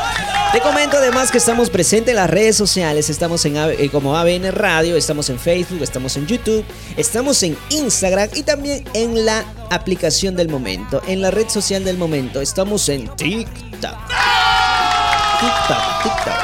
Te 0.52 0.60
comento 0.60 0.96
además 0.96 1.32
que 1.32 1.38
estamos 1.38 1.70
presentes 1.70 2.10
en 2.10 2.16
las 2.16 2.30
redes 2.30 2.56
sociales, 2.56 3.10
estamos 3.10 3.44
en 3.44 3.56
eh, 3.56 3.90
como 3.90 4.16
ABN 4.16 4.52
Radio, 4.52 4.94
estamos 4.94 5.28
en 5.28 5.40
Facebook, 5.40 5.82
estamos 5.82 6.16
en 6.16 6.28
YouTube, 6.28 6.64
estamos 6.96 7.42
en 7.42 7.58
Instagram 7.70 8.28
y 8.32 8.44
también 8.44 8.84
en 8.94 9.26
la 9.26 9.44
aplicación 9.70 10.36
del 10.36 10.48
momento, 10.48 11.02
en 11.08 11.20
la 11.20 11.32
red 11.32 11.48
social 11.48 11.82
del 11.82 11.98
momento, 11.98 12.40
estamos 12.40 12.88
en 12.88 13.08
TikTok. 13.16 13.98
TikTok, 15.40 16.02
TikTok. 16.04 16.37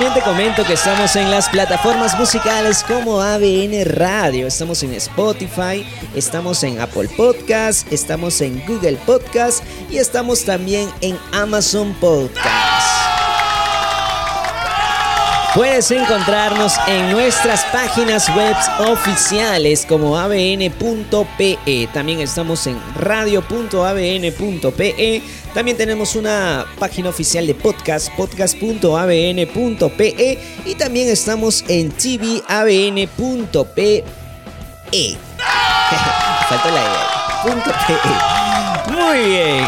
También 0.00 0.18
te 0.18 0.24
comento 0.30 0.64
que 0.64 0.72
estamos 0.72 1.14
en 1.14 1.30
las 1.30 1.50
plataformas 1.50 2.18
musicales 2.18 2.82
como 2.84 3.20
ABN 3.20 3.84
Radio, 3.84 4.46
estamos 4.46 4.82
en 4.82 4.94
Spotify, 4.94 5.86
estamos 6.14 6.64
en 6.64 6.80
Apple 6.80 7.06
Podcast, 7.18 7.86
estamos 7.92 8.40
en 8.40 8.64
Google 8.66 8.96
Podcast 9.04 9.62
y 9.90 9.98
estamos 9.98 10.46
también 10.46 10.88
en 11.02 11.18
Amazon 11.32 11.92
Podcast. 12.00 12.89
Puedes 15.54 15.90
encontrarnos 15.90 16.74
en 16.86 17.10
nuestras 17.10 17.64
páginas 17.72 18.28
web 18.36 18.54
oficiales 18.88 19.84
como 19.84 20.16
abn.pe. 20.16 21.58
También 21.92 22.20
estamos 22.20 22.68
en 22.68 22.80
radio.abn.pe. 22.94 23.62
También 25.52 25.76
tenemos 25.76 26.14
una 26.14 26.64
página 26.78 27.08
oficial 27.08 27.48
de 27.48 27.56
podcast, 27.56 28.14
podcast.abn.pe. 28.14 30.38
Y 30.64 30.76
también 30.76 31.08
estamos 31.08 31.64
en 31.66 31.90
tvabn.pe. 31.90 32.44
Falta 36.48 36.70
la 36.70 36.80
idea. 36.80 37.08
Muy 38.86 39.18
bien. 39.28 39.66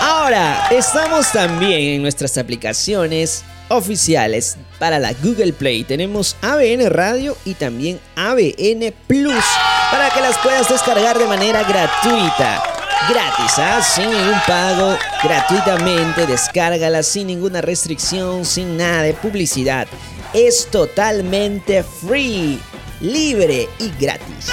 Ahora, 0.00 0.66
estamos 0.72 1.30
también 1.30 1.94
en 1.94 2.02
nuestras 2.02 2.36
aplicaciones 2.36 3.44
oficiales 3.68 4.56
para 4.78 4.98
la 4.98 5.12
Google 5.14 5.52
Play. 5.52 5.84
Tenemos 5.84 6.36
ABN 6.42 6.90
Radio 6.90 7.36
y 7.44 7.54
también 7.54 8.00
ABN 8.16 8.92
Plus 9.06 9.44
para 9.90 10.10
que 10.10 10.20
las 10.20 10.38
puedas 10.38 10.68
descargar 10.68 11.18
de 11.18 11.26
manera 11.26 11.62
gratuita. 11.62 12.62
Gratis, 13.08 13.58
¿ah? 13.58 13.80
sin 13.82 14.10
ningún 14.10 14.40
pago, 14.46 14.96
gratuitamente, 15.22 16.26
descárgalas 16.26 17.06
sin 17.06 17.28
ninguna 17.28 17.60
restricción, 17.60 18.44
sin 18.44 18.76
nada 18.76 19.02
de 19.02 19.14
publicidad. 19.14 19.86
Es 20.32 20.68
totalmente 20.70 21.84
free, 21.84 22.58
libre 23.00 23.68
y 23.78 23.90
gratis. 24.00 24.50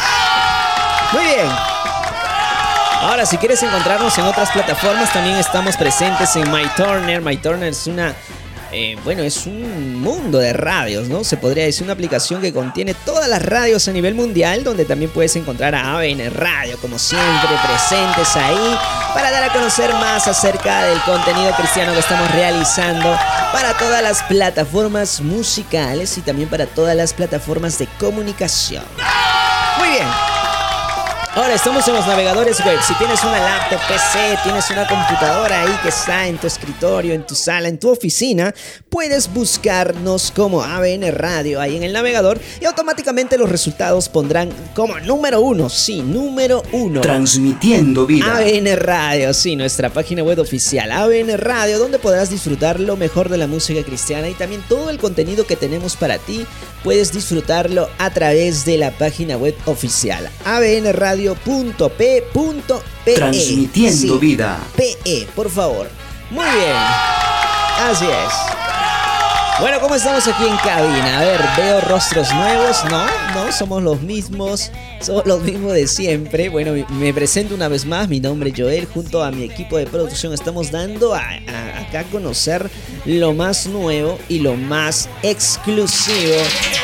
Muy 1.13 1.23
bien. 1.23 1.47
Ahora, 3.03 3.25
si 3.25 3.37
quieres 3.37 3.61
encontrarnos 3.61 4.17
en 4.17 4.25
otras 4.25 4.49
plataformas, 4.51 5.11
también 5.11 5.35
estamos 5.35 5.75
presentes 5.75 6.35
en 6.35 6.49
MyTurner. 6.51 7.21
MyTurner 7.21 7.69
es 7.69 7.85
una 7.85 8.15
eh, 8.73 8.97
bueno, 9.03 9.21
es 9.21 9.45
un 9.45 10.01
mundo 10.01 10.39
de 10.39 10.51
radios, 10.51 11.07
¿no? 11.07 11.23
Se 11.23 11.37
podría 11.37 11.65
decir 11.65 11.83
una 11.83 11.93
aplicación 11.93 12.41
que 12.41 12.51
contiene 12.51 12.93
todas 12.93 13.29
las 13.29 13.41
radios 13.43 13.87
a 13.87 13.91
nivel 13.91 14.15
mundial, 14.15 14.63
donde 14.63 14.83
también 14.85 15.11
puedes 15.11 15.35
encontrar 15.35 15.75
a 15.75 15.93
ABN 15.93 16.33
Radio, 16.33 16.77
como 16.79 16.97
siempre, 16.97 17.49
presentes 17.63 18.35
ahí, 18.35 18.77
para 19.13 19.29
dar 19.29 19.43
a 19.43 19.53
conocer 19.53 19.93
más 19.93 20.27
acerca 20.27 20.85
del 20.85 20.99
contenido 21.01 21.53
cristiano 21.55 21.93
que 21.93 21.99
estamos 21.99 22.31
realizando 22.31 23.15
para 23.51 23.77
todas 23.77 24.01
las 24.01 24.23
plataformas 24.23 25.21
musicales 25.21 26.17
y 26.17 26.21
también 26.21 26.49
para 26.49 26.65
todas 26.65 26.95
las 26.95 27.13
plataformas 27.13 27.77
de 27.77 27.87
comunicación. 27.99 28.83
Muy 29.77 29.89
bien. 29.89 30.32
Ahora 31.35 31.55
estamos 31.55 31.87
en 31.87 31.95
los 31.95 32.05
navegadores 32.05 32.63
web. 32.63 32.77
Si 32.87 32.93
tienes 32.93 33.23
una 33.23 33.39
laptop, 33.39 33.79
PC, 33.87 34.37
tienes 34.43 34.69
una 34.69 34.87
computadora 34.87 35.63
ahí 35.63 35.79
que 35.81 35.89
está 35.89 36.27
en 36.27 36.37
tu 36.37 36.45
escritorio, 36.45 37.15
en 37.15 37.25
tu 37.25 37.33
sala, 37.33 37.69
en 37.69 37.79
tu 37.79 37.89
oficina, 37.89 38.53
puedes 38.87 39.33
buscarnos 39.33 40.31
como 40.31 40.61
ABN 40.61 41.11
Radio 41.11 41.59
ahí 41.59 41.75
en 41.75 41.81
el 41.81 41.91
navegador 41.91 42.39
y 42.61 42.65
automáticamente 42.65 43.39
los 43.39 43.49
resultados 43.49 44.09
pondrán 44.09 44.51
como 44.75 44.99
número 44.99 45.41
uno. 45.41 45.69
Sí, 45.69 46.03
número 46.03 46.61
uno. 46.71 47.01
Transmitiendo 47.01 48.05
vida. 48.05 48.37
ABN 48.37 48.75
Radio, 48.75 49.33
sí, 49.33 49.55
nuestra 49.55 49.89
página 49.89 50.21
web 50.21 50.37
oficial. 50.37 50.91
ABN 50.91 51.35
Radio, 51.39 51.79
donde 51.79 51.97
podrás 51.97 52.29
disfrutar 52.29 52.79
lo 52.79 52.95
mejor 52.95 53.29
de 53.29 53.39
la 53.39 53.47
música 53.47 53.81
cristiana 53.81 54.29
y 54.29 54.35
también 54.35 54.61
todo 54.69 54.91
el 54.91 54.99
contenido 54.99 55.47
que 55.47 55.55
tenemos 55.55 55.95
para 55.95 56.19
ti. 56.19 56.45
Puedes 56.83 57.13
disfrutarlo 57.13 57.89
a 57.97 58.09
través 58.09 58.65
de 58.65 58.77
la 58.77 58.91
página 58.91 59.37
web 59.37 59.55
oficial. 59.65 60.29
ABN 60.45 60.91
Radio 60.93 61.35
radio.p.pe. 61.45 63.15
Transmitiendo 63.15 64.19
vida. 64.19 64.59
PE, 64.75 65.27
por 65.35 65.49
favor. 65.49 65.89
Muy 66.29 66.45
bien. 66.45 66.75
Así 67.89 68.05
es. 68.05 68.33
Bueno, 69.59 69.79
¿cómo 69.79 69.95
estamos 69.95 70.27
aquí 70.27 70.45
en 70.45 70.57
cabina? 70.57 71.19
A 71.19 71.23
ver, 71.23 71.41
veo 71.55 71.81
rostros 71.81 72.33
nuevos, 72.33 72.83
¿no? 72.89 73.05
No, 73.33 73.51
somos 73.51 73.81
los 73.81 74.01
mismos, 74.01 74.71
somos 75.01 75.25
los 75.25 75.41
mismos 75.41 75.73
de 75.73 75.87
siempre. 75.87 76.49
Bueno, 76.49 76.73
me 76.91 77.13
presento 77.13 77.55
una 77.55 77.67
vez 77.67 77.85
más, 77.85 78.07
mi 78.07 78.19
nombre 78.19 78.51
es 78.51 78.55
Joel, 78.55 78.85
junto 78.85 79.23
a 79.23 79.31
mi 79.31 79.43
equipo 79.43 79.77
de 79.77 79.87
producción 79.87 80.33
estamos 80.33 80.69
dando 80.69 81.15
a, 81.15 81.21
acá 81.79 82.01
a 82.01 82.03
conocer 82.11 82.69
lo 83.05 83.33
más 83.33 83.65
nuevo 83.65 84.19
y 84.29 84.39
lo 84.39 84.55
más 84.55 85.09
exclusivo 85.23 86.35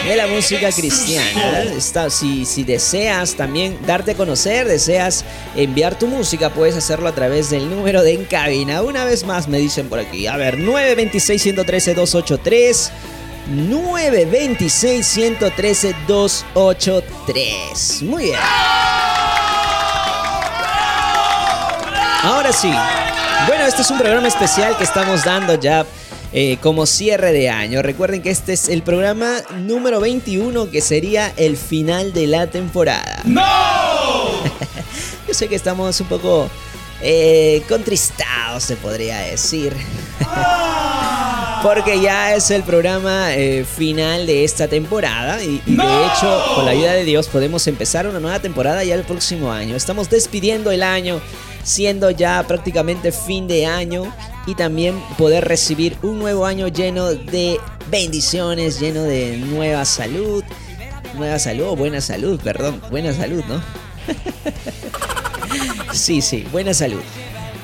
de 0.07 0.15
la 0.15 0.25
música 0.25 0.71
cristiana. 0.71 1.61
Está, 1.61 2.09
si, 2.09 2.45
si 2.45 2.63
deseas 2.63 3.35
también 3.35 3.77
darte 3.85 4.11
a 4.11 4.15
conocer, 4.15 4.67
deseas 4.67 5.23
enviar 5.55 5.99
tu 5.99 6.07
música, 6.07 6.49
puedes 6.49 6.75
hacerlo 6.75 7.09
a 7.09 7.13
través 7.13 7.51
del 7.51 7.69
número 7.69 8.01
de 8.01 8.13
en 8.13 8.25
cabina. 8.25 8.81
Una 8.81 9.05
vez 9.05 9.23
más 9.23 9.47
me 9.47 9.59
dicen 9.59 9.87
por 9.87 9.99
aquí, 9.99 10.25
a 10.25 10.35
ver, 10.35 10.57
926 10.57 11.41
113 11.41 11.93
283 11.93 12.91
926 13.49 15.05
113 15.05 15.95
283. 16.07 18.03
Muy 18.03 18.23
bien. 18.25 18.39
Ahora 22.23 22.51
sí. 22.51 22.71
Bueno, 23.47 23.65
este 23.65 23.81
es 23.81 23.89
un 23.89 23.97
programa 23.97 24.27
especial 24.27 24.77
que 24.77 24.83
estamos 24.83 25.23
dando 25.23 25.55
ya 25.55 25.85
eh, 26.31 26.57
como 26.61 26.85
cierre 26.85 27.31
de 27.31 27.49
año. 27.49 27.81
Recuerden 27.81 28.21
que 28.21 28.29
este 28.29 28.53
es 28.53 28.69
el 28.69 28.83
programa 28.83 29.37
número 29.57 29.99
21 29.99 30.69
que 30.69 30.81
sería 30.81 31.33
el 31.37 31.57
final 31.57 32.13
de 32.13 32.27
la 32.27 32.47
temporada. 32.47 33.21
¡No! 33.23 33.41
Yo 35.27 35.33
sé 35.33 35.47
que 35.47 35.55
estamos 35.55 35.99
un 36.01 36.07
poco 36.07 36.49
eh, 37.01 37.63
contristados, 37.67 38.63
se 38.63 38.75
podría 38.75 39.19
decir. 39.19 39.73
Porque 41.61 41.99
ya 41.99 42.35
es 42.35 42.51
el 42.51 42.63
programa 42.63 43.33
eh, 43.35 43.65
final 43.65 44.25
de 44.25 44.43
esta 44.45 44.67
temporada 44.67 45.43
y, 45.43 45.61
de 45.65 45.73
hecho, 45.73 46.41
con 46.55 46.65
la 46.65 46.71
ayuda 46.71 46.93
de 46.93 47.03
Dios, 47.03 47.27
podemos 47.27 47.67
empezar 47.67 48.07
una 48.07 48.19
nueva 48.19 48.39
temporada 48.39 48.83
ya 48.83 48.95
el 48.95 49.03
próximo 49.03 49.51
año. 49.51 49.75
Estamos 49.75 50.09
despidiendo 50.09 50.71
el 50.71 50.83
año 50.83 51.19
siendo 51.63 52.09
ya 52.09 52.43
prácticamente 52.47 53.11
fin 53.11 53.47
de 53.47 53.65
año 53.65 54.11
y 54.45 54.55
también 54.55 54.99
poder 55.17 55.45
recibir 55.45 55.97
un 56.01 56.19
nuevo 56.19 56.45
año 56.45 56.67
lleno 56.67 57.07
de 57.09 57.59
bendiciones, 57.89 58.79
lleno 58.79 59.03
de 59.03 59.37
nueva 59.37 59.85
salud, 59.85 60.43
nueva 61.15 61.39
salud 61.39 61.67
o 61.67 61.75
buena 61.75 62.01
salud, 62.01 62.39
perdón, 62.41 62.81
buena 62.89 63.13
salud, 63.13 63.43
¿no? 63.47 63.61
sí, 65.93 66.21
sí, 66.21 66.45
buena 66.51 66.73
salud. 66.73 67.01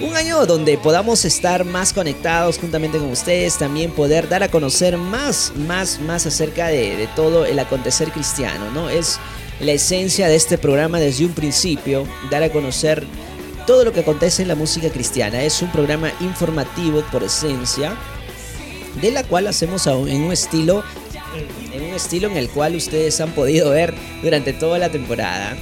Un 0.01 0.13
año 0.18 0.45
donde 0.45 0.77
podamos 0.77 1.24
estar 1.24 1.63
más 1.63 1.94
conectados 1.94 2.57
juntamente 2.57 2.97
con 2.97 3.09
ustedes, 3.09 3.57
también 3.57 3.92
poder 3.92 4.27
dar 4.27 4.44
a 4.44 4.50
conocer 4.50 4.97
más, 4.97 5.53
más, 5.56 6.01
más 6.01 6.25
acerca 6.25 6.68
de, 6.68 7.07
todo 7.15 7.45
el 7.45 7.57
acontecer 7.59 8.12
cristiano, 8.12 8.69
¿no? 8.71 8.89
Es 8.89 9.19
la 9.62 9.71
esencia 9.71 10.27
de 10.27 10.36
este 10.36 10.57
programa 10.57 11.00
desde 11.00 11.25
un 11.25 11.31
principio, 11.31 12.06
dar 12.30 12.44
a 12.44 12.51
conocer 12.51 13.06
todo 13.65 13.86
lo 13.86 13.94
que 13.94 14.01
acontece 14.01 14.42
en 14.42 14.50
la 14.50 14.56
música 14.56 14.89
cristiana. 14.89 15.42
Es 15.44 15.62
un 15.62 15.71
programa 15.71 16.12
informativo 16.19 17.01
por 17.09 17.24
esencia, 17.24 17.95
de 19.01 19.12
la 19.12 19.24
cual 19.24 19.48
hacemos 19.48 19.88
en 19.88 20.24
un 20.24 20.33
estilo 20.33 20.83
en 21.74 21.83
un 21.83 21.94
estilo 21.94 22.30
en 22.30 22.38
el 22.38 22.50
cual 22.50 22.75
ustedes 22.75 23.19
han 23.19 23.31
podido 23.31 23.69
ver 23.69 23.94
durante 24.21 24.53
toda 24.53 24.77
la 24.77 24.89
temporada. 24.89 25.57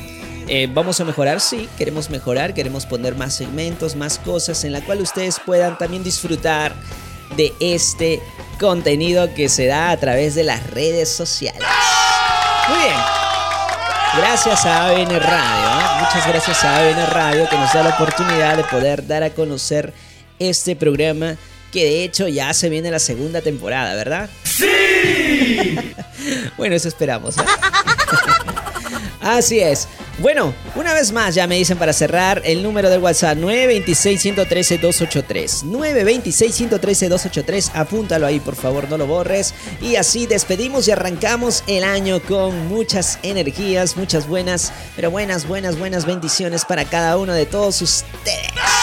Eh, 0.47 0.67
vamos 0.71 0.99
a 0.99 1.05
mejorar, 1.05 1.39
sí, 1.39 1.69
queremos 1.77 2.09
mejorar, 2.09 2.53
queremos 2.53 2.85
poner 2.85 3.15
más 3.15 3.33
segmentos, 3.33 3.95
más 3.95 4.19
cosas 4.19 4.63
en 4.63 4.73
la 4.73 4.81
cual 4.81 5.01
ustedes 5.01 5.39
puedan 5.45 5.77
también 5.77 6.03
disfrutar 6.03 6.75
de 7.37 7.53
este 7.59 8.21
contenido 8.59 9.33
que 9.33 9.49
se 9.49 9.67
da 9.67 9.91
a 9.91 9.97
través 9.97 10.35
de 10.35 10.43
las 10.43 10.69
redes 10.69 11.09
sociales. 11.09 11.63
Muy 12.69 12.77
bien. 12.79 12.95
Gracias 14.17 14.65
a 14.65 14.89
ABN 14.89 15.19
Radio, 15.19 15.69
¿eh? 15.69 16.01
muchas 16.01 16.27
gracias 16.27 16.63
a 16.63 16.77
ABN 16.77 17.07
Radio 17.07 17.49
que 17.49 17.57
nos 17.57 17.73
da 17.73 17.81
la 17.81 17.89
oportunidad 17.89 18.57
de 18.57 18.63
poder 18.65 19.07
dar 19.07 19.23
a 19.23 19.31
conocer 19.31 19.91
este 20.37 20.75
programa 20.75 21.35
que 21.71 21.83
de 21.83 22.03
hecho 22.03 22.27
ya 22.27 22.53
se 22.53 22.69
viene 22.69 22.91
la 22.91 22.99
segunda 22.99 23.41
temporada, 23.41 23.95
¿verdad? 23.95 24.29
¡Sí! 24.43 25.75
bueno, 26.57 26.75
eso 26.75 26.87
esperamos. 26.87 27.37
¿eh? 27.39 27.41
Así 29.21 29.59
es. 29.59 29.87
Bueno, 30.19 30.53
una 30.75 30.93
vez 30.93 31.11
más 31.11 31.33
ya 31.33 31.47
me 31.47 31.55
dicen 31.55 31.79
para 31.79 31.91
cerrar 31.91 32.43
el 32.45 32.61
número 32.61 32.87
del 32.89 33.01
WhatsApp 33.01 33.35
926-113-283. 33.39 35.63
926-113-283. 35.65 37.71
Apúntalo 37.73 38.27
ahí, 38.27 38.39
por 38.39 38.55
favor, 38.55 38.87
no 38.89 38.97
lo 38.97 39.07
borres. 39.07 39.55
Y 39.81 39.95
así 39.95 40.27
despedimos 40.27 40.87
y 40.87 40.91
arrancamos 40.91 41.63
el 41.65 41.83
año 41.83 42.21
con 42.21 42.67
muchas 42.67 43.17
energías, 43.23 43.97
muchas 43.97 44.27
buenas, 44.27 44.71
pero 44.95 45.09
buenas, 45.09 45.47
buenas, 45.47 45.79
buenas 45.79 46.05
bendiciones 46.05 46.63
para 46.63 46.85
cada 46.85 47.17
uno 47.17 47.33
de 47.33 47.47
todos 47.47 47.81
ustedes. 47.81 48.82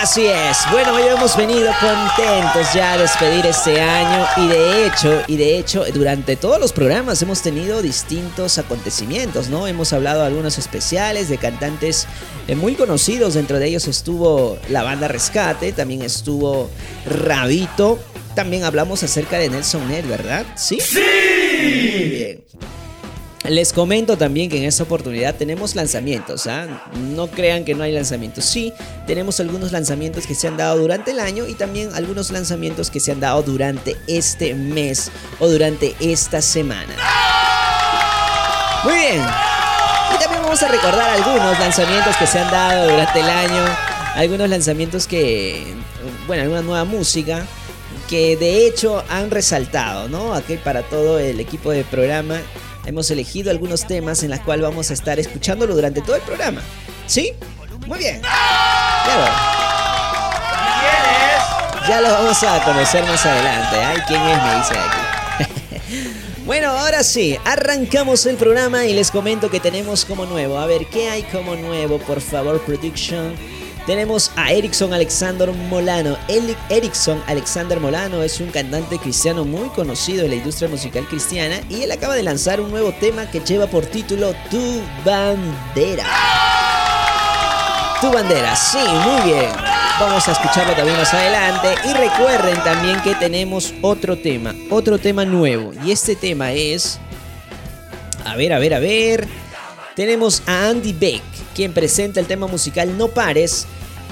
Así 0.00 0.24
es. 0.24 0.56
Bueno, 0.70 0.94
hoy 0.94 1.02
hemos 1.02 1.36
venido 1.36 1.70
contentos 1.78 2.72
ya 2.72 2.94
a 2.94 2.96
despedir 2.96 3.44
este 3.44 3.82
año 3.82 4.26
y 4.38 4.48
de 4.48 4.86
hecho, 4.86 5.22
y 5.26 5.36
de 5.36 5.58
hecho, 5.58 5.84
durante 5.92 6.36
todos 6.36 6.58
los 6.58 6.72
programas 6.72 7.20
hemos 7.20 7.42
tenido 7.42 7.82
distintos 7.82 8.56
acontecimientos, 8.56 9.50
¿no? 9.50 9.66
Hemos 9.66 9.92
hablado 9.92 10.20
de 10.20 10.28
algunos 10.28 10.56
especiales 10.56 11.28
de 11.28 11.36
cantantes 11.36 12.06
eh, 12.48 12.54
muy 12.54 12.76
conocidos, 12.76 13.34
dentro 13.34 13.58
de 13.58 13.66
ellos 13.66 13.88
estuvo 13.88 14.58
la 14.70 14.82
banda 14.82 15.06
Rescate, 15.06 15.72
también 15.72 16.00
estuvo 16.00 16.70
Rabito, 17.04 17.98
también 18.34 18.64
hablamos 18.64 19.02
acerca 19.02 19.36
de 19.36 19.50
Nelson 19.50 19.86
Ned, 19.86 20.06
¿verdad? 20.06 20.46
¿Sí? 20.56 20.78
Sí. 20.80 20.98
Muy 20.98 22.08
bien. 22.08 22.44
Les 23.44 23.72
comento 23.72 24.18
también 24.18 24.50
que 24.50 24.58
en 24.58 24.64
esta 24.64 24.82
oportunidad 24.82 25.34
tenemos 25.34 25.74
lanzamientos, 25.74 26.46
¿ah? 26.46 26.84
No 26.94 27.26
crean 27.26 27.64
que 27.64 27.74
no 27.74 27.82
hay 27.82 27.92
lanzamientos. 27.92 28.44
Sí, 28.44 28.74
tenemos 29.06 29.40
algunos 29.40 29.72
lanzamientos 29.72 30.26
que 30.26 30.34
se 30.34 30.46
han 30.46 30.58
dado 30.58 30.78
durante 30.78 31.12
el 31.12 31.20
año 31.20 31.46
y 31.46 31.54
también 31.54 31.90
algunos 31.94 32.30
lanzamientos 32.30 32.90
que 32.90 33.00
se 33.00 33.12
han 33.12 33.20
dado 33.20 33.42
durante 33.42 33.96
este 34.06 34.54
mes 34.54 35.10
o 35.38 35.48
durante 35.48 35.96
esta 36.00 36.42
semana. 36.42 36.94
Muy 38.84 38.94
bien. 38.94 39.22
Y 40.14 40.18
también 40.18 40.42
vamos 40.42 40.62
a 40.62 40.68
recordar 40.68 41.08
algunos 41.08 41.58
lanzamientos 41.58 42.16
que 42.18 42.26
se 42.26 42.38
han 42.38 42.50
dado 42.50 42.90
durante 42.90 43.20
el 43.20 43.30
año. 43.30 43.64
Algunos 44.16 44.50
lanzamientos 44.50 45.06
que, 45.06 45.64
bueno, 46.26 46.42
alguna 46.42 46.60
nueva 46.60 46.84
música 46.84 47.46
que 48.08 48.36
de 48.36 48.66
hecho 48.66 49.02
han 49.08 49.30
resaltado, 49.30 50.08
¿no? 50.08 50.34
Aquí 50.34 50.56
para 50.56 50.82
todo 50.82 51.18
el 51.18 51.40
equipo 51.40 51.70
de 51.70 51.84
programa 51.84 52.40
hemos 52.90 53.10
elegido 53.10 53.50
algunos 53.50 53.86
temas 53.86 54.22
en 54.22 54.30
los 54.30 54.40
cuales 54.40 54.64
vamos 54.64 54.90
a 54.90 54.94
estar 54.94 55.18
escuchándolo 55.18 55.74
durante 55.74 56.02
todo 56.02 56.16
el 56.16 56.22
programa. 56.22 56.60
¿Sí? 57.06 57.32
Muy 57.86 57.98
bien. 57.98 58.20
Claro. 58.20 59.32
¿Quién 60.80 61.82
es? 61.82 61.88
Ya 61.88 62.00
lo 62.00 62.10
vamos 62.10 62.42
a 62.42 62.62
conocer 62.64 63.04
más 63.04 63.24
adelante. 63.24 63.76
Ay, 63.76 63.98
¿quién 64.06 64.20
es? 64.22 64.42
Me 64.42 64.56
dice 64.56 64.74
aquí. 64.78 66.10
bueno, 66.46 66.70
ahora 66.70 67.02
sí, 67.02 67.38
arrancamos 67.44 68.26
el 68.26 68.36
programa 68.36 68.84
y 68.84 68.92
les 68.92 69.10
comento 69.10 69.50
que 69.50 69.60
tenemos 69.60 70.04
como 70.04 70.26
nuevo. 70.26 70.58
A 70.58 70.66
ver, 70.66 70.86
¿qué 70.86 71.08
hay 71.08 71.22
como 71.22 71.56
nuevo? 71.56 71.98
Por 71.98 72.20
favor, 72.20 72.60
production. 72.62 73.34
Tenemos 73.86 74.30
a 74.36 74.52
Erickson 74.52 74.92
Alexander 74.92 75.50
Molano. 75.52 76.16
Erickson 76.68 77.22
Alexander 77.26 77.80
Molano 77.80 78.22
es 78.22 78.40
un 78.40 78.50
cantante 78.50 78.98
cristiano 78.98 79.44
muy 79.44 79.68
conocido 79.70 80.24
en 80.24 80.30
la 80.30 80.36
industria 80.36 80.68
musical 80.68 81.06
cristiana 81.06 81.60
y 81.68 81.82
él 81.82 81.90
acaba 81.90 82.14
de 82.14 82.22
lanzar 82.22 82.60
un 82.60 82.70
nuevo 82.70 82.92
tema 82.92 83.30
que 83.30 83.40
lleva 83.40 83.66
por 83.66 83.86
título 83.86 84.34
Tu 84.50 84.80
bandera. 85.04 86.06
Tu 88.00 88.10
bandera, 88.10 88.54
sí, 88.56 88.78
muy 88.78 89.32
bien. 89.32 89.50
Vamos 89.98 90.26
a 90.28 90.32
escucharlo 90.32 90.72
también 90.74 90.96
más 90.96 91.12
adelante. 91.12 91.74
Y 91.84 91.92
recuerden 91.92 92.62
también 92.64 93.02
que 93.02 93.14
tenemos 93.14 93.74
otro 93.82 94.16
tema, 94.16 94.54
otro 94.70 94.98
tema 94.98 95.24
nuevo. 95.24 95.72
Y 95.84 95.90
este 95.92 96.16
tema 96.16 96.52
es... 96.52 96.98
A 98.24 98.36
ver, 98.36 98.52
a 98.52 98.58
ver, 98.58 98.74
a 98.74 98.78
ver. 98.78 99.28
Tenemos 100.00 100.42
a 100.46 100.68
Andy 100.68 100.94
Beck, 100.94 101.20
quien 101.54 101.74
presenta 101.74 102.20
el 102.20 102.26
tema 102.26 102.46
musical 102.46 102.96
No 102.96 103.08
Pares 103.08 103.66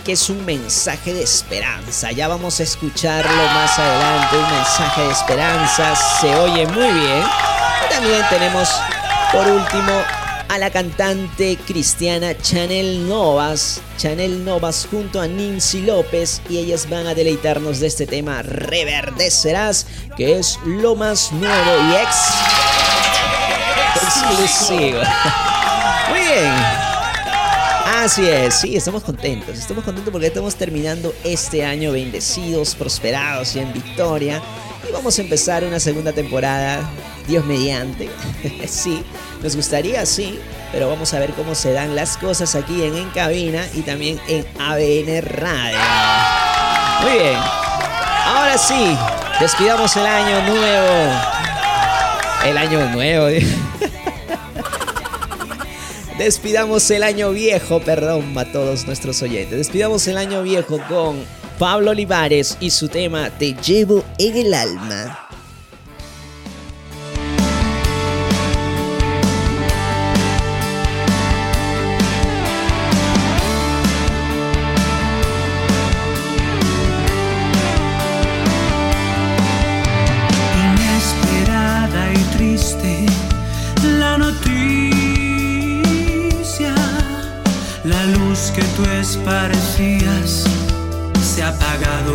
que 0.04 0.12
es 0.12 0.28
un 0.28 0.44
mensaje 0.44 1.14
de 1.14 1.22
esperanza. 1.22 2.12
Ya 2.12 2.28
vamos 2.28 2.60
a 2.60 2.64
escucharlo 2.64 3.42
más 3.54 3.78
adelante, 3.78 4.36
un 4.36 4.50
mensaje 4.50 5.00
de 5.00 5.12
esperanza, 5.12 5.96
se 6.20 6.34
oye 6.34 6.66
muy 6.66 6.92
bien. 6.92 7.22
También 7.88 8.20
tenemos, 8.28 8.68
por 9.32 9.48
último, 9.48 10.02
a 10.50 10.58
la 10.58 10.68
cantante 10.68 11.56
cristiana 11.66 12.36
Chanel 12.36 13.08
Novas, 13.08 13.80
Chanel 13.96 14.44
Novas 14.44 14.86
junto 14.90 15.22
a 15.22 15.26
Nancy 15.26 15.80
López 15.80 16.42
y 16.50 16.58
ellas 16.58 16.86
van 16.90 17.06
a 17.06 17.14
deleitarnos 17.14 17.80
de 17.80 17.86
este 17.86 18.06
tema 18.06 18.42
Reverdecerás, 18.42 19.86
que 20.18 20.38
es 20.38 20.58
lo 20.66 20.96
más 20.96 21.32
nuevo 21.32 21.90
y 21.90 21.94
ex 21.94 22.16
exclusivo. 24.02 25.00
Muy 26.08 26.20
bien. 26.20 26.88
Así 27.96 28.28
es, 28.28 28.60
sí, 28.60 28.76
estamos 28.76 29.02
contentos. 29.02 29.58
Estamos 29.58 29.84
contentos 29.84 30.12
porque 30.12 30.28
estamos 30.28 30.54
terminando 30.54 31.12
este 31.24 31.64
año 31.64 31.92
bendecidos, 31.92 32.74
prosperados 32.74 33.56
y 33.56 33.60
en 33.60 33.72
victoria. 33.72 34.40
Y 34.88 34.92
vamos 34.92 35.18
a 35.18 35.22
empezar 35.22 35.64
una 35.64 35.80
segunda 35.80 36.12
temporada, 36.12 36.88
Dios 37.26 37.44
mediante. 37.44 38.08
sí, 38.68 39.02
nos 39.42 39.56
gustaría, 39.56 40.06
sí, 40.06 40.38
pero 40.70 40.88
vamos 40.88 41.12
a 41.12 41.18
ver 41.18 41.32
cómo 41.32 41.54
se 41.54 41.72
dan 41.72 41.96
las 41.96 42.16
cosas 42.16 42.54
aquí 42.54 42.82
en 42.84 42.96
En 42.96 43.10
Cabina 43.10 43.66
y 43.74 43.82
también 43.82 44.20
en 44.28 44.46
ABN 44.60 45.22
Radio. 45.22 45.78
Muy 47.02 47.12
bien, 47.18 47.38
ahora 48.26 48.56
sí, 48.58 48.96
despidamos 49.40 49.96
el 49.96 50.06
año 50.06 50.42
nuevo. 50.42 51.12
El 52.44 52.56
año 52.56 52.90
nuevo. 52.90 53.26
Despidamos 56.18 56.90
el 56.90 57.04
año 57.04 57.30
viejo, 57.30 57.78
perdón 57.78 58.36
a 58.36 58.44
todos 58.44 58.86
nuestros 58.86 59.22
oyentes. 59.22 59.56
Despidamos 59.56 60.08
el 60.08 60.16
año 60.16 60.42
viejo 60.42 60.80
con 60.88 61.16
Pablo 61.60 61.92
Olivares 61.92 62.56
y 62.58 62.70
su 62.70 62.88
tema 62.88 63.30
Te 63.30 63.54
llevo 63.54 64.04
en 64.18 64.36
el 64.36 64.52
alma. 64.52 65.27
Se 91.20 91.42
ha 91.42 91.48
apagado. 91.48 92.14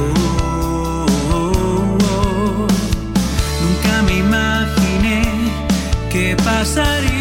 Nunca 3.62 4.02
me 4.06 4.18
imaginé 4.18 5.22
que 6.10 6.36
pasaría 6.44 7.13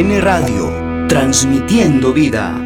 ABN 0.00 0.20
Radio, 0.22 1.06
transmitiendo 1.08 2.10
vida. 2.14 2.59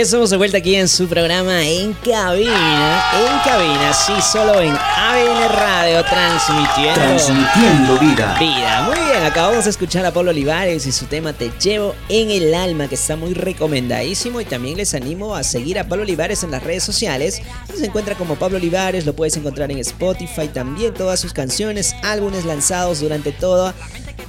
Estamos 0.00 0.30
de 0.30 0.36
vuelta 0.36 0.58
aquí 0.58 0.74
en 0.74 0.88
su 0.88 1.06
programa 1.06 1.64
En 1.64 1.92
Cabina. 1.92 3.02
En 3.16 3.38
Cabina, 3.44 3.92
sí, 3.92 4.12
solo 4.20 4.60
en 4.60 4.70
ABN 4.72 5.48
Radio, 5.50 6.04
transmitiendo. 6.04 7.00
Transmitiendo 7.00 7.98
vida. 8.00 8.36
Vida. 8.40 8.82
Muy 8.86 8.96
bien, 8.96 9.22
acabamos 9.22 9.64
de 9.64 9.70
escuchar 9.70 10.04
a 10.04 10.10
Pablo 10.10 10.32
Olivares 10.32 10.84
y 10.86 10.90
su 10.90 11.06
tema 11.06 11.32
Te 11.32 11.52
llevo 11.62 11.94
en 12.08 12.30
el 12.30 12.54
alma, 12.54 12.88
que 12.88 12.96
está 12.96 13.14
muy 13.14 13.34
recomendadísimo. 13.34 14.40
Y 14.40 14.44
también 14.44 14.76
les 14.78 14.94
animo 14.94 15.36
a 15.36 15.44
seguir 15.44 15.78
a 15.78 15.86
Pablo 15.86 16.02
Olivares 16.02 16.42
en 16.42 16.50
las 16.50 16.64
redes 16.64 16.82
sociales. 16.82 17.40
Se 17.72 17.86
encuentra 17.86 18.16
como 18.16 18.34
Pablo 18.34 18.56
Olivares, 18.56 19.06
lo 19.06 19.14
puedes 19.14 19.36
encontrar 19.36 19.70
en 19.70 19.78
Spotify 19.78 20.48
también. 20.48 20.92
Todas 20.92 21.20
sus 21.20 21.32
canciones, 21.32 21.94
álbumes 22.02 22.44
lanzados 22.44 22.98
durante 22.98 23.30
todo 23.30 23.72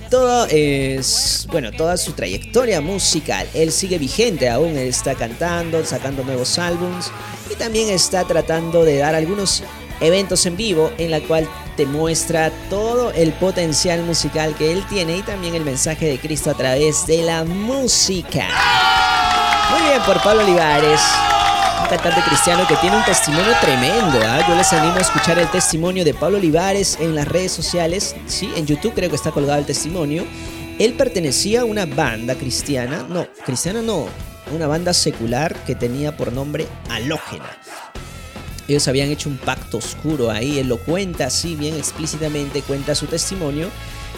todo 0.09 0.47
es, 0.47 1.47
bueno, 1.51 1.71
toda 1.71 1.97
su 1.97 2.13
trayectoria 2.13 2.81
musical. 2.81 3.47
Él 3.53 3.71
sigue 3.71 3.97
vigente 3.97 4.50
aún, 4.50 4.77
está 4.77 5.15
cantando, 5.15 5.83
sacando 5.85 6.24
nuevos 6.24 6.57
álbums 6.59 7.12
y 7.51 7.55
también 7.55 7.89
está 7.89 8.25
tratando 8.25 8.83
de 8.83 8.97
dar 8.97 9.15
algunos 9.15 9.63
eventos 10.01 10.45
en 10.45 10.57
vivo 10.57 10.91
en 10.97 11.12
la 11.12 11.21
cual 11.21 11.47
te 11.77 11.85
muestra 11.85 12.51
todo 12.69 13.12
el 13.12 13.33
potencial 13.33 14.03
musical 14.03 14.55
que 14.55 14.71
él 14.71 14.83
tiene 14.89 15.17
y 15.17 15.21
también 15.21 15.55
el 15.55 15.63
mensaje 15.63 16.07
de 16.07 16.19
Cristo 16.19 16.51
a 16.51 16.53
través 16.53 17.05
de 17.07 17.21
la 17.21 17.43
música. 17.43 18.47
Muy 19.71 19.89
bien 19.89 20.01
por 20.05 20.21
Pablo 20.21 20.43
Olivares 20.43 21.01
un 21.85 21.89
cantante 21.89 22.21
cristiano 22.27 22.65
que 22.67 22.75
tiene 22.77 22.97
un 22.97 23.05
testimonio 23.05 23.53
tremendo. 23.61 24.19
¿ah? 24.23 24.43
Yo 24.47 24.55
les 24.55 24.73
animo 24.73 24.95
a 24.95 25.01
escuchar 25.01 25.37
el 25.37 25.47
testimonio 25.49 26.03
de 26.03 26.15
Pablo 26.15 26.37
Olivares 26.37 26.97
en 26.99 27.13
las 27.13 27.27
redes 27.27 27.51
sociales. 27.51 28.15
Sí, 28.25 28.51
en 28.55 28.65
YouTube 28.65 28.93
creo 28.95 29.09
que 29.09 29.15
está 29.15 29.31
colgado 29.31 29.59
el 29.59 29.65
testimonio. 29.65 30.25
Él 30.79 30.93
pertenecía 30.93 31.61
a 31.61 31.65
una 31.65 31.85
banda 31.85 32.33
cristiana, 32.35 33.05
no, 33.07 33.27
cristiana 33.45 33.83
no, 33.83 34.07
una 34.51 34.65
banda 34.65 34.93
secular 34.93 35.55
que 35.65 35.75
tenía 35.75 36.17
por 36.17 36.33
nombre 36.33 36.67
Halógena. 36.89 37.55
Ellos 38.67 38.87
habían 38.87 39.09
hecho 39.09 39.29
un 39.29 39.37
pacto 39.37 39.77
oscuro 39.77 40.31
ahí, 40.31 40.57
él 40.57 40.67
lo 40.67 40.79
cuenta 40.79 41.27
así 41.27 41.55
bien 41.55 41.75
explícitamente, 41.75 42.63
cuenta 42.63 42.95
su 42.95 43.05
testimonio 43.05 43.69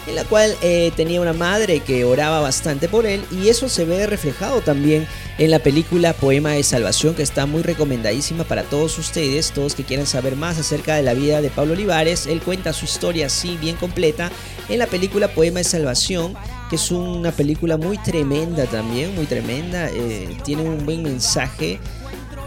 en 0.08 0.14
la 0.14 0.24
cual 0.24 0.56
eh, 0.62 0.90
tenía 0.96 1.20
una 1.20 1.32
madre 1.32 1.80
que 1.80 2.04
oraba 2.04 2.40
bastante 2.40 2.88
por 2.88 3.06
él 3.06 3.24
y 3.30 3.48
eso 3.48 3.68
se 3.68 3.84
ve 3.84 4.06
reflejado 4.06 4.62
también 4.62 5.06
en 5.36 5.50
la 5.50 5.58
película 5.58 6.14
Poema 6.14 6.52
de 6.52 6.62
Salvación 6.62 7.14
que 7.14 7.22
está 7.22 7.46
muy 7.46 7.62
recomendadísima 7.62 8.44
para 8.44 8.62
todos 8.62 8.98
ustedes, 8.98 9.52
todos 9.52 9.74
que 9.74 9.84
quieran 9.84 10.06
saber 10.06 10.34
más 10.34 10.58
acerca 10.58 10.96
de 10.96 11.02
la 11.02 11.14
vida 11.14 11.42
de 11.42 11.50
Pablo 11.50 11.74
Olivares, 11.74 12.26
él 12.26 12.40
cuenta 12.40 12.72
su 12.72 12.86
historia 12.86 13.26
así 13.26 13.56
bien 13.58 13.76
completa 13.76 14.30
en 14.68 14.78
la 14.78 14.86
película 14.86 15.28
Poema 15.28 15.58
de 15.58 15.64
Salvación 15.64 16.34
que 16.68 16.76
es 16.76 16.90
una 16.90 17.32
película 17.32 17.76
muy 17.76 17.96
tremenda 17.98 18.66
también, 18.66 19.14
muy 19.14 19.26
tremenda, 19.26 19.88
eh, 19.90 20.36
tiene 20.44 20.62
un 20.62 20.84
buen 20.84 21.02
mensaje 21.02 21.80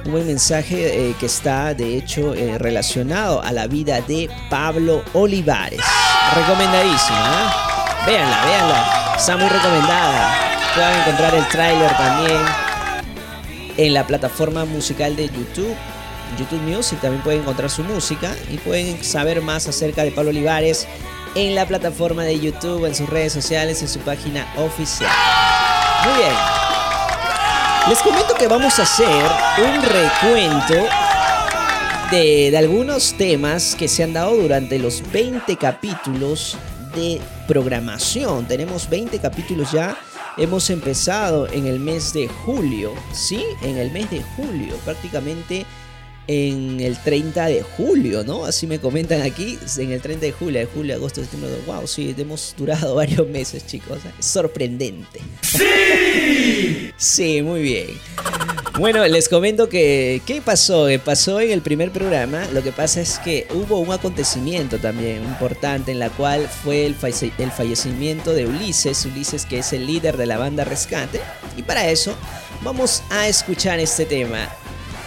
buen 0.05 0.25
mensaje 0.25 1.09
eh, 1.09 1.15
que 1.19 1.25
está 1.25 1.73
de 1.73 1.97
hecho 1.97 2.33
relacionado 2.57 3.41
a 3.41 3.51
la 3.51 3.67
vida 3.67 4.01
de 4.01 4.29
Pablo 4.49 5.03
Olivares. 5.13 5.81
Recomendadísima, 6.35 7.19
¿eh? 7.19 8.05
Véanla, 8.05 8.45
véanla. 8.45 9.15
Está 9.17 9.37
muy 9.37 9.49
recomendada. 9.49 10.51
Pueden 10.73 10.99
encontrar 11.01 11.35
el 11.35 11.47
tráiler 11.49 11.97
también 11.97 12.41
en 13.77 13.93
la 13.93 14.07
plataforma 14.07 14.65
musical 14.65 15.15
de 15.15 15.27
YouTube. 15.27 15.75
YouTube 16.37 16.61
Music 16.61 16.99
también 17.01 17.21
pueden 17.23 17.41
encontrar 17.41 17.69
su 17.69 17.83
música 17.83 18.33
y 18.49 18.57
pueden 18.57 19.03
saber 19.03 19.41
más 19.41 19.67
acerca 19.67 20.03
de 20.03 20.11
Pablo 20.11 20.29
Olivares 20.29 20.87
en 21.35 21.55
la 21.55 21.65
plataforma 21.65 22.23
de 22.23 22.39
YouTube, 22.39 22.85
en 22.85 22.95
sus 22.95 23.09
redes 23.09 23.33
sociales, 23.33 23.81
en 23.81 23.89
su 23.89 23.99
página 23.99 24.47
oficial. 24.57 25.11
Muy 26.05 26.23
bien. 26.23 26.70
Les 27.89 27.99
comento 27.99 28.35
que 28.35 28.47
vamos 28.47 28.77
a 28.79 28.83
hacer 28.83 29.25
un 29.57 29.81
recuento 29.81 30.87
de, 32.11 32.55
algunos 32.55 33.13
temas 33.13 33.75
que 33.75 33.87
se 33.87 34.03
han 34.03 34.13
dado 34.13 34.35
durante 34.35 34.77
los 34.77 35.03
20 35.11 35.55
capítulos 35.57 36.57
de 36.95 37.19
programación. 37.47 38.47
Tenemos 38.47 38.87
20 38.87 39.17
capítulos 39.19 39.71
ya. 39.71 39.97
Hemos 40.37 40.69
empezado 40.69 41.47
en 41.51 41.65
el 41.65 41.79
mes 41.79 42.13
de 42.13 42.27
julio, 42.27 42.93
¿sí? 43.13 43.43
En 43.63 43.77
el 43.77 43.91
mes 43.91 44.09
de 44.11 44.21
julio, 44.35 44.75
prácticamente 44.85 45.65
en 46.27 46.79
el 46.79 46.97
30 46.97 47.47
de 47.47 47.63
julio, 47.63 48.23
¿no? 48.23 48.45
Así 48.45 48.67
me 48.67 48.79
comentan 48.79 49.21
aquí, 49.23 49.57
en 49.77 49.91
el 49.91 50.01
30 50.01 50.27
de 50.27 50.31
julio, 50.31 50.59
de 50.59 50.65
julio, 50.67 50.95
agosto, 50.95 51.21
septiembre, 51.21 51.51
wow, 51.65 51.85
sí, 51.87 52.13
hemos 52.17 52.53
durado 52.57 52.95
varios 53.01 53.27
meses, 53.27 53.65
chicos. 53.65 53.99
Es 54.19 54.25
sorprendente. 54.25 55.19
¡Sí! 55.41 56.30
Sí, 57.01 57.41
muy 57.41 57.61
bien. 57.61 57.99
Bueno, 58.79 59.05
les 59.05 59.27
comento 59.27 59.67
que, 59.67 60.21
¿qué 60.25 60.41
pasó? 60.41 60.87
Que 60.87 60.97
pasó 60.97 61.41
en 61.41 61.51
el 61.51 61.61
primer 61.61 61.91
programa, 61.91 62.45
lo 62.53 62.63
que 62.63 62.71
pasa 62.71 63.01
es 63.01 63.19
que 63.19 63.45
hubo 63.53 63.79
un 63.79 63.91
acontecimiento 63.91 64.77
también 64.77 65.23
importante 65.23 65.91
en 65.91 65.99
la 65.99 66.09
cual 66.09 66.47
fue 66.47 66.85
el, 66.85 66.95
el 67.37 67.51
fallecimiento 67.51 68.33
de 68.33 68.47
Ulises, 68.47 69.05
Ulises 69.05 69.45
que 69.45 69.59
es 69.59 69.73
el 69.73 69.85
líder 69.85 70.15
de 70.15 70.25
la 70.25 70.37
banda 70.37 70.63
Rescate, 70.63 71.19
y 71.57 71.63
para 71.63 71.89
eso 71.89 72.15
vamos 72.63 73.03
a 73.09 73.27
escuchar 73.27 73.79
este 73.79 74.05
tema 74.05 74.47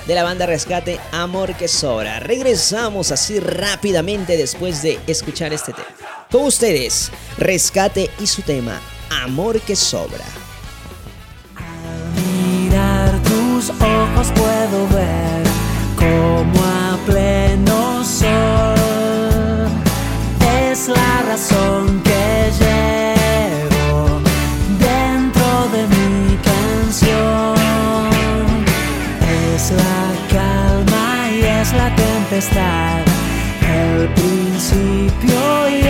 de 0.07 0.15
la 0.15 0.25
banda 0.25 0.45
Rescate 0.45 1.01
Amor 1.13 1.57
que 1.57 1.69
Sobra. 1.69 2.21
Regresamos 2.21 3.11
así 3.13 3.41
rápidamente 3.41 4.37
después 4.37 4.83
de 4.83 5.01
escuchar 5.07 5.55
este 5.55 5.73
tema. 5.73 5.89
Con 6.31 6.45
ustedes, 6.45 7.11
Rescate 7.39 8.11
y 8.21 8.27
su 8.27 8.43
tema 8.43 8.81
Amor 9.11 9.61
que 9.61 9.75
Sobra. 9.75 10.44
Tus 13.66 13.71
ojos 13.80 14.30
puedo 14.35 14.87
ver 14.88 15.42
como 15.97 16.64
a 16.64 16.99
pleno 17.06 18.04
sol 18.04 18.75
es 20.68 20.88
la 20.88 21.23
razón 21.23 22.02
que 22.02 22.50
llevo 22.61 24.21
dentro 24.78 25.68
de 25.73 25.87
mi 25.97 26.37
canción. 26.50 27.54
Es 29.54 29.71
la 29.71 30.12
calma 30.30 31.30
y 31.30 31.44
es 31.44 31.73
la 31.73 31.94
tempestad, 31.97 33.00
el 33.62 34.09
principio 34.11 35.68
y 35.71 35.84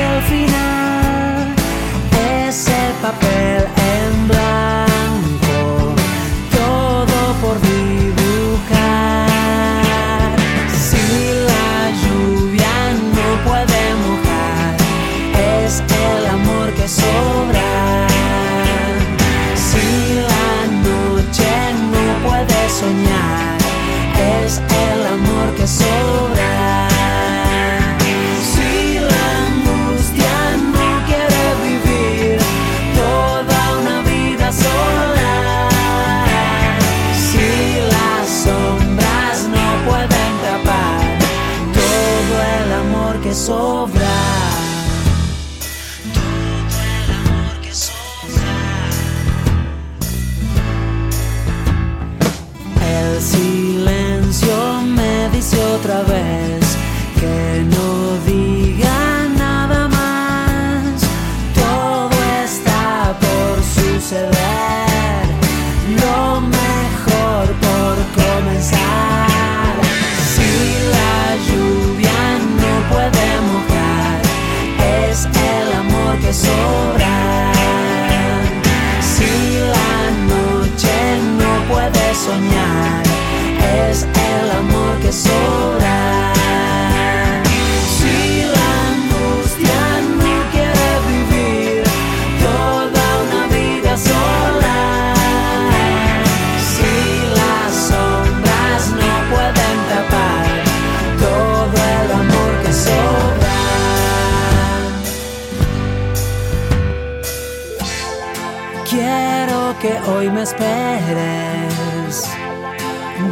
que 109.84 109.94
hoy 110.10 110.30
me 110.30 110.42
esperes. 110.42 112.30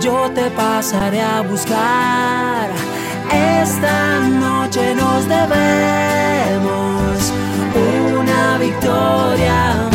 Yo 0.02 0.30
te 0.34 0.50
pasaré 0.50 1.22
a 1.22 1.40
buscar. 1.40 2.68
Esta 3.62 4.20
noche 4.28 4.94
nos 4.94 5.26
debemos 5.26 7.32
una 8.20 8.58
victoria 8.58 9.88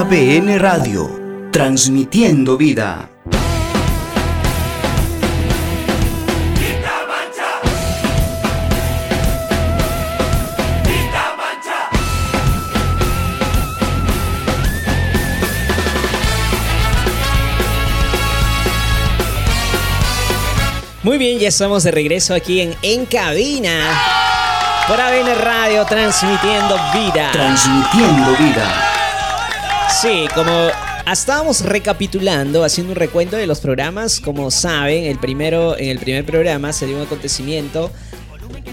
ABN 0.00 0.60
Radio, 0.60 1.10
transmitiendo 1.50 2.56
vida. 2.56 3.10
Muy 21.02 21.18
bien, 21.18 21.40
ya 21.40 21.48
estamos 21.48 21.82
de 21.82 21.90
regreso 21.90 22.34
aquí 22.36 22.60
en 22.60 22.76
En 22.82 23.04
Cabina. 23.04 24.00
Por 24.86 25.00
ABN 25.00 25.34
Radio, 25.42 25.84
transmitiendo 25.86 26.76
vida. 26.94 27.32
Transmitiendo 27.32 28.36
vida. 28.36 28.87
Sí, 29.90 30.28
como 30.34 30.68
estábamos 31.10 31.62
recapitulando, 31.62 32.62
haciendo 32.62 32.92
un 32.92 32.96
recuento 32.96 33.36
de 33.36 33.46
los 33.46 33.60
programas, 33.60 34.20
como 34.20 34.50
saben, 34.50 35.04
el 35.04 35.18
primero, 35.18 35.76
en 35.76 35.88
el 35.88 35.98
primer 35.98 36.24
programa 36.24 36.72
se 36.72 36.86
dio 36.86 36.96
un 36.96 37.02
acontecimiento 37.02 37.90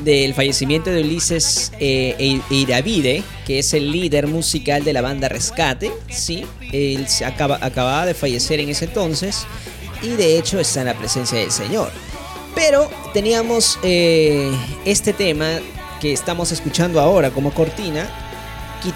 del 0.03 0.33
fallecimiento 0.33 0.91
de 0.91 1.01
Ulises 1.01 1.71
eh, 1.79 2.39
Iravide, 2.49 3.23
que 3.47 3.59
es 3.59 3.73
el 3.73 3.91
líder 3.91 4.27
musical 4.27 4.83
de 4.83 4.93
la 4.93 5.01
banda 5.01 5.29
Rescate. 5.29 5.91
Sí, 6.09 6.45
él 6.71 7.07
se 7.07 7.25
acaba, 7.25 7.57
acababa 7.61 8.05
de 8.05 8.13
fallecer 8.13 8.59
en 8.59 8.69
ese 8.69 8.85
entonces 8.85 9.47
y 10.03 10.09
de 10.09 10.37
hecho 10.37 10.59
está 10.59 10.81
en 10.81 10.87
la 10.87 10.93
presencia 10.93 11.39
del 11.39 11.51
Señor. 11.51 11.91
Pero 12.53 12.89
teníamos 13.13 13.79
eh, 13.83 14.51
este 14.85 15.11
tema 15.11 15.59
que 15.99 16.13
estamos 16.13 16.51
escuchando 16.51 16.99
ahora 16.99 17.31
como 17.31 17.51
cortina, 17.53 18.07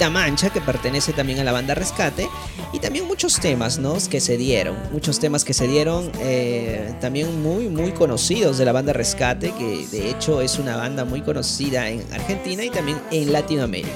Mancha, 0.09 0.49
que 0.49 0.61
pertenece 0.61 1.13
también 1.13 1.39
a 1.39 1.43
la 1.43 1.51
banda 1.51 1.75
Rescate, 1.75 2.29
y 2.71 2.79
también 2.79 3.07
muchos 3.07 3.39
temas 3.39 3.79
¿no? 3.79 3.97
que 4.09 4.21
se 4.21 4.37
dieron, 4.37 4.77
muchos 4.91 5.19
temas 5.19 5.43
que 5.43 5.53
se 5.53 5.67
dieron 5.67 6.11
eh, 6.19 6.93
también 7.01 7.41
muy, 7.41 7.67
muy 7.67 7.91
conocidos 7.91 8.57
de 8.57 8.65
la 8.65 8.71
banda 8.71 8.93
Rescate, 8.93 9.51
que 9.51 9.87
de 9.91 10.09
hecho 10.09 10.41
es 10.41 10.59
una 10.59 10.77
banda 10.77 11.05
muy 11.05 11.21
conocida 11.21 11.89
en 11.89 12.05
Argentina 12.13 12.63
y 12.63 12.69
también 12.69 12.99
en 13.11 13.33
Latinoamérica. 13.33 13.89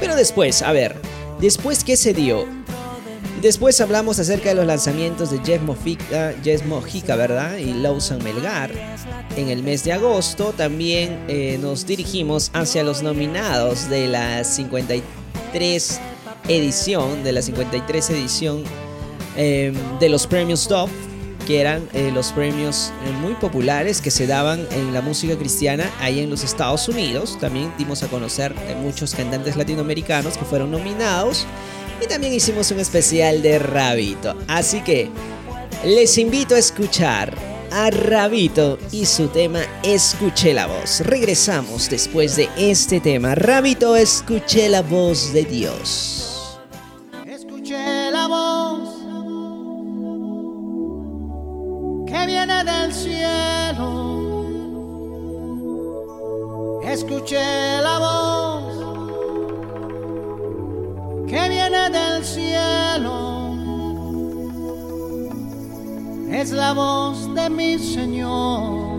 Pero 0.00 0.16
después, 0.16 0.62
a 0.62 0.72
ver, 0.72 0.96
después 1.40 1.84
qué 1.84 1.96
se 1.96 2.14
dio? 2.14 2.63
Después 3.44 3.78
hablamos 3.82 4.18
acerca 4.18 4.48
de 4.48 4.54
los 4.54 4.64
lanzamientos 4.64 5.30
de 5.30 5.38
Jeff 5.44 5.60
Mojica, 6.64 7.14
¿verdad? 7.14 7.58
Y 7.58 7.74
Lawson 7.74 8.24
Melgar. 8.24 8.72
En 9.36 9.50
el 9.50 9.62
mes 9.62 9.84
de 9.84 9.92
agosto 9.92 10.54
también 10.56 11.22
eh, 11.28 11.58
nos 11.60 11.84
dirigimos 11.84 12.50
hacia 12.54 12.82
los 12.82 13.02
nominados 13.02 13.90
de 13.90 14.08
la 14.08 14.44
53 14.44 16.00
edición, 16.48 17.22
de 17.22 17.32
la 17.32 17.42
53 17.42 18.10
edición 18.10 18.64
em, 19.36 19.74
de 19.98 20.08
los 20.08 20.26
premios 20.26 20.66
Dove, 20.66 20.90
que 21.46 21.60
eran 21.60 21.86
eh, 21.92 22.10
los 22.14 22.32
premios 22.32 22.94
eh, 23.04 23.12
muy 23.20 23.34
populares 23.34 24.00
que 24.00 24.10
se 24.10 24.26
daban 24.26 24.66
en 24.70 24.94
la 24.94 25.02
música 25.02 25.36
cristiana 25.36 25.90
ahí 26.00 26.20
en 26.20 26.30
los 26.30 26.44
Estados 26.44 26.88
Unidos. 26.88 27.36
También 27.38 27.70
dimos 27.76 28.02
a 28.02 28.08
conocer 28.08 28.54
muchos 28.80 29.14
cantantes 29.14 29.54
latinoamericanos 29.54 30.38
que 30.38 30.46
fueron 30.46 30.70
nominados 30.70 31.46
y 32.00 32.06
también 32.06 32.32
hicimos 32.32 32.70
un 32.70 32.80
especial 32.80 33.42
de 33.42 33.58
Rabito. 33.58 34.36
Así 34.48 34.80
que 34.82 35.10
les 35.84 36.18
invito 36.18 36.54
a 36.54 36.58
escuchar 36.58 37.34
a 37.70 37.90
Rabito 37.90 38.78
y 38.92 39.04
su 39.04 39.28
tema 39.28 39.60
Escuché 39.82 40.54
la 40.54 40.66
voz. 40.66 41.00
Regresamos 41.00 41.90
después 41.90 42.36
de 42.36 42.48
este 42.56 43.00
tema. 43.00 43.34
Rabito, 43.34 43.96
escuché 43.96 44.68
la 44.68 44.82
voz 44.82 45.32
de 45.32 45.44
Dios. 45.44 46.58
Escuché 47.26 48.10
la 48.12 48.28
voz 48.28 48.88
que 52.06 52.26
viene 52.26 52.64
del 52.64 52.92
cielo. 52.94 54.44
Escuché 56.84 57.82
la 57.82 57.98
voz 57.98 58.23
del 61.94 62.24
cielo 62.24 63.54
es 66.32 66.50
la 66.50 66.72
voz 66.72 67.32
de 67.34 67.48
mi 67.48 67.78
Señor, 67.78 68.98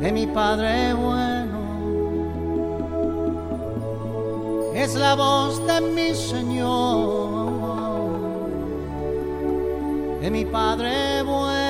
de 0.00 0.12
mi 0.12 0.26
Padre 0.26 0.94
bueno. 0.94 1.58
Es 4.74 4.94
la 4.94 5.14
voz 5.14 5.66
de 5.66 5.80
mi 5.80 6.14
Señor, 6.14 7.50
de 10.22 10.30
mi 10.30 10.44
Padre 10.44 11.22
bueno. 11.24 11.69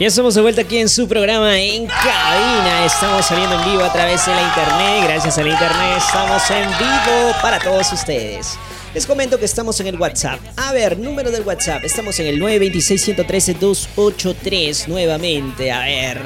Ya 0.00 0.06
estamos 0.06 0.34
de 0.34 0.40
vuelta 0.40 0.62
aquí 0.62 0.78
en 0.78 0.88
su 0.88 1.06
programa 1.06 1.60
en 1.60 1.86
cabina. 1.86 2.86
Estamos 2.86 3.26
saliendo 3.26 3.60
en 3.60 3.70
vivo 3.70 3.84
a 3.84 3.92
través 3.92 4.24
de 4.24 4.34
la 4.34 4.40
internet. 4.40 5.04
Gracias 5.04 5.36
a 5.36 5.42
la 5.42 5.50
internet 5.50 5.98
estamos 5.98 6.50
en 6.50 6.70
vivo 6.70 7.34
para 7.42 7.58
todos 7.58 7.92
ustedes. 7.92 8.56
Les 8.94 9.04
comento 9.04 9.38
que 9.38 9.44
estamos 9.44 9.78
en 9.78 9.88
el 9.88 10.00
WhatsApp. 10.00 10.40
A 10.56 10.72
ver, 10.72 10.98
número 10.98 11.30
del 11.30 11.42
WhatsApp. 11.42 11.84
Estamos 11.84 12.18
en 12.18 12.28
el 12.28 12.40
926-113-283 12.40 14.86
nuevamente. 14.86 15.70
A 15.70 15.80
ver. 15.80 16.22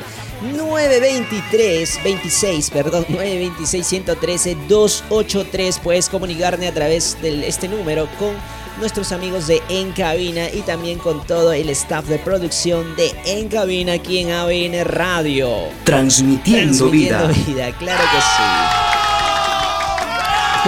923 0.56 1.98
26, 2.04 2.70
perdón, 2.70 3.04
926 3.08 3.84
113 3.84 4.56
283 4.68 5.80
puedes 5.80 6.08
comunicarme 6.08 6.68
a 6.68 6.72
través 6.72 7.20
de 7.20 7.48
este 7.48 7.66
número 7.66 8.08
con 8.20 8.36
nuestros 8.78 9.12
amigos 9.12 9.46
de 9.46 9.62
En 9.68 9.92
Cabina 9.92 10.48
y 10.50 10.62
también 10.62 10.98
con 10.98 11.26
todo 11.26 11.52
el 11.52 11.70
staff 11.70 12.06
de 12.06 12.18
producción 12.18 12.96
de 12.96 13.12
En 13.26 13.48
Cabina 13.48 13.94
aquí 13.94 14.18
en 14.18 14.32
ABN 14.32 14.84
Radio. 14.84 15.50
Transmitiendo, 15.84 16.90
vida. 16.90 17.26
vida. 17.46 17.72
Claro 17.78 18.04
que 18.12 18.20
sí. 18.20 18.42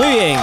Muy 0.03 0.15
bien. 0.15 0.39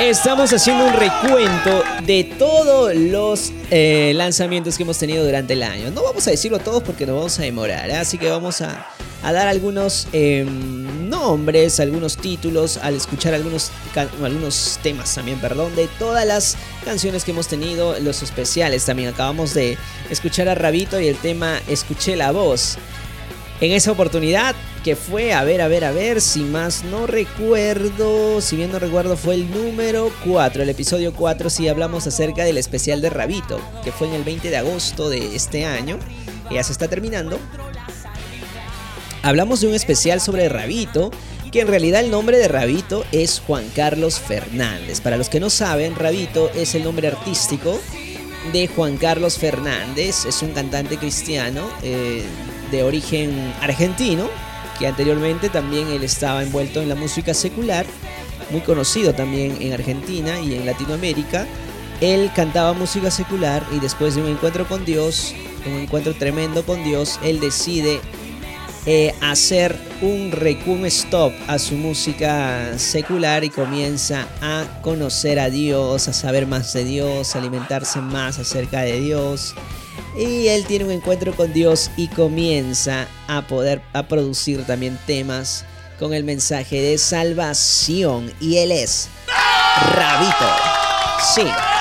Estamos 0.00 0.52
haciendo 0.52 0.86
un 0.86 0.94
recuento 0.94 1.84
de 2.04 2.24
todos 2.24 2.94
los 2.94 3.52
eh, 3.70 4.12
lanzamientos 4.16 4.76
que 4.76 4.82
hemos 4.82 4.98
tenido 4.98 5.24
durante 5.24 5.52
el 5.52 5.62
año. 5.62 5.90
No 5.92 6.02
vamos 6.02 6.26
a 6.26 6.32
decirlo 6.32 6.58
todos 6.58 6.82
porque 6.82 7.06
nos 7.06 7.14
vamos 7.14 7.38
a 7.38 7.42
demorar, 7.42 7.88
¿eh? 7.88 7.96
así 7.96 8.18
que 8.18 8.28
vamos 8.28 8.62
a, 8.62 8.88
a 9.22 9.32
dar 9.32 9.46
algunos 9.46 10.08
em, 10.12 11.01
nombres, 11.22 11.78
algunos 11.78 12.16
títulos, 12.16 12.78
al 12.78 12.96
escuchar 12.96 13.32
algunos, 13.32 13.70
algunos 14.24 14.80
temas 14.82 15.14
también, 15.14 15.38
perdón, 15.38 15.76
de 15.76 15.86
todas 15.96 16.26
las 16.26 16.56
canciones 16.84 17.22
que 17.22 17.30
hemos 17.30 17.46
tenido, 17.46 17.96
los 18.00 18.24
especiales 18.24 18.84
también. 18.84 19.10
Acabamos 19.10 19.54
de 19.54 19.78
escuchar 20.10 20.48
a 20.48 20.56
Rabito 20.56 21.00
y 21.00 21.06
el 21.06 21.16
tema 21.16 21.60
Escuché 21.68 22.16
la 22.16 22.32
voz. 22.32 22.76
En 23.60 23.70
esa 23.70 23.92
oportunidad 23.92 24.56
que 24.82 24.96
fue, 24.96 25.32
a 25.32 25.44
ver, 25.44 25.60
a 25.60 25.68
ver, 25.68 25.84
a 25.84 25.92
ver, 25.92 26.20
si 26.20 26.40
más 26.40 26.82
no 26.82 27.06
recuerdo, 27.06 28.40
si 28.40 28.56
bien 28.56 28.72
no 28.72 28.80
recuerdo, 28.80 29.16
fue 29.16 29.36
el 29.36 29.48
número 29.48 30.10
4, 30.24 30.64
el 30.64 30.70
episodio 30.70 31.14
4, 31.14 31.50
si 31.50 31.68
hablamos 31.68 32.04
acerca 32.08 32.42
del 32.42 32.58
especial 32.58 33.00
de 33.00 33.10
Rabito, 33.10 33.60
que 33.84 33.92
fue 33.92 34.08
en 34.08 34.14
el 34.14 34.24
20 34.24 34.50
de 34.50 34.56
agosto 34.56 35.08
de 35.08 35.36
este 35.36 35.66
año, 35.66 36.00
ya 36.50 36.64
se 36.64 36.72
está 36.72 36.88
terminando. 36.88 37.38
Hablamos 39.24 39.60
de 39.60 39.68
un 39.68 39.74
especial 39.74 40.20
sobre 40.20 40.48
Rabito, 40.48 41.12
que 41.52 41.60
en 41.60 41.68
realidad 41.68 42.00
el 42.00 42.10
nombre 42.10 42.38
de 42.38 42.48
Rabito 42.48 43.04
es 43.12 43.40
Juan 43.46 43.64
Carlos 43.72 44.18
Fernández. 44.18 45.00
Para 45.00 45.16
los 45.16 45.28
que 45.28 45.38
no 45.38 45.48
saben, 45.48 45.94
Rabito 45.94 46.50
es 46.56 46.74
el 46.74 46.82
nombre 46.82 47.06
artístico 47.06 47.78
de 48.52 48.66
Juan 48.66 48.96
Carlos 48.96 49.38
Fernández, 49.38 50.24
es 50.24 50.42
un 50.42 50.50
cantante 50.50 50.96
cristiano 50.96 51.68
eh, 51.84 52.24
de 52.72 52.82
origen 52.82 53.54
argentino, 53.60 54.28
que 54.80 54.88
anteriormente 54.88 55.48
también 55.50 55.86
él 55.86 56.02
estaba 56.02 56.42
envuelto 56.42 56.82
en 56.82 56.88
la 56.88 56.96
música 56.96 57.32
secular, 57.32 57.86
muy 58.50 58.62
conocido 58.62 59.14
también 59.14 59.56
en 59.60 59.72
Argentina 59.72 60.40
y 60.40 60.56
en 60.56 60.66
Latinoamérica. 60.66 61.46
Él 62.00 62.32
cantaba 62.34 62.72
música 62.72 63.12
secular 63.12 63.64
y 63.70 63.78
después 63.78 64.16
de 64.16 64.22
un 64.22 64.28
encuentro 64.28 64.66
con 64.66 64.84
Dios, 64.84 65.32
un 65.64 65.78
encuentro 65.78 66.12
tremendo 66.12 66.66
con 66.66 66.82
Dios, 66.82 67.20
él 67.22 67.38
decide 67.38 68.00
eh, 68.84 69.14
hacer 69.20 69.78
un, 70.00 70.32
un 70.66 70.86
stop 70.86 71.32
a 71.46 71.58
su 71.58 71.74
música 71.76 72.76
secular 72.78 73.44
y 73.44 73.50
comienza 73.50 74.26
a 74.40 74.64
conocer 74.82 75.38
a 75.38 75.50
Dios, 75.50 76.08
a 76.08 76.12
saber 76.12 76.46
más 76.46 76.72
de 76.72 76.84
Dios, 76.84 77.34
a 77.34 77.38
alimentarse 77.38 78.00
más 78.00 78.38
acerca 78.38 78.80
de 78.80 79.00
Dios. 79.00 79.54
Y 80.18 80.48
él 80.48 80.64
tiene 80.66 80.84
un 80.84 80.90
encuentro 80.90 81.34
con 81.34 81.52
Dios 81.52 81.90
y 81.96 82.08
comienza 82.08 83.06
a 83.28 83.46
poder 83.46 83.82
a 83.92 84.08
producir 84.08 84.64
también 84.64 84.98
temas 85.06 85.64
con 85.98 86.12
el 86.12 86.24
mensaje 86.24 86.80
de 86.80 86.98
salvación. 86.98 88.32
Y 88.40 88.56
él 88.56 88.72
es 88.72 89.08
Rabito. 89.94 90.48
Sí. 91.34 91.71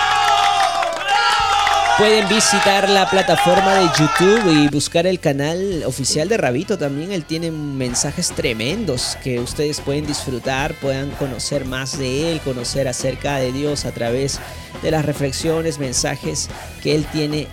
Pueden 1.97 2.27
visitar 2.29 2.89
la 2.89 3.09
plataforma 3.09 3.75
de 3.75 3.89
YouTube 3.97 4.51
y 4.51 4.67
buscar 4.69 5.05
el 5.05 5.19
canal 5.19 5.83
oficial 5.85 6.27
de 6.29 6.37
Rabito 6.37 6.77
también. 6.77 7.11
Él 7.11 7.25
tiene 7.25 7.51
mensajes 7.51 8.29
tremendos 8.29 9.17
que 9.23 9.39
ustedes 9.39 9.81
pueden 9.81 10.07
disfrutar, 10.07 10.73
puedan 10.75 11.11
conocer 11.11 11.65
más 11.65 11.99
de 11.99 12.31
él, 12.31 12.39
conocer 12.41 12.87
acerca 12.87 13.35
de 13.37 13.51
Dios 13.51 13.85
a 13.85 13.91
través 13.91 14.39
de 14.81 14.89
las 14.89 15.05
reflexiones, 15.05 15.79
mensajes 15.79 16.49
que 16.81 16.95
él 16.95 17.05
tiene 17.11 17.47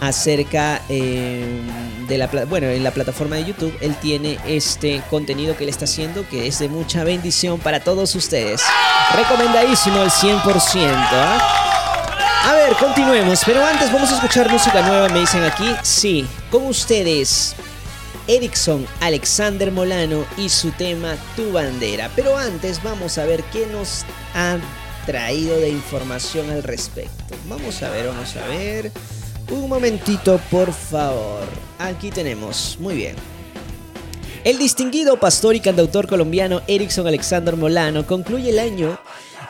acerca 0.00 0.80
eh, 0.88 1.44
de 2.06 2.18
la 2.18 2.26
bueno 2.44 2.68
en 2.68 2.84
la 2.84 2.92
plataforma 2.92 3.34
de 3.34 3.46
YouTube 3.46 3.76
él 3.80 3.96
tiene 3.96 4.38
este 4.46 5.02
contenido 5.10 5.56
que 5.56 5.64
él 5.64 5.70
está 5.70 5.86
haciendo 5.86 6.24
que 6.28 6.46
es 6.46 6.60
de 6.60 6.68
mucha 6.68 7.02
bendición 7.02 7.58
para 7.58 7.80
todos 7.80 8.14
ustedes 8.14 8.62
recomendadísimo 9.16 10.00
al 10.00 10.10
100% 10.10 11.67
a 12.48 12.54
ver, 12.54 12.72
continuemos, 12.76 13.42
pero 13.44 13.62
antes 13.62 13.92
vamos 13.92 14.10
a 14.10 14.14
escuchar 14.14 14.50
música 14.50 14.80
nueva, 14.80 15.10
me 15.10 15.20
dicen 15.20 15.42
aquí. 15.42 15.66
Sí, 15.82 16.26
con 16.50 16.64
ustedes, 16.64 17.54
Erickson 18.26 18.86
Alexander 19.00 19.70
Molano 19.70 20.24
y 20.38 20.48
su 20.48 20.70
tema 20.70 21.16
Tu 21.36 21.52
bandera. 21.52 22.10
Pero 22.16 22.38
antes 22.38 22.82
vamos 22.82 23.18
a 23.18 23.26
ver 23.26 23.44
qué 23.52 23.66
nos 23.66 24.06
han 24.32 24.62
traído 25.04 25.60
de 25.60 25.68
información 25.68 26.48
al 26.48 26.62
respecto. 26.62 27.34
Vamos 27.50 27.82
a 27.82 27.90
ver, 27.90 28.06
vamos 28.06 28.34
a 28.36 28.46
ver. 28.46 28.92
Un 29.50 29.68
momentito, 29.68 30.40
por 30.50 30.72
favor. 30.72 31.44
Aquí 31.78 32.10
tenemos, 32.10 32.78
muy 32.80 32.96
bien. 32.96 33.16
El 34.44 34.56
distinguido 34.56 35.20
pastor 35.20 35.54
y 35.54 35.60
cantautor 35.60 36.08
colombiano 36.08 36.62
Erickson 36.66 37.06
Alexander 37.06 37.56
Molano 37.56 38.06
concluye 38.06 38.48
el 38.48 38.58
año 38.58 38.98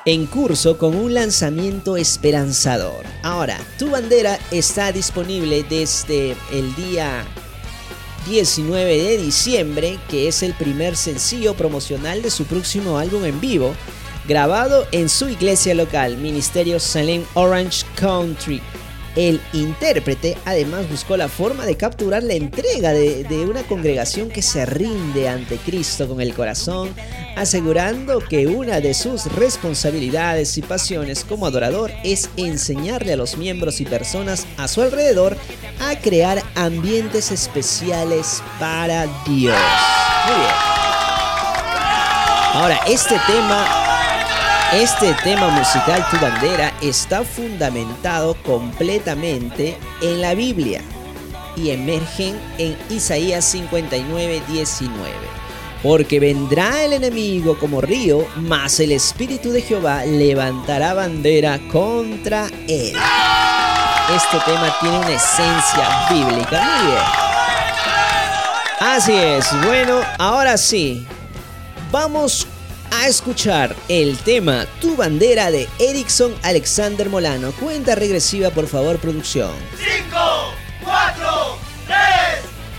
en 0.09 0.25
curso 0.25 0.79
con 0.79 0.97
un 0.97 1.12
lanzamiento 1.12 1.99
esperanzador. 1.99 3.05
Ahora, 3.23 3.59
Tu 3.79 3.90
Bandera 3.90 4.38
está 4.51 4.90
disponible 4.90 5.64
desde 5.68 6.35
el 6.51 6.75
día 6.77 7.27
19 8.27 9.03
de 9.03 9.18
diciembre, 9.18 9.99
que 10.09 10.29
es 10.29 10.42
el 10.42 10.55
primer 10.55 10.97
sencillo 10.97 11.55
promocional 11.55 12.23
de 12.23 12.31
su 12.31 12.47
próximo 12.47 12.97
álbum 12.97 13.25
en 13.27 13.38
vivo, 13.38 13.75
grabado 14.27 14.87
en 14.92 15.11
su 15.11 15.29
iglesia 15.29 15.75
local, 15.75 16.16
Ministerio 16.16 16.81
Salem 16.81 17.25
Orange 17.35 17.85
Country 17.94 18.62
el 19.18 19.40
intérprete 19.52 20.38
además 20.44 20.88
buscó 20.88 21.16
la 21.16 21.28
forma 21.28 21.66
de 21.66 21.76
capturar 21.76 22.22
la 22.22 22.35
entrega 22.35 22.92
de, 22.92 23.46
una 23.48 23.64
congregación 23.64 24.28
que 24.28 24.42
se 24.42 24.64
rinde 24.64 25.28
ante 25.28 25.57
Cristo 25.57 26.07
con 26.07 26.20
el 26.20 26.33
corazón, 26.35 26.94
asegurando 27.35 28.20
que 28.20 28.46
una 28.46 28.81
de 28.81 28.94
sus 28.94 29.24
responsabilidades 29.33 30.57
y 30.57 30.62
pasiones 30.62 31.24
como 31.24 31.46
adorador 31.46 31.90
es 32.04 32.31
enseñarle 32.37 33.14
a 33.14 33.16
los 33.16 33.37
miembros 33.37 33.81
y 33.81 33.87
personas 33.87 34.46
a 34.57 34.68
su 34.68 34.83
alrededor 34.83 35.37
a 35.81 35.96
crear 35.96 36.40
ambientes 36.54 37.33
especiales 37.33 38.40
para 38.61 39.07
Dios. 39.26 39.59
Muy 40.26 40.37
bien. 40.37 40.54
Ahora, 42.54 42.81
este 42.87 43.16
tema 43.26 43.88
este 44.72 45.14
tema 45.24 45.48
musical 45.48 46.04
Tu 46.11 46.18
bandera 46.18 46.72
está 46.83 47.22
fundamentado 47.24 48.35
completamente 48.42 49.78
en 50.02 50.20
la 50.20 50.35
Biblia 50.35 50.83
y 51.57 51.70
emergen 51.70 52.38
en 52.59 52.76
Isaías 52.90 53.44
59, 53.46 54.42
19. 54.46 55.11
Porque 55.83 56.20
vendrá 56.20 56.85
el 56.85 56.92
enemigo 56.92 57.59
como 57.59 57.81
río, 57.81 58.26
mas 58.37 58.78
el 58.81 58.92
Espíritu 58.92 59.50
de 59.52 59.62
Jehová 59.62 60.04
levantará 60.04 60.92
bandera 60.94 61.59
contra 61.72 62.46
él. 62.68 62.94
Este 64.14 64.38
tema 64.44 64.76
tiene 64.81 64.98
una 64.98 65.11
esencia 65.11 66.09
bíblica. 66.11 66.62
Muy 66.62 66.87
bien. 66.87 67.02
Así 68.81 69.12
es. 69.12 69.48
Bueno, 69.64 70.00
ahora 70.18 70.57
sí. 70.57 71.07
Vamos 71.90 72.46
a 72.90 73.07
escuchar 73.07 73.74
el 73.88 74.16
tema 74.18 74.66
Tu 74.81 74.96
bandera 74.96 75.51
de 75.51 75.68
Erickson 75.79 76.35
Alexander 76.42 77.09
Molano. 77.09 77.53
Cuenta 77.53 77.94
regresiva, 77.94 78.51
por 78.51 78.66
favor, 78.66 78.98
producción. 78.98 79.53
5, 79.77 80.18
4, 80.85 81.59
3, 81.87 81.98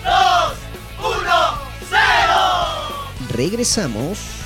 2, 0.04 1.14
1, 1.18 1.30
0. 1.90 1.98
Regresamos. 3.30 4.39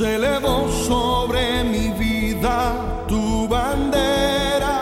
Se 0.00 0.14
elevó 0.14 0.66
sobre 0.70 1.62
mi 1.62 1.90
vida, 1.90 3.04
tu 3.06 3.46
bandera. 3.46 4.80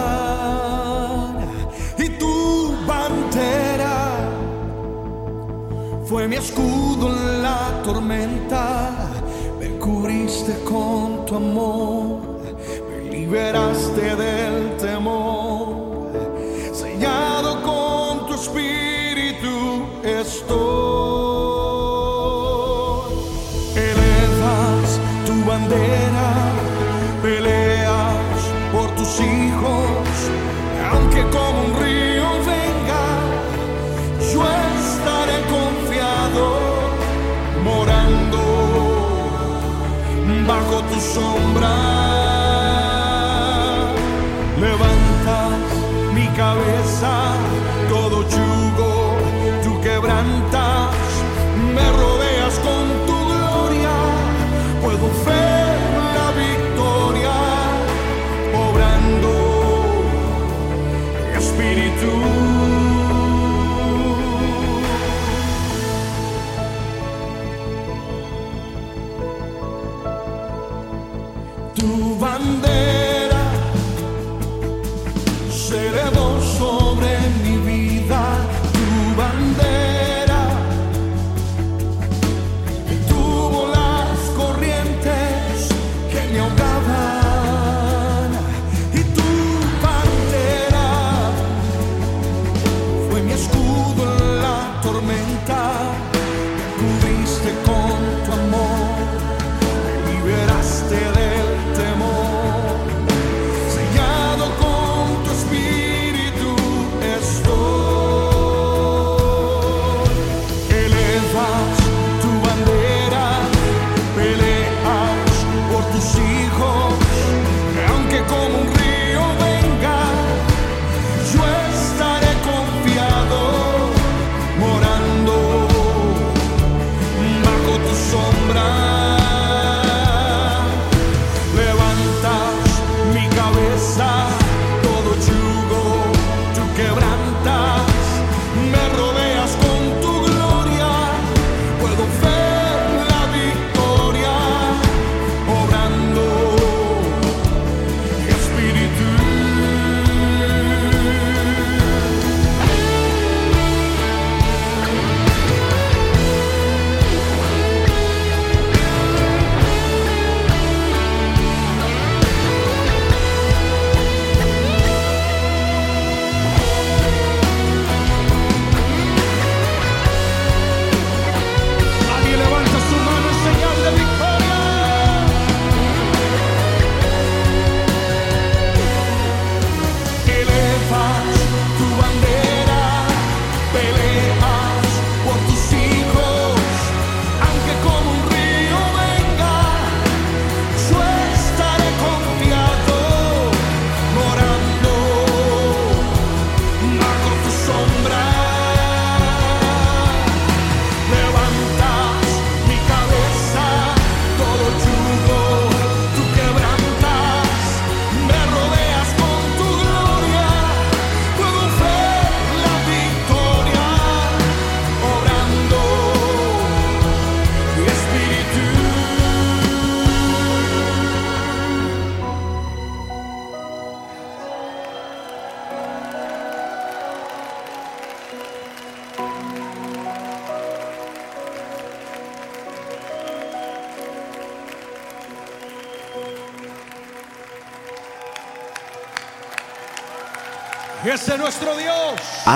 y 1.98 2.08
tu 2.18 2.74
bandera 2.86 4.30
fue 6.06 6.26
mi 6.26 6.36
escudo 6.36 7.10
en 7.10 7.42
la 7.42 7.82
tormenta, 7.84 8.90
me 9.60 9.68
cubriste 9.76 10.54
con 10.64 11.26
tu 11.26 11.36
amor 11.36 12.32
me 12.88 13.10
liberaste 13.10 14.16
del 14.16 14.76
temor, 14.78 15.41
estoy. 20.22 20.62
Elevas 23.74 24.88
tu 25.26 25.34
bandera, 25.48 26.30
peleas 27.22 28.40
por 28.72 28.88
tus 28.96 29.20
hijos, 29.20 30.08
aunque 30.92 31.22
como 31.36 31.58
un 31.66 31.72
río 31.82 32.28
venga, 32.52 33.04
yo 34.32 34.40
estaré 34.78 35.38
confiado, 35.56 36.44
morando 37.64 38.42
bajo 40.46 40.76
tu 40.90 40.98
sombra. 41.14 41.74
Levantas 44.60 45.62
mi 46.14 46.26
cabeza, 46.36 47.12
todo 47.88 48.16
yugo, 48.28 48.41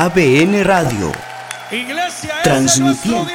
ABN 0.07 0.63
Radio. 0.63 1.11
Iglesia, 1.69 2.41
Transmitiendo. 2.45 3.27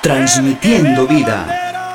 Transmitiendo 0.00 1.06
vida. 1.08 1.44
bandera. 1.44 1.90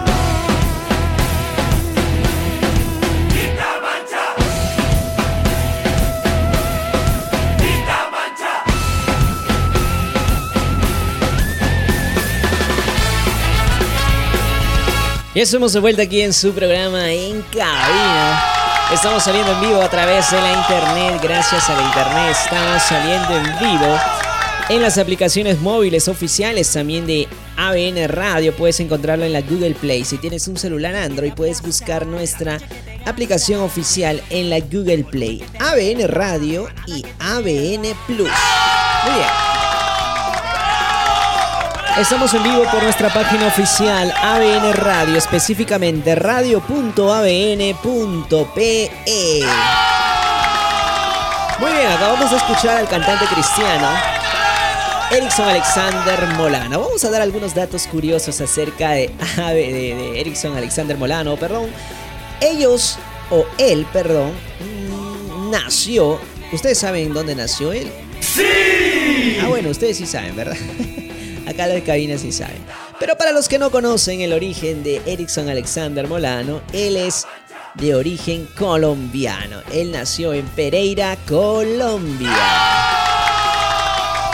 Y 15.33 15.39
eso 15.39 15.55
hemos 15.55 15.71
de 15.71 15.79
vuelta 15.79 16.01
aquí 16.01 16.19
en 16.19 16.33
su 16.33 16.51
programa 16.51 17.09
en 17.09 17.41
cabina. 17.43 18.58
Estamos 18.93 19.21
saliendo 19.21 19.51
en 19.51 19.61
vivo 19.61 19.81
a 19.83 19.89
través 19.89 20.31
de 20.31 20.41
la 20.41 20.51
internet. 20.51 21.21
Gracias 21.21 21.69
a 21.69 21.75
la 21.75 21.83
internet 21.83 22.35
estamos 22.43 22.81
saliendo 22.81 23.37
en 23.37 23.59
vivo 23.59 23.97
en 24.67 24.81
las 24.81 24.97
aplicaciones 24.97 25.59
móviles 25.59 26.07
oficiales 26.07 26.73
también 26.73 27.05
de 27.05 27.27
ABN 27.55 28.07
Radio. 28.07 28.55
Puedes 28.55 28.79
encontrarlo 28.79 29.25
en 29.25 29.33
la 29.33 29.41
Google 29.41 29.75
Play. 29.75 30.03
Si 30.05 30.17
tienes 30.17 30.47
un 30.47 30.57
celular 30.57 30.95
Android 30.95 31.33
puedes 31.33 31.61
buscar 31.61 32.07
nuestra 32.07 32.57
aplicación 33.05 33.61
oficial 33.61 34.23
en 34.31 34.49
la 34.49 34.59
Google 34.59 35.03
Play. 35.03 35.43
ABN 35.59 36.07
Radio 36.07 36.67
y 36.87 37.05
ABN 37.19 37.95
Plus. 38.07 38.31
Muy 39.05 39.13
bien. 39.13 39.48
Estamos 41.99 42.33
en 42.33 42.43
vivo 42.43 42.63
por 42.71 42.81
nuestra 42.81 43.13
página 43.13 43.47
oficial 43.47 44.13
ABN 44.21 44.71
Radio, 44.71 45.17
específicamente 45.17 46.15
radio.abn.pe. 46.15 46.63
Muy 51.59 51.71
bien, 51.73 51.87
acabamos 51.91 52.31
de 52.31 52.37
escuchar 52.37 52.77
al 52.77 52.87
cantante 52.87 53.25
cristiano 53.25 53.89
Erickson 55.11 55.49
Alexander 55.49 56.25
Molano. 56.37 56.79
Vamos 56.79 57.03
a 57.03 57.11
dar 57.11 57.21
algunos 57.21 57.53
datos 57.53 57.85
curiosos 57.85 58.39
acerca 58.39 58.91
de, 58.91 59.11
de, 59.35 59.53
de 59.53 60.21
Erickson 60.21 60.55
Alexander 60.55 60.95
Molano, 60.95 61.35
perdón. 61.35 61.67
Ellos, 62.39 62.97
o 63.29 63.45
él, 63.57 63.85
perdón, 63.91 64.31
mm, 64.61 65.51
nació. 65.51 66.17
¿Ustedes 66.53 66.79
saben 66.79 67.13
dónde 67.13 67.35
nació 67.35 67.73
él? 67.73 67.91
¡Sí! 68.21 69.37
Ah, 69.43 69.47
bueno, 69.49 69.69
ustedes 69.69 69.97
sí 69.97 70.05
saben, 70.05 70.33
¿verdad? 70.37 70.55
Acá 71.49 71.65
la 71.65 71.81
cabina 71.81 72.19
sí 72.19 72.31
saben. 72.31 72.63
Pero 72.99 73.17
para 73.17 73.31
los 73.31 73.49
que 73.49 73.57
no 73.57 73.71
conocen 73.71 74.21
el 74.21 74.33
origen 74.33 74.83
de 74.83 75.01
Erickson 75.07 75.49
Alexander 75.49 76.07
Molano, 76.07 76.61
él 76.73 76.95
es 76.95 77.25
de 77.73 77.95
origen 77.95 78.47
colombiano. 78.55 79.63
Él 79.71 79.91
nació 79.91 80.33
en 80.33 80.45
Pereira, 80.49 81.17
Colombia. 81.27 82.29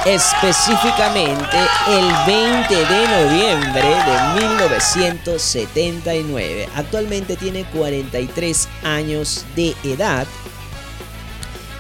Específicamente 0.06 1.56
el 1.88 2.06
20 2.28 2.76
de 2.76 3.08
noviembre 3.08 3.88
de 3.88 4.42
1979. 4.42 6.68
Actualmente 6.76 7.38
tiene 7.38 7.64
43 7.72 8.68
años 8.84 9.46
de 9.56 9.74
edad. 9.86 10.28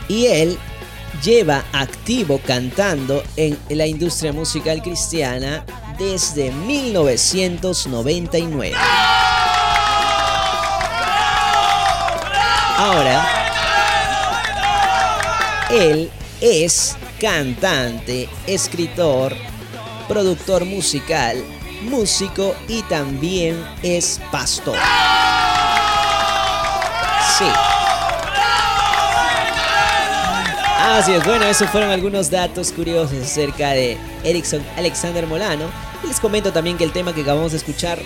Y 0.07 0.27
él 0.27 0.57
lleva 1.23 1.63
activo 1.71 2.41
cantando 2.45 3.23
en 3.35 3.57
la 3.69 3.85
industria 3.85 4.33
musical 4.33 4.81
cristiana 4.81 5.63
desde 5.97 6.51
1999. 6.51 8.75
Ahora, 12.77 13.25
él 15.69 16.11
es 16.41 16.97
cantante, 17.19 18.27
escritor, 18.47 19.35
productor 20.07 20.65
musical, 20.65 21.43
músico 21.83 22.55
y 22.67 22.81
también 22.83 23.63
es 23.81 24.19
pastor. 24.31 24.77
Sí. 27.37 27.74
Así 30.87 31.13
es, 31.13 31.25
bueno, 31.25 31.45
esos 31.45 31.67
fueron 31.71 31.89
algunos 31.89 32.29
datos 32.29 32.71
curiosos 32.71 33.17
acerca 33.17 33.71
de 33.71 33.97
Erickson 34.23 34.61
Alexander 34.77 35.25
Molano. 35.25 35.65
Les 36.07 36.19
comento 36.19 36.53
también 36.53 36.77
que 36.77 36.83
el 36.83 36.91
tema 36.91 37.11
que 37.11 37.21
acabamos 37.21 37.53
de 37.53 37.57
escuchar 37.57 37.97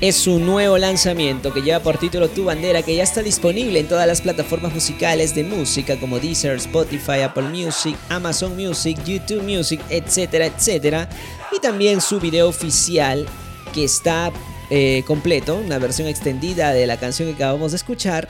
es 0.00 0.14
su 0.14 0.38
nuevo 0.38 0.78
lanzamiento 0.78 1.52
que 1.52 1.60
lleva 1.60 1.80
por 1.80 1.98
título 1.98 2.28
Tu 2.28 2.44
Bandera, 2.44 2.82
que 2.82 2.94
ya 2.94 3.02
está 3.02 3.24
disponible 3.24 3.80
en 3.80 3.88
todas 3.88 4.06
las 4.06 4.20
plataformas 4.20 4.72
musicales 4.72 5.34
de 5.34 5.42
música 5.42 5.98
como 5.98 6.20
Deezer, 6.20 6.54
Spotify, 6.58 7.22
Apple 7.24 7.48
Music, 7.48 7.96
Amazon 8.08 8.56
Music, 8.56 8.96
YouTube 9.04 9.42
Music, 9.42 9.80
etcétera, 9.90 10.46
etcétera. 10.46 11.08
Y 11.50 11.58
también 11.58 12.00
su 12.00 12.20
video 12.20 12.48
oficial 12.48 13.26
que 13.74 13.82
está 13.82 14.30
eh, 14.70 15.02
completo, 15.04 15.56
una 15.56 15.78
versión 15.78 16.06
extendida 16.06 16.72
de 16.72 16.86
la 16.86 16.96
canción 16.96 17.28
que 17.28 17.34
acabamos 17.34 17.72
de 17.72 17.78
escuchar 17.78 18.28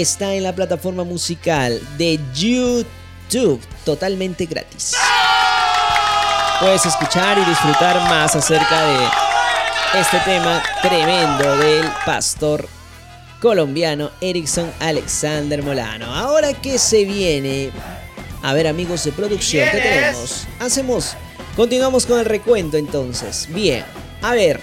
está 0.00 0.34
en 0.34 0.42
la 0.42 0.54
plataforma 0.54 1.04
musical 1.04 1.80
de 1.96 2.18
YouTube, 2.34 3.60
totalmente 3.84 4.46
gratis. 4.46 4.94
Puedes 6.60 6.86
escuchar 6.86 7.38
y 7.38 7.44
disfrutar 7.44 7.96
más 8.08 8.34
acerca 8.34 8.86
de 8.86 10.00
este 10.00 10.18
tema 10.20 10.62
tremendo 10.82 11.56
del 11.58 11.86
pastor 12.04 12.68
colombiano 13.40 14.10
Erickson 14.20 14.72
Alexander 14.80 15.62
Molano. 15.62 16.12
Ahora 16.14 16.52
que 16.54 16.78
se 16.78 17.04
viene, 17.04 17.70
a 18.42 18.52
ver 18.54 18.66
amigos 18.66 19.04
de 19.04 19.12
producción, 19.12 19.68
¿qué 19.70 19.78
tenemos? 19.78 20.46
Hacemos, 20.58 21.14
continuamos 21.54 22.06
con 22.06 22.18
el 22.18 22.24
recuento 22.24 22.76
entonces. 22.76 23.46
Bien, 23.50 23.84
a 24.22 24.32
ver, 24.32 24.60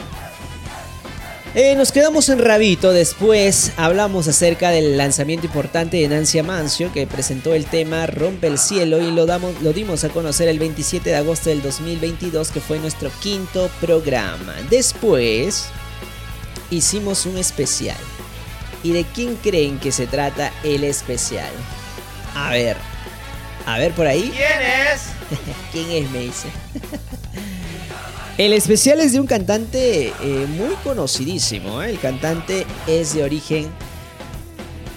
eh, 1.53 1.75
nos 1.75 1.91
quedamos 1.91 2.29
en 2.29 2.39
Rabito, 2.39 2.93
después 2.93 3.73
hablamos 3.77 4.27
acerca 4.27 4.69
del 4.69 4.97
lanzamiento 4.97 5.47
importante 5.47 5.97
de 5.97 6.07
Nancy 6.07 6.39
Amancio 6.39 6.91
que 6.93 7.07
presentó 7.07 7.53
el 7.53 7.65
tema 7.65 8.07
Rompe 8.07 8.47
el 8.47 8.57
Cielo 8.57 9.01
y 9.01 9.11
lo, 9.11 9.25
damos, 9.25 9.61
lo 9.61 9.73
dimos 9.73 10.03
a 10.03 10.09
conocer 10.09 10.47
el 10.47 10.59
27 10.59 11.09
de 11.09 11.15
agosto 11.17 11.49
del 11.49 11.61
2022 11.61 12.51
que 12.51 12.61
fue 12.61 12.79
nuestro 12.79 13.09
quinto 13.21 13.69
programa. 13.81 14.55
Después 14.69 15.67
hicimos 16.69 17.25
un 17.25 17.37
especial. 17.37 17.97
¿Y 18.83 18.93
de 18.93 19.03
quién 19.03 19.35
creen 19.35 19.79
que 19.79 19.91
se 19.91 20.07
trata 20.07 20.51
el 20.63 20.83
especial? 20.83 21.51
A 22.33 22.51
ver, 22.51 22.77
a 23.65 23.77
ver 23.77 23.93
por 23.93 24.07
ahí. 24.07 24.31
¿Quién 24.35 24.61
es? 24.93 25.01
¿Quién 25.71 25.91
es? 25.91 26.09
Me 26.11 26.19
dice. 26.19 26.47
El 28.41 28.53
especial 28.53 28.99
es 29.01 29.11
de 29.13 29.19
un 29.19 29.27
cantante 29.27 30.07
eh, 30.07 30.47
muy 30.49 30.73
conocidísimo. 30.83 31.83
¿eh? 31.83 31.91
El 31.91 31.99
cantante 31.99 32.65
es 32.87 33.13
de 33.13 33.23
origen 33.23 33.69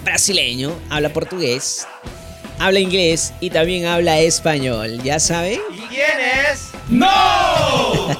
brasileño, 0.03 0.73
habla 0.89 1.13
portugués, 1.13 1.85
habla 2.57 2.79
inglés 2.79 3.33
y 3.41 3.51
también 3.51 3.85
habla 3.85 4.19
español. 4.19 4.99
¿Ya 5.03 5.19
saben? 5.19 5.59
¿Y 5.71 5.81
quién 5.81 6.07
es? 6.51 6.71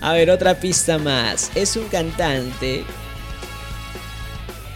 A 0.00 0.12
ver, 0.14 0.30
otra 0.30 0.58
pista 0.58 0.98
más. 0.98 1.52
Es 1.54 1.76
un 1.76 1.86
cantante 1.86 2.82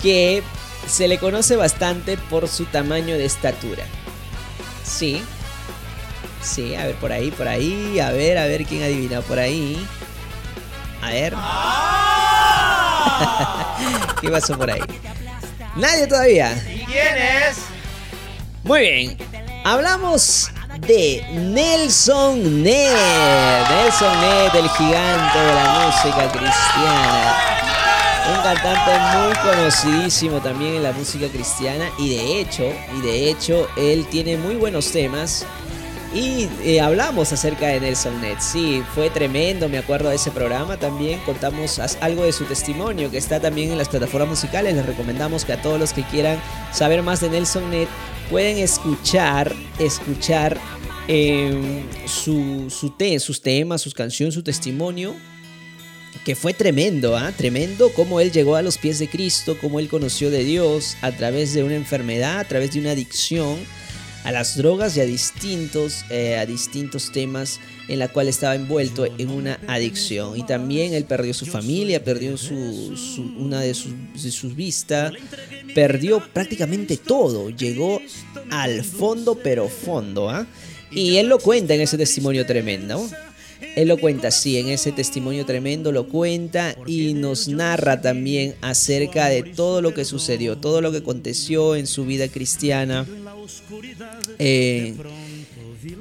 que 0.00 0.44
se 0.86 1.08
le 1.08 1.18
conoce 1.18 1.56
bastante 1.56 2.16
por 2.16 2.46
su 2.46 2.66
tamaño 2.66 3.18
de 3.18 3.24
estatura. 3.24 3.82
Sí. 4.84 5.20
Sí, 6.42 6.74
a 6.74 6.86
ver, 6.86 6.94
por 6.96 7.12
ahí, 7.12 7.30
por 7.30 7.46
ahí. 7.48 8.00
A 8.00 8.10
ver, 8.10 8.38
a 8.38 8.46
ver 8.46 8.64
quién 8.64 8.82
adivina 8.82 9.20
por 9.20 9.38
ahí. 9.38 9.86
A 11.02 11.10
ver. 11.10 11.34
¿Qué 14.20 14.30
pasó 14.30 14.56
por 14.56 14.70
ahí? 14.70 14.80
Nadie 15.76 16.06
todavía. 16.06 16.52
¿Y 16.72 16.84
quién 16.84 17.16
es? 17.16 17.58
Muy 18.64 18.80
bien. 18.80 19.18
Hablamos 19.64 20.50
de 20.86 21.24
Nelson 21.32 22.62
Ned. 22.62 23.64
Nelson 23.70 24.20
Ned, 24.20 24.54
el 24.54 24.68
gigante 24.70 25.38
de 25.38 25.54
la 25.54 25.80
música 25.80 26.30
cristiana. 26.32 27.36
Un 28.30 28.42
cantante 28.42 28.90
muy 29.16 29.34
conocidísimo 29.36 30.38
también 30.40 30.74
en 30.74 30.82
la 30.82 30.92
música 30.92 31.28
cristiana. 31.28 31.88
Y 31.98 32.16
de 32.16 32.40
hecho, 32.40 32.64
y 32.96 33.00
de 33.00 33.30
hecho, 33.30 33.68
él 33.76 34.06
tiene 34.10 34.36
muy 34.36 34.56
buenos 34.56 34.90
temas. 34.92 35.46
Y 36.14 36.48
eh, 36.64 36.80
hablamos 36.80 37.32
acerca 37.32 37.66
de 37.66 37.80
Nelson 37.80 38.20
Ned. 38.22 38.38
Sí, 38.40 38.82
fue 38.94 39.10
tremendo, 39.10 39.68
me 39.68 39.76
acuerdo 39.78 40.08
de 40.08 40.16
ese 40.16 40.30
programa 40.30 40.78
también. 40.78 41.20
Contamos 41.20 41.78
algo 42.00 42.24
de 42.24 42.32
su 42.32 42.44
testimonio 42.44 43.10
que 43.10 43.18
está 43.18 43.40
también 43.40 43.70
en 43.72 43.78
las 43.78 43.88
plataformas 43.90 44.30
musicales. 44.30 44.74
Les 44.74 44.86
recomendamos 44.86 45.44
que 45.44 45.52
a 45.52 45.60
todos 45.60 45.78
los 45.78 45.92
que 45.92 46.02
quieran 46.04 46.40
saber 46.72 47.02
más 47.02 47.20
de 47.20 47.28
Nelson 47.28 47.70
Ned 47.70 47.88
pueden 48.30 48.56
escuchar, 48.56 49.54
escuchar 49.78 50.58
eh, 51.08 51.82
su, 52.06 52.70
su 52.70 52.90
te- 52.90 53.18
sus 53.20 53.42
temas, 53.42 53.82
sus 53.82 53.92
canciones, 53.94 54.34
su 54.34 54.42
testimonio 54.42 55.14
que 56.24 56.34
fue 56.34 56.52
tremendo, 56.52 57.16
¿ah? 57.16 57.32
Tremendo 57.36 57.90
cómo 57.94 58.18
él 58.20 58.32
llegó 58.32 58.56
a 58.56 58.62
los 58.62 58.76
pies 58.76 58.98
de 58.98 59.08
Cristo, 59.08 59.56
cómo 59.60 59.78
él 59.78 59.88
conoció 59.88 60.30
de 60.30 60.42
Dios 60.42 60.96
a 61.00 61.12
través 61.12 61.54
de 61.54 61.62
una 61.62 61.74
enfermedad, 61.74 62.40
a 62.40 62.44
través 62.44 62.72
de 62.72 62.80
una 62.80 62.90
adicción 62.92 63.56
a 64.28 64.32
las 64.32 64.58
drogas 64.58 64.94
y 64.94 65.00
a 65.00 65.04
distintos, 65.04 66.04
eh, 66.10 66.36
a 66.36 66.44
distintos 66.44 67.10
temas 67.12 67.60
en 67.88 67.98
la 67.98 68.08
cual 68.08 68.28
estaba 68.28 68.54
envuelto 68.54 69.06
en 69.06 69.30
una 69.30 69.58
adicción. 69.66 70.36
Y 70.36 70.42
también 70.44 70.92
él 70.92 71.04
perdió 71.04 71.32
su 71.32 71.46
familia, 71.46 72.04
perdió 72.04 72.36
su, 72.36 72.94
su- 72.94 73.32
una 73.38 73.60
de 73.62 73.72
sus, 73.72 73.92
de 74.22 74.30
sus 74.30 74.54
vistas, 74.54 75.12
perdió 75.74 76.20
prácticamente 76.34 76.98
todo, 76.98 77.48
llegó 77.48 78.02
al 78.50 78.84
fondo 78.84 79.34
pero 79.42 79.66
fondo. 79.68 80.28
¿ah? 80.28 80.46
Y 80.90 81.16
él 81.16 81.28
lo 81.28 81.38
cuenta 81.38 81.74
en 81.74 81.80
ese 81.80 81.96
testimonio 81.96 82.44
tremendo. 82.44 83.08
Él 83.76 83.88
lo 83.88 83.98
cuenta 83.98 84.28
así, 84.28 84.58
en 84.58 84.68
ese 84.68 84.92
testimonio 84.92 85.46
tremendo 85.46 85.92
lo 85.92 86.08
cuenta 86.08 86.76
y 86.86 87.14
nos 87.14 87.48
narra 87.48 88.00
también 88.00 88.54
acerca 88.60 89.28
de 89.28 89.42
todo 89.42 89.82
lo 89.82 89.94
que 89.94 90.04
sucedió, 90.04 90.58
todo 90.58 90.80
lo 90.80 90.90
que 90.90 90.98
aconteció 90.98 91.76
en 91.76 91.86
su 91.86 92.04
vida 92.04 92.28
cristiana. 92.28 93.06
Eh, 94.38 94.94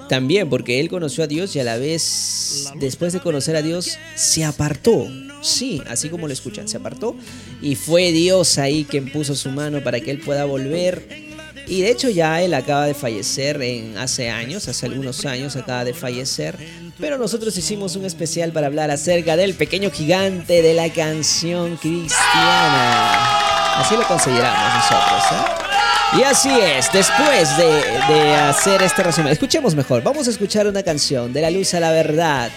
también 0.10 0.50
porque 0.50 0.80
él 0.80 0.90
conoció 0.90 1.24
a 1.24 1.28
Dios 1.28 1.56
y 1.56 1.60
a 1.60 1.64
la 1.64 1.78
vez, 1.78 2.72
después 2.80 3.14
de 3.14 3.20
conocer 3.20 3.56
a 3.56 3.62
Dios, 3.62 3.98
se 4.16 4.44
apartó. 4.44 5.08
Sí, 5.42 5.82
así 5.88 6.10
como 6.10 6.28
lo 6.28 6.34
escuchan, 6.34 6.68
se 6.68 6.78
apartó. 6.78 7.16
Y 7.62 7.76
fue 7.76 8.12
Dios 8.12 8.58
ahí 8.58 8.86
quien 8.86 9.12
puso 9.12 9.36
su 9.36 9.50
mano 9.50 9.84
para 9.84 10.00
que 10.00 10.12
él 10.12 10.20
pueda 10.20 10.46
volver. 10.46 11.28
Y 11.68 11.82
de 11.82 11.92
hecho 11.92 12.10
ya 12.10 12.42
él 12.42 12.54
acaba 12.54 12.88
de 12.88 12.94
fallecer 12.94 13.62
en 13.62 13.98
hace 13.98 14.30
años, 14.30 14.68
hace 14.68 14.86
algunos 14.86 15.26
años 15.26 15.56
acaba 15.56 15.84
de 15.84 15.94
fallecer. 15.94 16.58
Pero 17.00 17.18
nosotros 17.18 17.56
hicimos 17.58 17.96
un 17.96 18.06
especial 18.06 18.52
para 18.52 18.68
hablar 18.68 18.90
acerca 18.90 19.38
del 19.38 19.54
pequeño 19.54 19.92
gigante 19.92 20.62
de 20.62 20.74
la 20.74 20.92
canción 20.92 21.78
cristiana. 21.78 23.80
Así 23.80 23.96
lo 23.96 24.08
consideramos 24.08 24.76
nosotros. 24.76 25.24
¿eh? 25.32 26.20
Y 26.20 26.24
así 26.24 26.50
es, 26.50 26.92
después 26.92 27.58
de, 27.58 28.36
hacer 28.36 28.82
este 28.82 29.04
resumen, 29.04 29.32
escuchemos 29.32 29.76
mejor, 29.76 30.02
vamos 30.02 30.28
a 30.28 30.32
escuchar 30.32 30.66
una 30.66 30.82
canción 30.82 31.34
de 31.34 31.42
la 31.42 31.52
luz 31.52 31.74
a 31.74 31.80
la 31.80 31.92
verdad, 31.92 32.50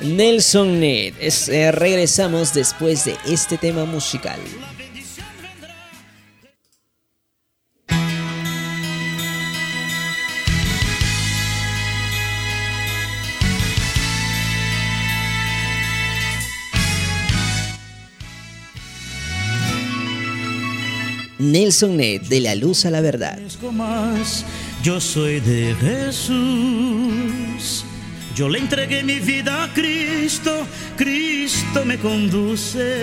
Nelson 0.00 0.80
Ned. 0.80 1.14
Eh, 1.20 1.72
regresamos 1.72 2.52
después 2.52 3.04
de 3.04 3.16
este 3.26 3.56
tema 3.56 3.84
musical. 3.84 4.38
Nelson 21.38 21.96
Ned, 21.96 22.22
de 22.22 22.40
la 22.40 22.54
luz 22.54 22.84
a 22.84 22.90
la 22.90 23.00
verdad. 23.00 23.38
Yo 24.82 25.00
soy 25.00 25.40
de 25.40 25.74
Jesús. 25.80 27.84
Yo 28.34 28.48
le 28.48 28.60
entregué 28.60 29.02
mi 29.02 29.18
vida 29.18 29.64
a 29.64 29.74
Cristo, 29.74 30.64
Cristo 30.96 31.84
me 31.84 31.98
conduce. 31.98 33.02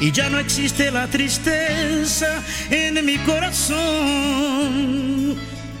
Y 0.00 0.12
ya 0.12 0.30
no 0.30 0.38
existe 0.38 0.90
la 0.90 1.06
tristeza 1.08 2.42
en 2.70 3.04
mi 3.04 3.18
corazón, 3.18 3.76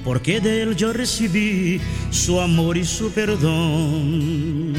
porque 0.04 0.40
de 0.40 0.62
Él 0.62 0.76
yo 0.76 0.92
recibí 0.92 1.80
su 2.10 2.38
amor 2.38 2.76
y 2.76 2.84
su 2.84 3.10
perdón. 3.12 4.74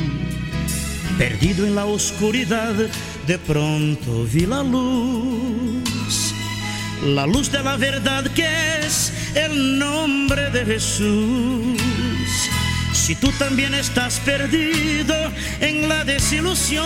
Perdido 1.18 1.66
en 1.66 1.74
la 1.74 1.86
oscuridad, 1.86 2.76
de 3.26 3.38
pronto 3.40 4.26
vi 4.32 4.46
la 4.46 4.62
luz. 4.62 5.79
La 7.04 7.26
luz 7.26 7.50
de 7.52 7.64
la 7.64 7.78
verdad 7.78 8.26
que 8.34 8.46
es 8.86 9.14
el 9.34 9.80
nombre 9.80 10.50
de 10.50 10.66
Jesús. 10.66 11.80
Si 12.94 13.16
tú 13.16 13.32
también 13.40 13.74
estás 13.74 14.20
perdido 14.20 15.16
en 15.62 15.88
la 15.88 16.04
desilusión, 16.04 16.86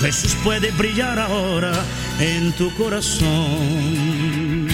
Jesús 0.00 0.34
puede 0.42 0.70
brillar 0.70 1.18
ahora 1.18 1.72
en 2.18 2.52
tu 2.52 2.74
corazón. 2.76 4.68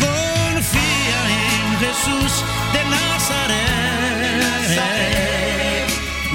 Confía 0.00 1.20
en 1.28 1.78
Jesús 1.80 2.42
de 2.72 2.84
Nazaret 2.90 3.74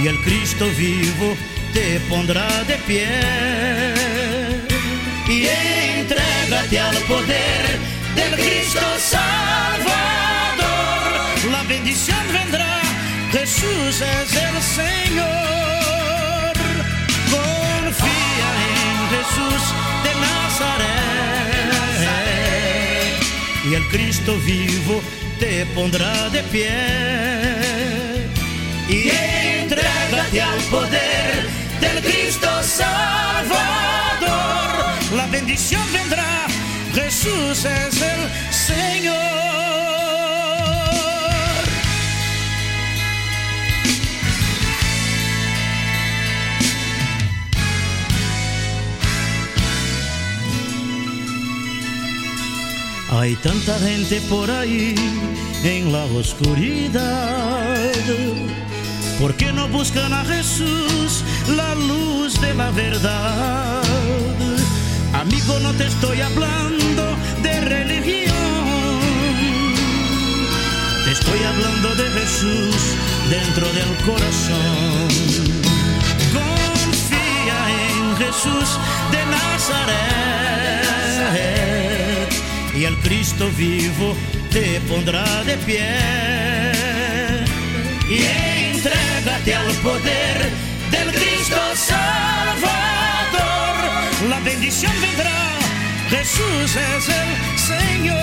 y 0.04 0.08
el 0.08 0.20
Cristo 0.22 0.66
vivo 0.78 1.36
te 1.74 2.00
pondrá 2.02 2.48
de 2.66 2.76
pie 2.88 4.10
al 6.78 6.98
poder 7.04 7.80
del 8.16 8.34
Cristo 8.36 8.82
Salvador. 9.00 9.90
La 11.52 11.64
bendición 11.64 12.20
vendrá, 12.32 12.82
Jesús 13.32 14.02
es 14.02 14.34
el 14.36 14.62
Señor. 14.62 16.54
Confía 17.32 18.50
en 18.70 18.98
Jesús 19.14 19.62
de 20.04 20.12
Nazaret 20.26 21.10
y 23.70 23.74
el 23.74 23.86
Cristo 23.90 24.36
vivo 24.46 25.02
te 25.40 25.66
pondrá 25.68 26.30
de 26.30 26.44
pie. 26.44 26.70
Y 28.90 29.10
entrégate 29.62 30.42
al 30.42 30.60
poder 30.72 31.48
del 31.80 32.02
Cristo 32.04 32.50
Salvador. 32.64 33.70
La 35.16 35.26
bendición 35.28 35.82
vendrá, 35.92 36.48
Jesús 36.94 37.66
es 37.66 38.02
el 38.02 38.54
Señor. 38.54 39.40
Hay 53.12 53.36
tanta 53.38 53.78
gente 53.80 54.22
por 54.30 54.50
ahí 54.50 54.96
en 55.64 55.92
la 55.92 56.06
oscuridad. 56.06 57.92
¿Por 59.20 59.36
qué 59.36 59.52
no 59.52 59.68
buscan 59.68 60.14
a 60.14 60.24
Jesús, 60.24 61.24
la 61.56 61.76
luz 61.76 62.40
de 62.40 62.54
la 62.54 62.72
verdad? 62.72 63.84
Amigo, 65.20 65.60
no 65.60 65.74
te 65.74 65.86
estoy 65.86 66.22
hablando 66.22 67.18
de 67.44 67.60
religión. 67.60 68.34
Te 71.04 71.12
estoy 71.12 71.44
hablando 71.44 71.94
de 71.96 72.10
Jesús 72.10 72.96
dentro 73.30 73.68
del 73.74 73.98
corazón. 74.06 75.10
Confía 76.32 77.60
en 77.90 78.16
Jesús 78.16 78.80
de 79.12 79.26
Nazaret 79.36 80.00
y 82.74 82.86
el 82.86 82.96
Cristo 83.00 83.50
vivo 83.58 84.16
te 84.52 84.80
pondrá 84.88 85.44
de 85.44 85.58
pie. 85.58 85.96
Y 88.10 88.24
entrégate 88.72 89.54
al 89.54 89.72
poder 89.84 90.50
del 90.92 91.12
Cristo 91.12 91.60
Salvador. 91.76 92.99
La 94.28 94.40
bendición 94.42 94.92
vendrá, 95.00 95.32
Jesús 96.10 96.76
es 96.76 97.08
el 97.08 97.38
Señor. 97.58 98.18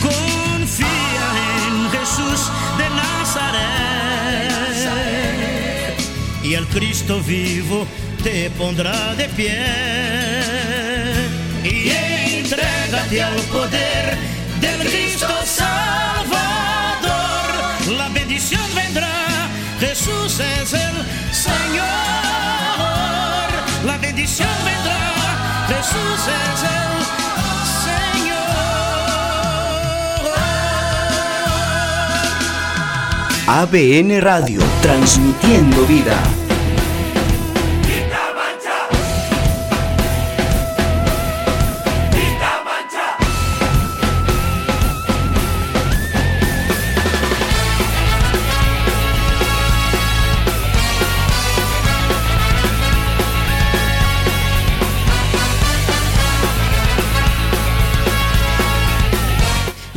Confía 0.00 1.26
en 1.66 1.90
Jesús 1.90 2.48
de 2.78 2.88
Nazaret. 2.90 3.72
Y 6.44 6.54
el 6.54 6.68
Cristo 6.68 7.20
vivo 7.22 7.84
te 8.22 8.48
pondrá 8.50 9.16
de 9.16 9.28
pie. 9.30 9.60
Y 11.64 11.90
entrégate 12.38 13.22
al 13.24 13.34
poder 13.50 14.16
del 14.60 14.88
Cristo 14.88 15.34
Salvador. 15.44 17.10
La 17.98 18.08
bendición 18.10 18.72
vendrá, 18.72 19.48
Jesús 19.80 20.38
es 20.38 20.74
el 20.74 20.91
bendición 24.22 24.48
vendrá, 24.64 25.66
Jesús 25.66 26.28
es 26.28 26.62
el 26.62 26.92
Señor. 27.82 28.46
ABN 33.48 34.20
Radio, 34.20 34.60
transmitiendo 34.80 35.84
vida. 35.86 36.41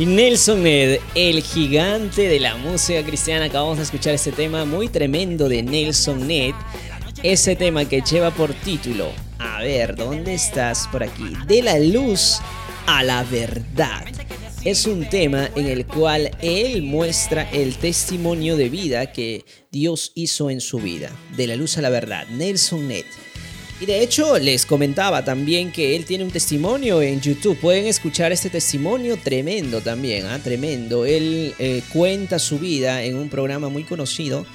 Nelson 0.04 0.62
Ned, 0.62 1.00
el 1.14 1.42
gigante 1.42 2.28
de 2.28 2.38
la 2.38 2.56
música 2.58 3.02
cristiana. 3.02 3.46
Acabamos 3.46 3.78
de 3.78 3.84
escuchar 3.84 4.12
este 4.12 4.30
tema 4.30 4.66
muy 4.66 4.88
tremendo 4.88 5.48
de 5.48 5.62
Nelson 5.62 6.26
Ned. 6.26 6.54
Ese 7.22 7.56
tema 7.56 7.86
que 7.86 8.02
lleva 8.02 8.30
por 8.30 8.52
título, 8.52 9.10
a 9.38 9.62
ver, 9.62 9.96
¿dónde 9.96 10.34
estás 10.34 10.86
por 10.92 11.02
aquí? 11.02 11.32
De 11.46 11.62
la 11.62 11.78
luz 11.78 12.40
a 12.86 13.02
la 13.02 13.24
verdad. 13.24 14.04
Es 14.64 14.86
un 14.86 15.08
tema 15.08 15.48
en 15.56 15.66
el 15.66 15.86
cual 15.86 16.30
él 16.42 16.82
muestra 16.82 17.48
el 17.50 17.76
testimonio 17.76 18.58
de 18.58 18.68
vida 18.68 19.12
que 19.12 19.46
Dios 19.72 20.12
hizo 20.14 20.50
en 20.50 20.60
su 20.60 20.78
vida. 20.78 21.10
De 21.38 21.46
la 21.46 21.56
luz 21.56 21.78
a 21.78 21.80
la 21.80 21.88
verdad. 21.88 22.26
Nelson 22.28 22.86
Ned. 22.86 23.06
Y 23.78 23.84
de 23.84 24.02
hecho 24.02 24.38
les 24.38 24.64
comentaba 24.64 25.22
también 25.24 25.70
que 25.70 25.96
él 25.96 26.06
tiene 26.06 26.24
un 26.24 26.30
testimonio 26.30 27.02
en 27.02 27.20
YouTube. 27.20 27.58
Pueden 27.58 27.86
escuchar 27.86 28.32
este 28.32 28.48
testimonio 28.48 29.18
tremendo 29.18 29.82
también, 29.82 30.24
¿ah? 30.26 30.38
tremendo. 30.42 31.04
Él 31.04 31.54
eh, 31.58 31.82
cuenta 31.92 32.38
su 32.38 32.58
vida 32.58 33.02
en 33.02 33.16
un 33.16 33.28
programa 33.28 33.68
muy 33.68 33.84
conocido 33.84 34.46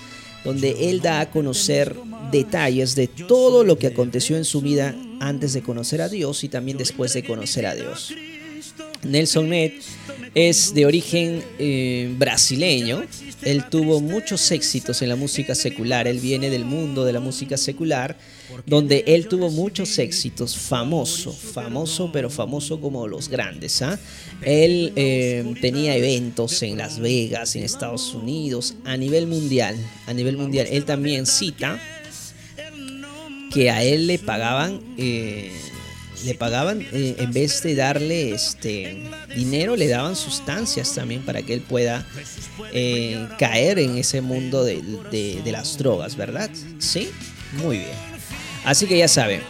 donde 0.43 0.89
él 0.89 1.01
da 1.01 1.19
a 1.19 1.29
conocer 1.29 1.95
detalles 2.31 2.95
de 2.95 3.07
todo 3.07 3.63
lo 3.63 3.77
que 3.77 3.87
aconteció 3.87 4.37
en 4.37 4.45
su 4.45 4.61
vida 4.61 4.95
antes 5.19 5.53
de 5.53 5.61
conocer 5.61 6.01
a 6.01 6.09
Dios 6.09 6.43
y 6.43 6.49
también 6.49 6.79
después 6.79 7.13
de 7.13 7.23
conocer 7.23 7.67
a 7.67 7.75
Dios. 7.75 8.13
Nelson 9.03 9.49
Ned 9.49 9.71
es 10.33 10.73
de 10.73 10.85
origen 10.85 11.43
eh, 11.59 12.13
brasileño. 12.17 13.03
Él 13.41 13.65
tuvo 13.69 14.01
muchos 14.01 14.51
éxitos 14.51 15.01
en 15.01 15.09
la 15.09 15.15
música 15.15 15.55
secular. 15.55 16.07
Él 16.07 16.19
viene 16.19 16.49
del 16.49 16.65
mundo 16.65 17.05
de 17.05 17.13
la 17.13 17.19
música 17.19 17.57
secular 17.57 18.17
donde 18.65 19.03
él 19.07 19.27
tuvo 19.27 19.49
muchos 19.49 19.97
éxitos, 19.99 20.55
famoso, 20.55 21.31
famoso, 21.31 22.11
pero 22.11 22.29
famoso 22.29 22.79
como 22.79 23.07
los 23.07 23.29
grandes. 23.29 23.81
¿ah? 23.81 23.99
Él 24.41 24.93
eh, 24.95 25.53
tenía 25.61 25.95
eventos 25.95 26.61
en 26.63 26.77
Las 26.77 26.99
Vegas, 26.99 27.55
en 27.55 27.63
Estados 27.63 28.13
Unidos, 28.13 28.75
a 28.85 28.97
nivel 28.97 29.27
mundial, 29.27 29.75
a 30.07 30.13
nivel 30.13 30.37
mundial. 30.37 30.67
Él 30.69 30.85
también 30.85 31.25
cita 31.25 31.79
que 33.53 33.69
a 33.69 33.83
él 33.83 34.07
le 34.07 34.17
pagaban, 34.17 34.79
eh, 34.97 35.51
le 36.23 36.35
pagaban 36.35 36.81
eh, 36.91 37.15
en 37.17 37.31
vez 37.31 37.61
de 37.63 37.75
darle 37.75 38.31
este 38.31 39.03
dinero, 39.35 39.75
le 39.75 39.87
daban 39.87 40.15
sustancias 40.15 40.93
también 40.93 41.21
para 41.23 41.41
que 41.41 41.53
él 41.53 41.61
pueda 41.61 42.05
caer 43.37 43.79
en 43.79 43.97
ese 43.97 44.21
mundo 44.21 44.63
de, 44.63 44.81
de 45.11 45.51
las 45.51 45.77
drogas, 45.77 46.15
¿verdad? 46.15 46.49
Sí, 46.79 47.09
muy 47.53 47.77
bien. 47.79 48.11
Así 48.63 48.85
que 48.85 48.97
ya 48.97 49.07
saben, 49.07 49.41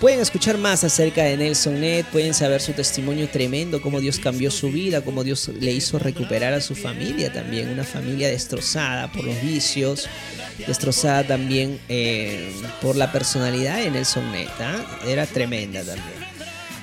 pueden 0.00 0.20
escuchar 0.20 0.58
más 0.58 0.84
acerca 0.84 1.24
de 1.24 1.36
Nelson 1.36 1.80
Ned, 1.80 2.04
pueden 2.12 2.34
saber 2.34 2.60
su 2.60 2.72
testimonio 2.72 3.28
tremendo, 3.28 3.80
cómo 3.80 4.00
Dios 4.00 4.18
cambió 4.18 4.50
su 4.50 4.70
vida, 4.70 5.02
cómo 5.02 5.24
Dios 5.24 5.48
le 5.48 5.72
hizo 5.72 5.98
recuperar 5.98 6.52
a 6.52 6.60
su 6.60 6.74
familia 6.74 7.32
también, 7.32 7.68
una 7.68 7.84
familia 7.84 8.28
destrozada 8.28 9.10
por 9.10 9.24
los 9.24 9.40
vicios, 9.42 10.08
destrozada 10.66 11.24
también 11.24 11.80
eh, 11.88 12.52
por 12.82 12.96
la 12.96 13.12
personalidad 13.12 13.78
de 13.78 13.90
Nelson 13.90 14.30
Ned, 14.32 14.48
¿ah? 14.60 14.84
era 15.06 15.26
tremenda 15.26 15.80
también. 15.80 16.26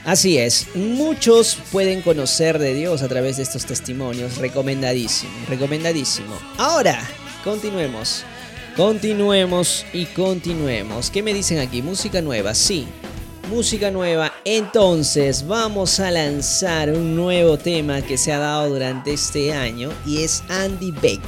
Así 0.06 0.38
es, 0.38 0.68
muchos 0.76 1.58
pueden 1.72 2.02
conocer 2.02 2.60
de 2.60 2.74
Dios 2.74 3.02
a 3.04 3.08
través 3.08 3.38
de 3.38 3.44
estos 3.44 3.66
testimonios, 3.66 4.38
recomendadísimo, 4.38 5.32
recomendadísimo. 5.48 6.38
Ahora, 6.58 7.00
continuemos. 7.44 8.26
Continuemos 8.76 9.86
y 9.94 10.06
continuemos. 10.08 11.12
¿Qué 11.12 11.22
me 11.22 11.32
dicen 11.32 11.60
aquí? 11.60 11.84
Música 11.84 12.22
nueva, 12.22 12.56
sí. 12.56 12.88
Música 13.50 13.92
nueva. 13.92 14.34
Entonces 14.46 15.46
vamos 15.46 16.00
a 16.00 16.10
lanzar 16.12 16.90
un 16.90 17.16
nuevo 17.16 17.58
tema 17.58 18.02
que 18.02 18.18
se 18.18 18.32
ha 18.32 18.40
dado 18.40 18.70
durante 18.70 19.14
este 19.14 19.54
año 19.54 19.92
y 20.06 20.24
es 20.24 20.44
Andy 20.50 20.92
Beck, 20.92 21.20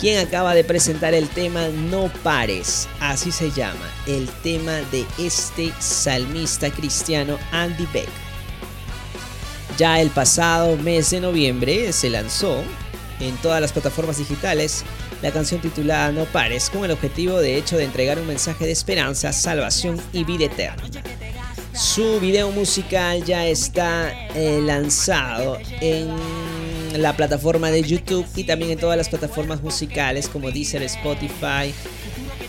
quien 0.00 0.18
acaba 0.18 0.54
de 0.54 0.64
presentar 0.64 1.12
el 1.12 1.28
tema 1.28 1.68
No 1.68 2.10
Pares. 2.22 2.88
Así 3.00 3.30
se 3.30 3.50
llama, 3.50 3.86
el 4.06 4.28
tema 4.42 4.72
de 4.90 5.04
este 5.18 5.72
salmista 5.78 6.70
cristiano 6.70 7.38
Andy 7.52 7.86
Beck. 7.92 8.08
Ya 9.76 10.00
el 10.00 10.08
pasado 10.08 10.76
mes 10.78 11.10
de 11.10 11.20
noviembre 11.20 11.92
se 11.92 12.08
lanzó 12.08 12.62
en 13.20 13.36
todas 13.38 13.60
las 13.60 13.72
plataformas 13.72 14.16
digitales 14.16 14.84
la 15.22 15.32
canción 15.32 15.60
titulada 15.60 16.12
No 16.12 16.24
pares, 16.24 16.70
con 16.70 16.84
el 16.84 16.90
objetivo 16.90 17.38
de 17.40 17.56
hecho 17.56 17.76
de 17.76 17.84
entregar 17.84 18.18
un 18.18 18.26
mensaje 18.26 18.64
de 18.64 18.72
esperanza, 18.72 19.32
salvación 19.32 20.00
y 20.12 20.24
vida 20.24 20.46
eterna. 20.46 20.82
Su 21.76 22.20
video 22.20 22.50
musical 22.52 23.22
ya 23.24 23.46
está 23.46 24.10
eh, 24.34 24.60
lanzado 24.62 25.58
en 25.82 26.08
la 26.96 27.14
plataforma 27.14 27.70
de 27.70 27.82
YouTube 27.82 28.24
y 28.34 28.44
también 28.44 28.70
en 28.70 28.78
todas 28.78 28.96
las 28.96 29.10
plataformas 29.10 29.62
musicales 29.62 30.26
como 30.26 30.50
Deezer, 30.50 30.82
Spotify, 30.84 31.74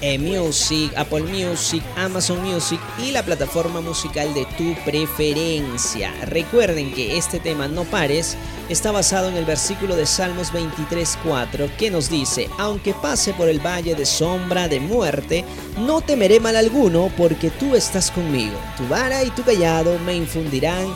eh, 0.01 0.17
Music, 0.17 0.91
Apple 0.95 1.23
Music, 1.23 1.83
Amazon 1.95 2.43
Music 2.43 2.79
y 3.03 3.11
la 3.11 3.23
plataforma 3.23 3.81
musical 3.81 4.33
de 4.33 4.45
tu 4.57 4.75
preferencia. 4.85 6.13
Recuerden 6.25 6.93
que 6.93 7.17
este 7.17 7.39
tema 7.39 7.67
No 7.67 7.83
pares 7.85 8.37
está 8.69 8.91
basado 8.91 9.29
en 9.29 9.37
el 9.37 9.45
versículo 9.45 9.95
de 9.95 10.05
Salmos 10.05 10.51
23:4 10.51 11.69
que 11.77 11.91
nos 11.91 12.09
dice, 12.09 12.49
aunque 12.57 12.93
pase 12.93 13.33
por 13.33 13.49
el 13.49 13.59
valle 13.59 13.95
de 13.95 14.05
sombra 14.05 14.67
de 14.67 14.79
muerte, 14.79 15.45
no 15.77 16.01
temeré 16.01 16.39
mal 16.39 16.55
alguno 16.55 17.11
porque 17.17 17.49
tú 17.49 17.75
estás 17.75 18.11
conmigo. 18.11 18.57
Tu 18.77 18.87
vara 18.87 19.23
y 19.23 19.31
tu 19.31 19.43
callado 19.43 19.97
me 19.99 20.15
infundirán 20.15 20.95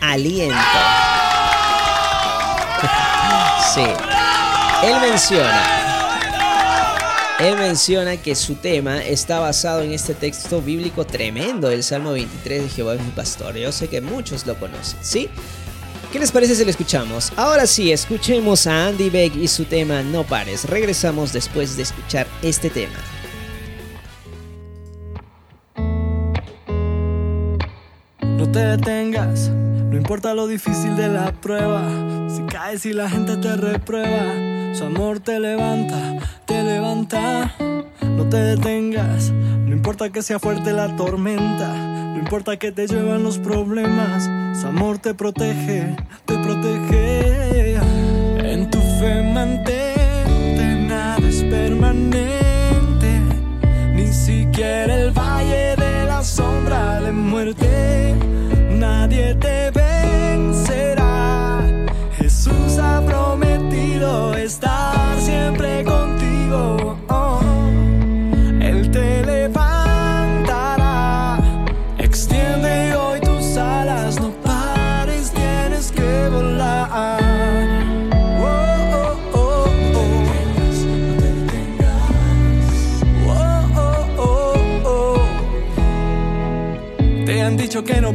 aliento. 0.00 0.54
sí. 3.74 3.84
Él 4.84 5.00
menciona 5.00 5.81
él 7.40 7.56
menciona 7.56 8.16
que 8.16 8.34
su 8.34 8.54
tema 8.56 9.02
está 9.02 9.40
basado 9.40 9.82
en 9.82 9.92
este 9.92 10.14
texto 10.14 10.60
bíblico 10.60 11.04
tremendo, 11.04 11.70
el 11.70 11.82
Salmo 11.82 12.12
23 12.12 12.62
de 12.62 12.68
Jehová 12.68 12.94
es 12.94 13.00
mi 13.00 13.10
pastor. 13.10 13.56
Yo 13.56 13.72
sé 13.72 13.88
que 13.88 14.00
muchos 14.00 14.46
lo 14.46 14.54
conocen, 14.56 14.98
¿sí? 15.02 15.28
¿Qué 16.12 16.18
les 16.18 16.30
parece 16.30 16.54
si 16.54 16.64
lo 16.64 16.70
escuchamos? 16.70 17.32
Ahora 17.36 17.66
sí, 17.66 17.90
escuchemos 17.90 18.66
a 18.66 18.88
Andy 18.88 19.08
Beck 19.08 19.34
y 19.34 19.48
su 19.48 19.64
tema 19.64 20.02
No 20.02 20.24
pares. 20.24 20.68
Regresamos 20.68 21.32
después 21.32 21.76
de 21.76 21.84
escuchar 21.84 22.26
este 22.42 22.68
tema. 22.68 22.98
No 28.20 28.52
te 28.52 28.58
detengas, 28.58 29.48
no 29.48 29.96
importa 29.96 30.34
lo 30.34 30.46
difícil 30.46 30.94
de 30.96 31.08
la 31.08 31.32
prueba. 31.32 31.82
Si 32.28 32.42
caes 32.42 32.84
y 32.84 32.92
la 32.92 33.08
gente 33.08 33.36
te 33.38 33.56
reprueba 33.56 34.51
su 34.72 34.84
amor 34.84 35.20
te 35.20 35.38
levanta, 35.38 36.18
te 36.46 36.62
levanta. 36.62 37.54
No 38.16 38.28
te 38.28 38.36
detengas, 38.36 39.30
no 39.30 39.72
importa 39.72 40.10
que 40.10 40.22
sea 40.22 40.38
fuerte 40.38 40.72
la 40.72 40.94
tormenta, 40.96 41.68
no 41.68 42.18
importa 42.18 42.56
que 42.56 42.72
te 42.72 42.86
llevan 42.86 43.22
los 43.22 43.38
problemas. 43.38 44.30
Su 44.60 44.66
amor 44.66 44.98
te 44.98 45.14
protege, 45.14 45.96
te 46.24 46.38
protege. 46.38 47.76
En 48.52 48.70
tu 48.70 48.78
fe 49.00 49.22
mantente, 49.32 50.86
nada 50.88 51.26
es 51.26 51.42
permanente. 51.44 53.20
Ni 53.94 54.06
siquiera 54.08 54.94
el 54.94 55.10
valle 55.10 55.76
de 55.76 56.04
la 56.06 56.22
sombra 56.22 57.00
de 57.00 57.12
muerte, 57.12 58.11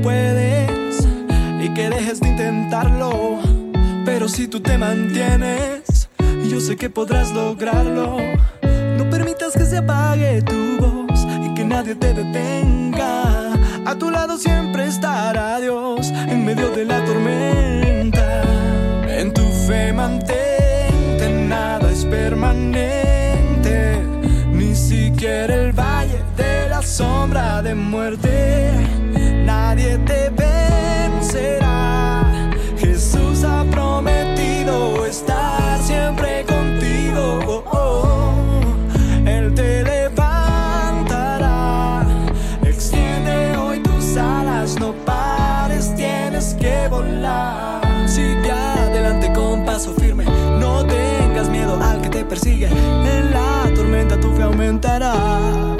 puedes 0.07 1.05
y 1.61 1.67
que 1.73 1.89
dejes 1.89 2.21
de 2.21 2.29
intentarlo. 2.29 3.39
Pero 4.05 4.29
si 4.29 4.47
tú 4.47 4.61
te 4.61 4.77
mantienes, 4.77 6.07
yo 6.49 6.61
sé 6.61 6.77
que 6.77 6.89
podrás 6.89 7.31
lograrlo. 7.31 8.17
No 8.97 9.09
permitas 9.09 9.51
que 9.53 9.65
se 9.65 9.77
apague 9.77 10.41
tu 10.43 10.77
voz 10.79 11.27
y 11.45 11.53
que 11.53 11.65
nadie 11.65 11.95
te 11.95 12.13
detenga. 12.13 13.53
A 13.85 13.95
tu 13.95 14.09
lado 14.09 14.37
siempre 14.37 14.87
estará 14.87 15.59
Dios 15.59 16.09
en 16.29 16.45
medio 16.45 16.69
de 16.69 16.85
la 16.85 17.03
tormenta. 17.03 18.43
En 19.09 19.33
tu 19.33 19.43
fe 19.67 19.91
mantente, 19.91 21.25
nada 21.49 21.91
es 21.91 22.05
permanente. 22.05 24.01
Ni 24.53 24.73
siquiera 24.73 25.53
el 25.53 25.73
valle 25.73 26.21
de 26.37 26.69
la 26.69 26.81
sombra 26.81 27.61
de 27.61 27.75
muerte 27.75 29.06
nadie 29.67 29.97
te 29.99 30.29
vencerá. 30.29 32.23
Jesús 32.77 33.43
ha 33.43 33.65
prometido 33.65 35.05
estar 35.05 35.81
siempre 35.81 36.45
contigo. 36.45 37.39
Oh, 37.45 37.63
oh. 37.71 38.33
Él 39.25 39.53
te 39.53 39.83
levantará. 39.83 41.47
Extiende 42.63 43.57
hoy 43.57 43.79
tus 43.81 44.15
alas, 44.15 44.79
no 44.79 44.93
pares, 45.05 45.93
tienes 45.95 46.53
que 46.53 46.87
volar. 46.89 47.81
Sigue 48.07 48.51
adelante 48.51 49.33
con 49.33 49.65
paso 49.65 49.93
firme, 49.95 50.23
no 50.59 50.85
tengas 50.85 51.49
miedo 51.49 51.77
al 51.81 52.01
que 52.01 52.09
te 52.09 52.23
persigue. 52.23 52.67
En 52.67 53.31
la 53.31 53.69
tormenta 53.75 54.17
tu 54.19 54.31
fe 54.33 54.43
aumentará. 54.43 55.76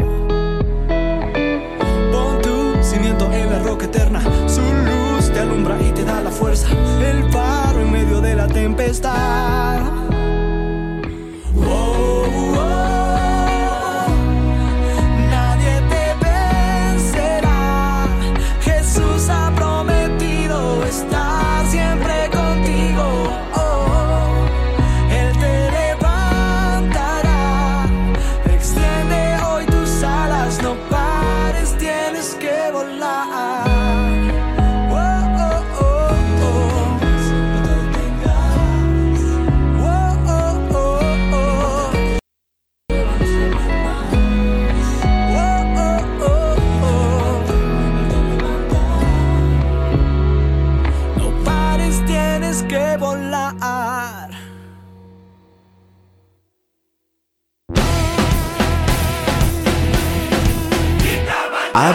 De 8.87 10.06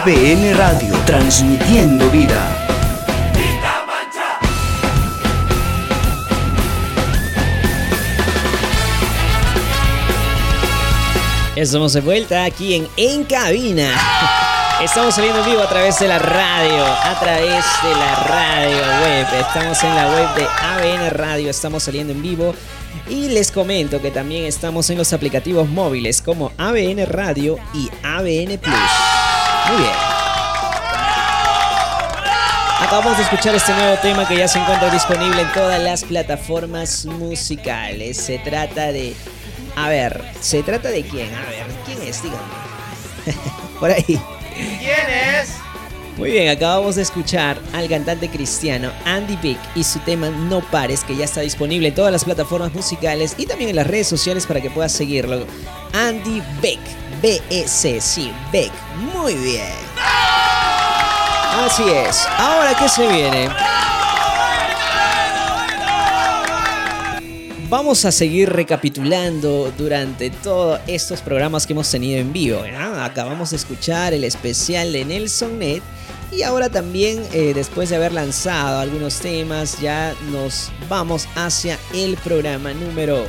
ABN 0.05 0.57
Radio, 0.57 0.93
transmitiendo 1.05 2.09
vida. 2.09 2.67
Estamos 11.55 11.93
de 11.93 12.01
vuelta 12.01 12.43
aquí 12.43 12.75
en 12.75 12.89
En 12.97 13.23
Cabina. 13.23 13.93
Estamos 14.83 15.15
saliendo 15.15 15.39
en 15.39 15.45
vivo 15.45 15.61
a 15.61 15.69
través 15.69 15.97
de 15.97 16.09
la 16.09 16.19
radio, 16.19 16.85
a 16.85 17.17
través 17.21 17.63
de 17.81 17.95
la 17.95 18.15
radio 18.27 18.77
web. 19.05 19.27
Estamos 19.39 19.81
en 19.83 19.95
la 19.95 20.07
web 20.09 20.35
de 20.35 20.43
ABN 20.43 21.09
Radio, 21.11 21.49
estamos 21.49 21.81
saliendo 21.81 22.11
en 22.11 22.21
vivo. 22.21 22.53
Y 23.07 23.29
les 23.29 23.51
comento 23.51 24.01
que 24.01 24.11
también 24.11 24.43
estamos 24.43 24.89
en 24.89 24.97
los 24.97 25.13
aplicativos 25.13 25.69
móviles 25.69 26.21
como 26.21 26.51
ABN 26.57 27.05
Radio 27.05 27.57
y 27.73 27.89
ABN 28.03 28.57
Plus. 28.57 29.12
Muy 29.67 29.77
bien. 29.77 29.93
Acabamos 32.81 33.17
de 33.17 33.23
escuchar 33.23 33.55
este 33.55 33.73
nuevo 33.73 33.97
tema 34.01 34.27
que 34.27 34.37
ya 34.37 34.47
se 34.47 34.59
encuentra 34.59 34.89
disponible 34.91 35.41
en 35.41 35.51
todas 35.53 35.81
las 35.81 36.03
plataformas 36.03 37.05
musicales. 37.05 38.17
Se 38.17 38.39
trata 38.39 38.91
de... 38.91 39.15
A 39.75 39.89
ver, 39.89 40.21
¿se 40.41 40.61
trata 40.61 40.89
de 40.89 41.01
quién? 41.01 41.33
A 41.33 41.41
ver, 41.49 41.65
¿quién 41.85 42.01
es? 42.03 42.21
Díganme. 42.21 42.43
Por 43.79 43.89
ahí. 43.89 44.21
¿Quién 44.53 45.09
es? 45.09 45.63
Muy 46.17 46.29
bien, 46.29 46.49
acabamos 46.49 46.95
de 46.95 47.01
escuchar 47.01 47.59
al 47.73 47.89
cantante 47.89 48.29
cristiano 48.29 48.91
Andy 49.03 49.35
Beck 49.41 49.57
y 49.73 49.83
su 49.83 49.97
tema 49.99 50.29
No 50.29 50.61
Pares, 50.61 51.03
que 51.03 51.15
ya 51.15 51.25
está 51.25 51.41
disponible 51.41 51.87
en 51.87 51.95
todas 51.95 52.11
las 52.11 52.23
plataformas 52.23 52.71
musicales 52.75 53.33
y 53.39 53.47
también 53.47 53.71
en 53.71 53.77
las 53.77 53.87
redes 53.87 54.07
sociales 54.07 54.45
para 54.45 54.61
que 54.61 54.69
puedas 54.69 54.91
seguirlo. 54.91 55.47
Andy 55.93 56.43
Beck, 56.61 56.79
B-E-C, 57.23 58.01
sí, 58.01 58.33
Beck. 58.51 58.69
Muy 58.97 59.33
bien. 59.35 59.71
Así 61.57 61.83
es. 61.83 62.27
Ahora, 62.37 62.75
¿qué 62.77 62.89
se 62.89 63.07
viene? 63.07 63.47
Vamos 67.69 68.03
a 68.03 68.11
seguir 68.11 68.51
recapitulando 68.51 69.71
durante 69.77 70.31
todos 70.31 70.81
estos 70.85 71.21
programas 71.21 71.65
que 71.65 71.71
hemos 71.71 71.89
tenido 71.89 72.19
en 72.19 72.33
vivo. 72.33 72.61
Acabamos 72.99 73.51
de 73.51 73.55
escuchar 73.55 74.13
el 74.13 74.25
especial 74.25 74.91
de 74.91 75.05
Nelson 75.05 75.57
Net 75.59 75.81
y 76.29 76.43
ahora 76.43 76.67
también 76.67 77.23
eh, 77.31 77.53
después 77.55 77.89
de 77.89 77.95
haber 77.95 78.11
lanzado 78.11 78.81
algunos 78.81 79.19
temas 79.19 79.79
ya 79.79 80.13
nos 80.29 80.73
vamos 80.89 81.29
hacia 81.35 81.79
el 81.93 82.17
programa 82.17 82.73
número... 82.73 83.23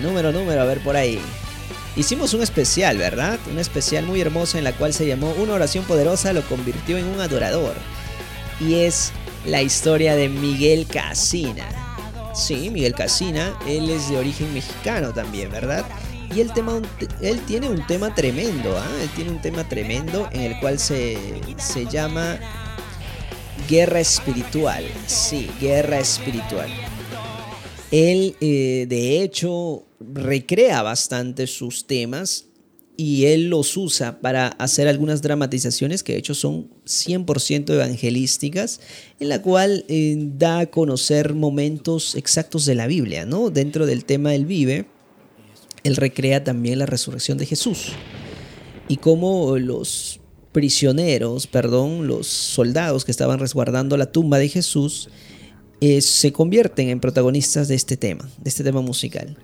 Número, 0.00 0.32
número, 0.32 0.62
a 0.62 0.64
ver 0.64 0.82
por 0.82 0.96
ahí. 0.96 1.20
Hicimos 1.94 2.32
un 2.32 2.42
especial, 2.42 2.96
¿verdad? 2.96 3.38
Un 3.50 3.58
especial 3.58 4.06
muy 4.06 4.20
hermoso 4.20 4.56
en 4.56 4.64
la 4.64 4.72
cual 4.72 4.94
se 4.94 5.06
llamó 5.06 5.32
Una 5.32 5.54
oración 5.54 5.84
poderosa 5.84 6.32
lo 6.32 6.42
convirtió 6.42 6.96
en 6.96 7.04
un 7.04 7.20
adorador. 7.20 7.74
Y 8.60 8.76
es 8.76 9.12
la 9.44 9.60
historia 9.60 10.16
de 10.16 10.28
Miguel 10.28 10.86
Casina. 10.86 11.68
Sí, 12.34 12.70
Miguel 12.70 12.94
Casina, 12.94 13.54
él 13.66 13.90
es 13.90 14.08
de 14.08 14.16
origen 14.16 14.54
mexicano 14.54 15.12
también, 15.12 15.50
¿verdad? 15.50 15.84
Y 16.34 16.40
el 16.40 16.50
tema, 16.54 16.80
él 17.20 17.40
tiene 17.46 17.68
un 17.68 17.86
tema 17.86 18.14
tremendo, 18.14 18.78
¿ah? 18.78 18.88
Él 19.02 19.10
tiene 19.14 19.30
un 19.30 19.42
tema 19.42 19.68
tremendo 19.68 20.30
en 20.32 20.40
el 20.40 20.60
cual 20.60 20.78
se, 20.78 21.18
se 21.58 21.84
llama 21.84 22.38
Guerra 23.68 24.00
Espiritual. 24.00 24.84
Sí, 25.06 25.50
Guerra 25.60 25.98
Espiritual. 25.98 26.70
Él, 27.90 28.34
eh, 28.40 28.86
de 28.88 29.22
hecho, 29.22 29.84
recrea 30.12 30.82
bastante 30.82 31.46
sus 31.46 31.86
temas 31.86 32.46
y 32.96 33.26
él 33.26 33.48
los 33.48 33.76
usa 33.76 34.20
para 34.20 34.48
hacer 34.48 34.86
algunas 34.86 35.22
dramatizaciones 35.22 36.02
que 36.02 36.12
de 36.12 36.18
hecho 36.18 36.34
son 36.34 36.68
100% 36.86 37.72
evangelísticas, 37.72 38.80
en 39.18 39.28
la 39.28 39.40
cual 39.40 39.84
eh, 39.88 40.14
da 40.18 40.60
a 40.60 40.66
conocer 40.66 41.34
momentos 41.34 42.14
exactos 42.14 42.66
de 42.66 42.74
la 42.74 42.86
Biblia, 42.86 43.24
¿no? 43.24 43.50
Dentro 43.50 43.86
del 43.86 44.04
tema 44.04 44.30
del 44.30 44.46
vive, 44.46 44.86
él 45.84 45.96
recrea 45.96 46.44
también 46.44 46.78
la 46.78 46.86
resurrección 46.86 47.38
de 47.38 47.46
Jesús 47.46 47.92
y 48.88 48.98
cómo 48.98 49.58
los 49.58 50.20
prisioneros, 50.52 51.46
perdón, 51.46 52.06
los 52.06 52.26
soldados 52.26 53.04
que 53.04 53.10
estaban 53.10 53.38
resguardando 53.38 53.96
la 53.96 54.12
tumba 54.12 54.38
de 54.38 54.48
Jesús, 54.48 55.08
eh, 55.80 56.00
se 56.02 56.30
convierten 56.32 56.90
en 56.90 57.00
protagonistas 57.00 57.68
de 57.68 57.74
este 57.74 57.96
tema, 57.96 58.30
de 58.38 58.50
este 58.50 58.62
tema 58.62 58.82
musical. 58.82 59.36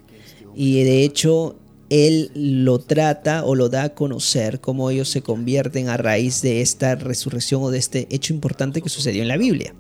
Y 0.61 0.82
de 0.82 1.04
hecho, 1.04 1.54
él 1.88 2.32
lo 2.34 2.80
trata 2.80 3.44
o 3.44 3.54
lo 3.54 3.68
da 3.68 3.84
a 3.84 3.94
conocer 3.94 4.61
cómo 4.61 4.90
ellos 4.90 5.09
se 5.09 5.22
convierten 5.22 5.88
a 5.88 5.96
raíz 5.96 6.42
de 6.42 6.62
esta 6.62 6.96
resurrección 6.96 7.62
o 7.62 7.70
de 7.70 7.78
este 7.78 8.09
hecho 8.11 8.34
importante 8.34 8.82
que 8.82 8.88
sucedió 8.88 9.22
en 9.22 9.28
la 9.28 9.36
Biblia. 9.36 9.72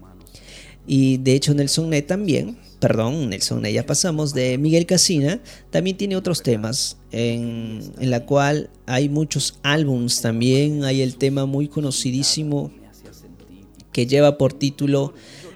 Y 0.86 1.16
de 1.16 1.32
hecho 1.32 1.52
Nelson 1.52 1.90
Net 1.90 2.06
también, 2.06 2.58
perdón, 2.78 3.28
Nelson 3.28 3.60
Net 3.60 3.72
ya 3.72 3.86
pasamos, 3.86 4.34
de 4.34 4.56
Miguel 4.56 4.86
Casina, 4.86 5.40
también 5.70 5.96
tiene 5.96 6.14
otros 6.14 6.44
temas 6.44 6.96
en, 7.10 7.80
en 7.98 8.10
la 8.12 8.24
cual 8.24 8.70
hay 8.86 9.08
muchos 9.08 9.58
álbums 9.64 10.20
también, 10.22 10.84
hay 10.84 11.02
el 11.02 11.16
tema 11.16 11.44
muy 11.44 11.66
conocidísimo 11.66 12.70
que 13.90 14.06
lleva 14.06 14.38
por 14.38 14.52
título 14.52 15.12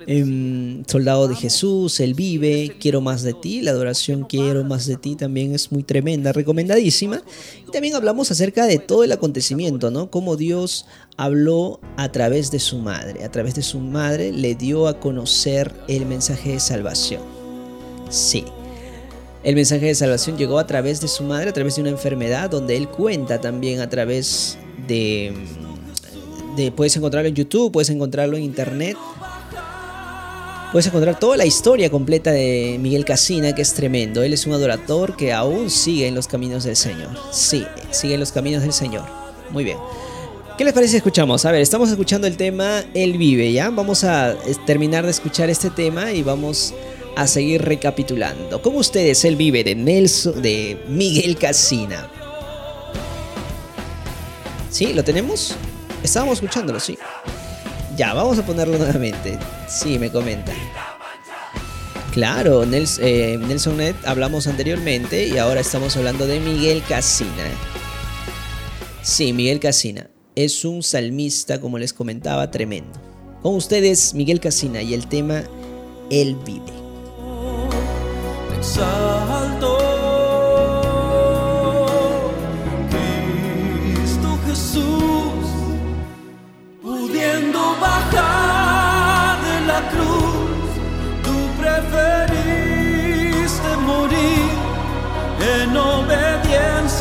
em, 0.07 0.85
Soldado 0.87 1.29
de 1.29 1.35
Jesús, 1.35 2.01
Él 2.01 2.15
vive, 2.15 2.77
Quiero 2.81 3.01
más 3.01 3.23
de 3.23 3.33
ti, 3.33 3.63
la 3.63 3.73
adoración 3.73 4.25
Quiero 4.25 4.65
más 4.65 4.87
de 4.87 4.97
ti 4.97 5.17
también 5.17 5.55
es 5.55 5.73
muy 5.73 5.83
tremenda, 5.83 6.33
recomendadísima. 6.33 7.23
Y 7.67 7.71
también 7.71 7.95
hablamos 7.95 8.31
acerca 8.31 8.67
de 8.67 8.79
todo 8.79 9.05
el 9.05 9.13
acontecimiento, 9.13 9.91
¿no? 9.91 10.11
Cómo 10.11 10.37
Dios 10.37 10.87
habló 11.17 11.81
a 11.97 12.11
través 12.11 12.51
de 12.51 12.59
su 12.59 12.79
madre, 12.79 13.25
a 13.25 13.31
través 13.31 13.55
de 13.55 13.63
su 13.63 13.79
madre 13.79 14.33
le 14.33 14.55
dio 14.55 14.89
a 14.89 15.01
conocer 15.01 15.73
el 15.89 16.07
mensaje 16.07 16.53
de 16.53 16.61
salvación. 16.61 17.23
Sí. 18.11 18.45
El 19.45 19.57
mensaje 19.57 19.87
de 19.87 19.95
salvación 19.95 20.39
llegó 20.39 20.59
a 20.59 20.67
través 20.67 21.01
de 21.01 21.09
su 21.09 21.25
madre, 21.25 21.51
a 21.51 21.53
través 21.53 21.75
de 21.75 21.81
una 21.81 21.91
enfermedad, 21.91 22.49
donde 22.49 22.77
él 22.77 22.89
cuenta 22.89 23.41
también 23.41 23.81
a 23.81 23.91
través 23.91 24.57
de, 24.87 25.33
de 26.57 26.71
puedes 26.71 26.97
encontrarlo 26.97 27.29
en 27.29 27.35
YouTube, 27.35 27.73
puedes 27.73 27.91
encontrarlo 27.91 28.37
en 28.37 28.45
internet, 28.45 28.97
Puedes 30.73 30.87
encontrar 30.87 31.19
toda 31.19 31.37
la 31.37 31.45
historia 31.45 31.91
completa 31.91 32.33
de 32.33 32.79
Miguel 32.81 33.05
Casina, 33.05 33.55
que 33.55 33.61
es 33.61 33.75
tremendo. 33.75 34.23
Él 34.23 34.33
es 34.33 34.47
un 34.47 34.55
adorador 34.55 35.17
que 35.17 35.31
aún 35.31 35.69
sigue 35.69 36.07
en 36.07 36.15
los 36.15 36.27
caminos 36.27 36.65
del 36.65 36.77
Señor. 36.77 37.11
Sí, 37.31 37.67
sigue 37.91 38.15
en 38.15 38.21
los 38.21 38.33
caminos 38.33 38.63
del 38.63 38.73
Señor. 38.73 39.05
Muy 39.51 39.65
bien. 39.65 39.77
¿Qué 40.57 40.65
les 40.65 40.73
parece 40.73 40.93
si 40.93 40.97
escuchamos? 40.97 41.45
A 41.45 41.53
ver, 41.53 41.61
estamos 41.61 41.91
escuchando 41.91 42.27
el 42.27 42.39
tema 42.39 42.85
Él 42.95 43.19
vive, 43.19 43.53
¿ya? 43.53 43.69
Vamos 43.69 44.03
a 44.05 44.35
terminar 44.65 45.05
de 45.05 45.11
escuchar 45.11 45.51
este 45.51 45.69
tema 45.69 46.11
y 46.13 46.23
vamos 46.23 46.73
a 47.17 47.27
seguir 47.27 47.61
recapitulando. 47.61 48.63
¿Cómo 48.63 48.79
ustedes 48.79 49.27
Él 49.27 49.37
vive 49.37 49.65
de 49.65 49.75
Nelson, 49.75 50.41
de 50.41 50.83
Miguel 50.89 51.37
Casina? 51.37 52.11
¿Sí? 54.71 54.95
¿Lo 54.95 55.05
tenemos? 55.05 55.55
Estábamos 56.03 56.39
escuchándolo, 56.39 56.81
sí. 56.81 56.97
Ya, 57.97 58.15
vamos 58.15 58.39
a 58.39 58.47
ponerlo 58.47 58.79
nuevamente. 58.79 59.39
Sí, 59.69 59.99
me 59.99 60.11
comentan. 60.11 60.57
Claro, 62.13 62.65
eh, 62.65 63.39
Nelson 63.41 63.77
Net 63.79 63.97
hablamos 64.05 64.47
anteriormente 64.47 65.27
y 65.27 65.39
ahora 65.39 65.61
estamos 65.61 65.97
hablando 65.97 66.27
de 66.27 66.41
Miguel 66.41 66.83
Casina. 66.87 67.49
Sí, 69.03 69.33
Miguel 69.33 69.61
Casina. 69.61 70.09
Es 70.35 70.65
un 70.65 70.83
salmista, 70.83 71.61
como 71.61 71.79
les 71.79 71.93
comentaba, 71.93 72.51
tremendo. 72.51 72.99
Con 73.43 73.55
ustedes, 73.55 74.15
Miguel 74.15 74.41
Casina 74.41 74.83
y 74.83 74.95
el 74.95 75.07
tema 75.07 75.43
Él 76.11 76.37
vive. 76.45 76.73
exalto. 78.59 79.72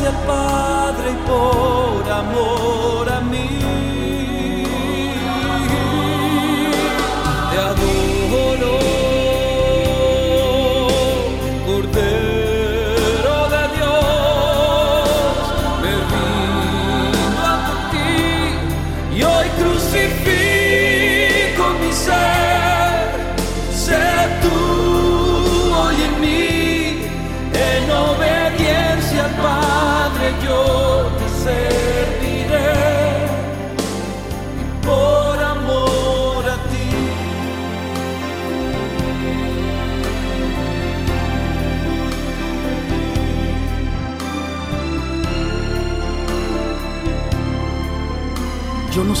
Obediencia 0.02 0.08
al 0.08 0.26
Padre 0.26 1.12
por 1.26 2.10
amor 2.10 3.11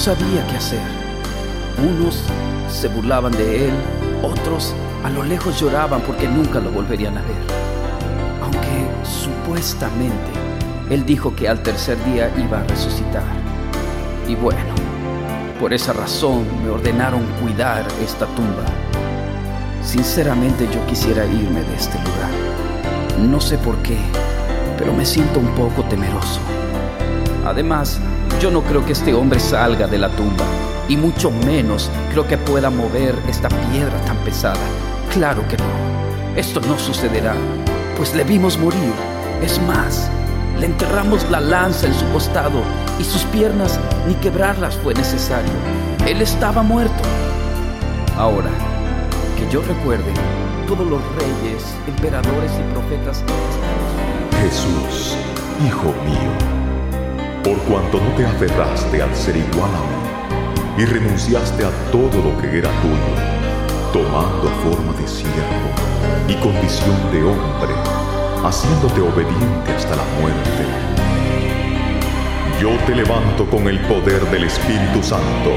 sabía 0.02 0.44
qué 0.48 0.56
hacer. 0.56 0.80
Unos 1.78 2.24
se 2.68 2.88
burlaban 2.88 3.30
de 3.30 3.68
él, 3.68 3.74
otros 4.20 4.74
a 5.04 5.10
lo 5.10 5.22
lejos 5.22 5.60
lloraban 5.60 6.00
porque 6.00 6.26
nunca 6.26 6.58
lo 6.58 6.72
volverían 6.72 7.18
a 7.18 7.22
ver. 7.22 7.36
Aunque 8.42 8.88
supuestamente 9.04 10.32
él 10.90 11.06
dijo 11.06 11.36
que 11.36 11.48
al 11.48 11.62
tercer 11.62 12.04
día 12.04 12.32
iba 12.36 12.58
a 12.58 12.64
resucitar. 12.64 13.22
Y 14.26 14.34
bueno, 14.34 14.74
por 15.60 15.72
esa 15.72 15.92
razón 15.92 16.46
me 16.64 16.70
ordenaron 16.70 17.22
cuidar 17.40 17.86
esta 18.02 18.26
tumba. 18.26 18.64
Sinceramente 19.84 20.68
yo 20.74 20.84
quisiera 20.86 21.26
irme 21.26 21.62
de 21.62 21.76
este 21.76 21.98
lugar. 21.98 23.28
No 23.30 23.40
sé 23.40 23.56
por 23.56 23.76
qué, 23.84 23.98
pero 24.76 24.92
me 24.92 25.06
siento 25.06 25.38
un 25.38 25.54
poco 25.54 25.84
temeroso. 25.84 26.40
Además, 27.46 28.00
yo 28.42 28.50
no 28.50 28.64
creo 28.64 28.84
que 28.84 28.90
este 28.90 29.14
hombre 29.14 29.38
salga 29.38 29.86
de 29.86 29.98
la 29.98 30.08
tumba, 30.08 30.44
y 30.88 30.96
mucho 30.96 31.30
menos 31.30 31.88
creo 32.10 32.26
que 32.26 32.36
pueda 32.36 32.70
mover 32.70 33.14
esta 33.28 33.48
piedra 33.48 33.96
tan 34.04 34.16
pesada. 34.24 34.58
Claro 35.12 35.46
que 35.46 35.56
no. 35.56 36.34
Esto 36.34 36.60
no 36.62 36.76
sucederá, 36.76 37.36
pues 37.96 38.16
le 38.16 38.24
vimos 38.24 38.58
morir. 38.58 38.92
Es 39.42 39.62
más, 39.62 40.10
le 40.58 40.66
enterramos 40.66 41.30
la 41.30 41.38
lanza 41.38 41.86
en 41.86 41.94
su 41.94 42.04
costado 42.08 42.64
y 42.98 43.04
sus 43.04 43.22
piernas 43.26 43.78
ni 44.08 44.14
quebrarlas 44.14 44.76
fue 44.76 44.92
necesario. 44.92 45.52
Él 46.04 46.20
estaba 46.20 46.64
muerto. 46.64 47.04
Ahora, 48.16 48.50
que 49.38 49.48
yo 49.52 49.62
recuerde, 49.62 50.12
todos 50.66 50.88
los 50.88 51.00
reyes, 51.14 51.76
emperadores 51.86 52.50
y 52.58 52.72
profetas 52.72 53.22
Jesús, 54.42 55.16
Hijo 55.64 55.94
mío, 56.04 56.61
por 57.42 57.58
cuanto 57.62 57.98
no 58.00 58.14
te 58.16 58.24
aferraste 58.24 59.02
al 59.02 59.14
ser 59.14 59.36
igual 59.36 59.70
a 59.74 59.80
mí 59.80 60.82
y 60.82 60.84
renunciaste 60.84 61.64
a 61.64 61.70
todo 61.90 62.22
lo 62.22 62.40
que 62.40 62.58
era 62.58 62.70
tuyo, 62.80 63.92
tomando 63.92 64.48
forma 64.62 64.92
de 64.98 65.06
siervo 65.06 65.68
y 66.28 66.34
condición 66.36 66.96
de 67.12 67.22
hombre, 67.22 67.74
haciéndote 68.44 69.00
obediente 69.00 69.72
hasta 69.76 69.96
la 69.96 70.04
muerte. 70.20 70.92
Yo 72.60 72.70
te 72.86 72.94
levanto 72.94 73.44
con 73.50 73.66
el 73.68 73.80
poder 73.80 74.24
del 74.30 74.44
Espíritu 74.44 75.02
Santo, 75.02 75.50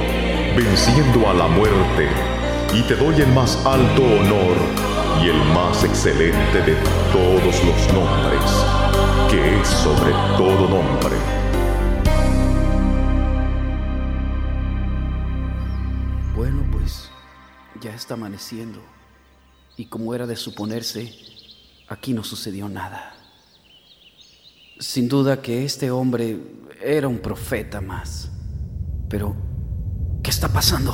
venciendo 0.58 1.30
a 1.30 1.34
la 1.34 1.48
muerte, 1.48 2.10
y 2.74 2.82
te 2.84 2.96
doy 2.96 3.22
el 3.22 3.32
más 3.32 3.64
alto 3.66 4.02
honor 4.04 4.58
y 5.24 5.30
el 5.30 5.38
más 5.54 5.84
excelente 5.84 6.62
de 6.66 6.76
todos 7.14 7.64
los 7.64 7.94
nombres, 7.94 8.66
que 9.30 9.62
es 9.62 9.68
sobre 9.68 10.12
todo 10.38 10.68
nombre. 10.68 11.25
Está 18.06 18.14
amaneciendo. 18.14 18.80
Y 19.78 19.86
como 19.86 20.14
era 20.14 20.28
de 20.28 20.36
suponerse, 20.36 21.12
aquí 21.88 22.14
no 22.14 22.24
sucedió 22.24 22.70
nada. 22.70 23.16
Sin 24.80 25.10
duda 25.10 25.42
que 25.42 25.66
este 25.66 25.90
hombre 25.90 26.40
era 26.84 27.08
un 27.08 27.18
profeta 27.18 27.82
más. 27.82 28.30
Pero, 29.10 29.36
¿qué 30.22 30.30
está 30.30 30.50
pasando? 30.50 30.94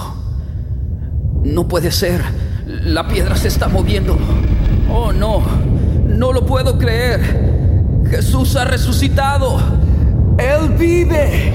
No 1.43 1.67
puede 1.67 1.91
ser. 1.91 2.23
La 2.65 3.05
piedra 3.09 3.35
se 3.35 3.49
está 3.49 3.67
moviendo. 3.67 4.17
Oh, 4.89 5.11
no. 5.11 5.43
No 6.07 6.31
lo 6.31 6.45
puedo 6.45 6.77
creer. 6.77 8.05
Jesús 8.09 8.55
ha 8.55 8.63
resucitado. 8.63 9.59
Él 10.37 10.69
vive. 10.77 11.53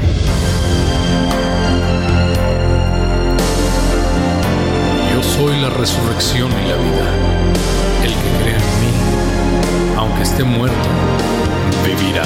Soy 5.34 5.60
la 5.60 5.70
resurrección 5.70 6.50
y 6.52 6.68
la 6.68 6.76
vida. 6.76 7.06
El 8.04 8.12
que 8.14 8.42
cree 8.42 8.54
en 8.54 8.80
mí, 8.80 9.96
aunque 9.96 10.22
esté 10.22 10.44
muerto, 10.44 10.88
vivirá. 11.84 12.24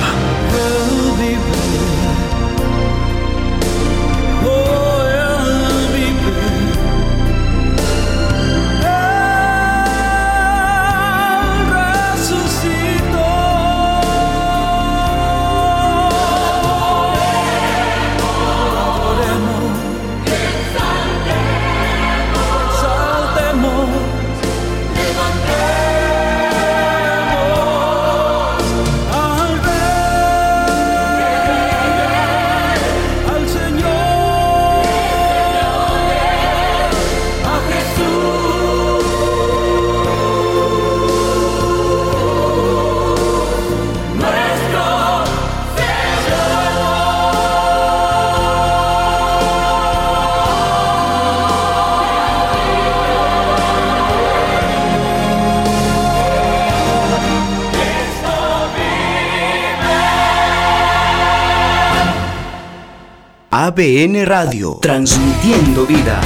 ABN 63.62 64.24
Radio, 64.24 64.78
transmitiendo 64.80 65.84
vida. 65.84 66.18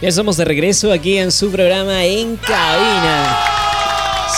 Estamos 0.00 0.38
de 0.38 0.46
regreso 0.46 0.90
aquí 0.90 1.18
en 1.18 1.30
su 1.30 1.50
programa 1.50 2.06
En 2.06 2.38
Cabina. 2.38 3.38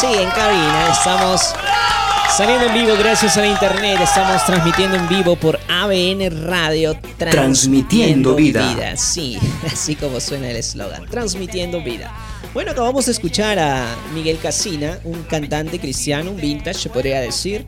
Sí, 0.01 0.07
en 0.07 0.29
cabina. 0.31 0.89
Estamos 0.91 1.55
saliendo 2.41 2.69
en 2.69 2.73
vivo 2.73 2.97
gracias 2.99 3.37
a 3.37 3.43
la 3.43 3.49
internet. 3.49 4.01
Estamos 4.01 4.47
transmitiendo 4.47 4.97
en 4.97 5.07
vivo 5.11 5.37
por 5.37 5.61
ABN 5.69 6.47
Radio. 6.47 6.99
Transmitiendo 7.19 8.35
vida. 8.35 8.97
Sí, 8.97 9.39
así 9.71 9.95
como 9.95 10.21
suena 10.21 10.49
el 10.49 10.57
eslogan. 10.57 11.05
Transmitiendo 11.05 11.83
vida. 11.83 12.11
Bueno, 12.55 12.71
acabamos 12.71 13.05
de 13.05 13.13
escuchar 13.13 13.59
a 13.59 13.95
Miguel 14.15 14.39
Casina, 14.39 14.99
un 15.05 15.23
cantante 15.25 15.79
cristiano, 15.79 16.31
un 16.31 16.39
vintage, 16.39 16.79
se 16.79 16.89
podría 16.89 17.21
decir. 17.21 17.67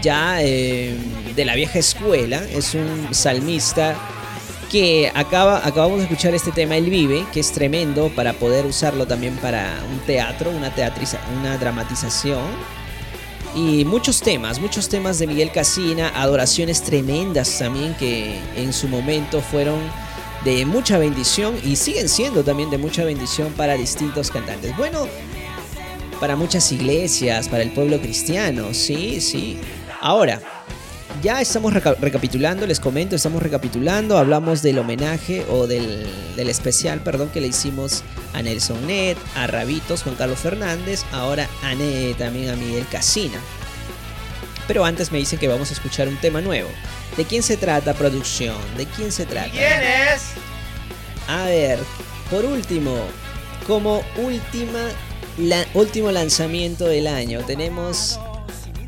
Ya 0.00 0.40
eh, 0.42 0.96
de 1.34 1.44
la 1.44 1.56
vieja 1.56 1.80
escuela. 1.80 2.40
Es 2.44 2.72
un 2.74 3.08
salmista 3.12 3.96
que 4.70 5.10
acaba, 5.12 5.66
acabamos 5.66 5.96
de 5.96 6.04
escuchar 6.04 6.36
este 6.36 6.52
tema 6.52 6.76
El 6.76 6.88
Vive, 6.88 7.26
que 7.32 7.40
es 7.40 7.50
tremendo 7.50 8.12
para 8.14 8.32
poder 8.34 8.64
usarlo 8.64 9.08
también 9.08 9.34
para 9.38 9.74
un 9.90 9.98
teatro, 10.06 10.52
una, 10.52 10.72
teatriza, 10.72 11.18
una 11.40 11.58
dramatización. 11.58 12.85
Y 13.56 13.86
muchos 13.86 14.20
temas, 14.20 14.60
muchos 14.60 14.90
temas 14.90 15.18
de 15.18 15.26
Miguel 15.26 15.50
Casina, 15.50 16.12
adoraciones 16.14 16.82
tremendas 16.82 17.58
también 17.58 17.94
que 17.94 18.38
en 18.54 18.70
su 18.74 18.86
momento 18.86 19.40
fueron 19.40 19.80
de 20.44 20.66
mucha 20.66 20.98
bendición 20.98 21.58
y 21.64 21.76
siguen 21.76 22.10
siendo 22.10 22.44
también 22.44 22.68
de 22.68 22.76
mucha 22.76 23.02
bendición 23.02 23.50
para 23.54 23.72
distintos 23.72 24.30
cantantes. 24.30 24.76
Bueno, 24.76 25.08
para 26.20 26.36
muchas 26.36 26.70
iglesias, 26.70 27.48
para 27.48 27.62
el 27.62 27.72
pueblo 27.72 27.98
cristiano, 27.98 28.74
sí, 28.74 29.22
sí. 29.22 29.58
Ahora, 30.02 30.42
ya 31.22 31.40
estamos 31.40 31.72
recapitulando, 31.72 32.66
les 32.66 32.80
comento, 32.80 33.16
estamos 33.16 33.42
recapitulando, 33.42 34.18
hablamos 34.18 34.62
del 34.62 34.78
homenaje 34.78 35.44
o 35.50 35.66
del, 35.66 36.06
especial, 36.36 37.00
perdón, 37.00 37.30
que 37.30 37.40
le 37.40 37.48
hicimos 37.48 38.02
a 38.32 38.42
Nelson 38.42 38.86
Net, 38.86 39.16
a 39.34 39.46
Rabitos, 39.46 40.02
Juan 40.02 40.16
Carlos 40.16 40.38
Fernández, 40.38 41.04
ahora 41.12 41.48
a 41.62 41.74
también 42.18 42.50
a 42.50 42.56
Miguel 42.56 42.86
Casina. 42.90 43.38
Pero 44.66 44.84
antes 44.84 45.12
me 45.12 45.18
dicen 45.18 45.38
que 45.38 45.48
vamos 45.48 45.70
a 45.70 45.74
escuchar 45.74 46.08
un 46.08 46.16
tema 46.16 46.40
nuevo. 46.40 46.68
¿De 47.16 47.24
quién 47.24 47.42
se 47.42 47.56
trata, 47.56 47.94
producción? 47.94 48.56
¿De 48.76 48.86
quién 48.86 49.12
se 49.12 49.26
trata? 49.26 49.50
¿Quién 49.50 49.82
es? 49.82 50.32
A 51.28 51.44
ver, 51.44 51.78
por 52.30 52.44
último, 52.44 52.96
como 53.66 54.02
última, 54.16 54.80
último 55.74 56.10
lanzamiento 56.10 56.86
del 56.86 57.06
año, 57.06 57.42
tenemos 57.46 58.18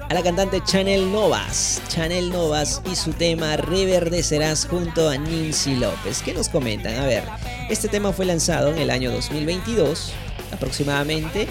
a 0.09 0.14
la 0.14 0.22
cantante 0.22 0.62
Chanel 0.64 1.12
Novas. 1.12 1.82
Chanel 1.88 2.30
Novas 2.30 2.80
y 2.90 2.96
su 2.96 3.12
tema 3.12 3.56
Reverdecerás 3.59 4.66
junto 4.66 5.09
a 5.09 5.18
Nancy 5.18 5.76
López. 5.76 6.22
¿Qué 6.22 6.32
nos 6.32 6.48
comentan? 6.48 6.94
A 6.94 7.06
ver, 7.06 7.24
este 7.68 7.88
tema 7.88 8.12
fue 8.12 8.24
lanzado 8.24 8.70
en 8.70 8.78
el 8.78 8.90
año 8.90 9.11
2022, 9.12 10.12
aproximadamente. 10.52 11.46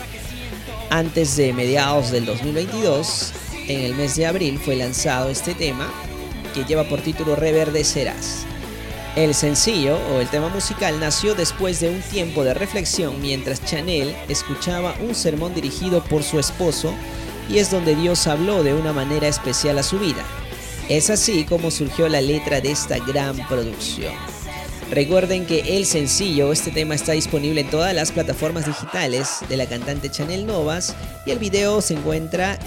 Antes 0.90 1.36
de 1.36 1.54
mediados 1.54 2.12
del 2.12 2.26
2022, 2.26 3.34
en 3.68 3.82
el 3.82 3.96
mes 3.96 4.16
de 4.16 4.26
abril, 4.26 4.58
fue 4.58 4.76
lanzado 4.76 5.30
este 5.30 5.54
tema 5.54 5.92
que 6.56 6.64
lleva 6.64 6.86
por 6.86 7.02
título 7.02 7.36
Reverdecerás. 7.36 8.46
El 9.16 9.36
sencillo 9.36 9.98
o 10.14 10.20
el 10.20 10.28
tema 10.30 10.50
musical 10.50 11.00
nació 11.00 11.36
después 11.36 11.80
de 11.80 11.90
un 11.90 12.02
tiempo 12.02 12.44
de 12.44 12.54
reflexión 12.54 13.20
mientras 13.22 13.64
Chanel 13.66 14.16
escuchaba 14.30 14.96
un 15.02 15.14
sermón 15.14 15.54
dirigido 15.54 16.04
por 16.04 16.24
su 16.24 16.40
esposo 16.40 16.94
y 17.50 17.60
es 17.60 17.72
donde 17.72 17.96
Dios 17.96 18.28
habló 18.28 18.64
de 18.64 18.74
una 18.74 18.94
manera 18.94 19.28
especial 19.28 19.78
a 19.78 19.84
su 19.84 20.00
vida. 20.00 20.24
Es 20.90 21.10
así 21.10 21.44
como 21.44 21.72
surgió 21.72 22.08
la 22.08 22.22
letra 22.22 22.62
de 22.62 22.72
esta 22.72 22.98
gran 23.00 23.36
producción. 23.48 24.14
Recuerden 24.92 25.46
que 25.46 25.78
el 25.78 25.86
sencillo, 25.86 26.54
este 26.54 26.72
tema 26.72 26.96
está 26.96 27.12
disponible 27.12 27.62
en 27.62 27.70
todas 27.70 27.94
las 27.94 28.14
plataformas 28.14 28.66
digitales 28.66 29.40
de 29.50 29.58
la 29.58 29.66
cantante 29.66 30.10
Chanel 30.10 30.46
Novas 30.46 30.96
y 31.26 31.32
el 31.32 31.40
video 31.40 31.82
se 31.82 31.96
encuentra 31.96 32.58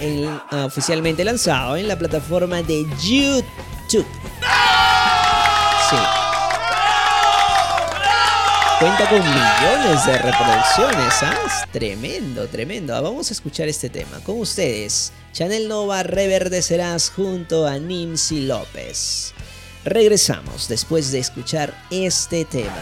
ah, 0.51 0.65
oficialmente 0.65 1.23
lanzado 1.23 1.77
en 1.77 1.87
la 1.87 1.97
plataforma 1.97 2.61
de 2.61 2.85
YouTube. 3.01 4.05
Cuenta 8.81 9.07
con 9.09 9.19
millones 9.19 10.07
de 10.07 10.17
reproducciones, 10.17 11.13
¿ah? 11.21 11.67
Tremendo, 11.71 12.47
tremendo. 12.47 12.99
Vamos 12.99 13.29
a 13.29 13.33
escuchar 13.33 13.67
este 13.67 13.91
tema 13.91 14.19
con 14.23 14.39
ustedes. 14.39 15.13
Chanel 15.33 15.67
Nova 15.67 16.01
reverdecerás 16.01 17.11
junto 17.11 17.67
a 17.67 17.77
Nancy 17.77 18.47
López. 18.47 19.35
Regresamos 19.85 20.67
después 20.67 21.11
de 21.11 21.19
escuchar 21.19 21.75
este 21.91 22.43
tema. 22.43 22.81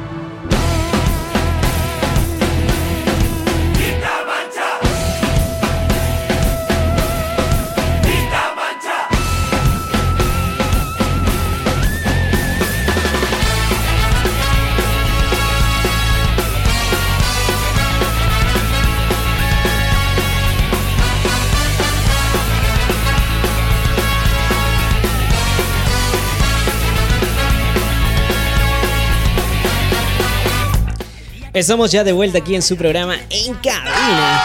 Estamos 31.53 31.91
ya 31.91 32.05
de 32.05 32.13
vuelta 32.13 32.37
aquí 32.37 32.55
en 32.55 32.61
su 32.61 32.77
programa 32.77 33.17
En 33.29 33.53
Cabina. 33.55 34.41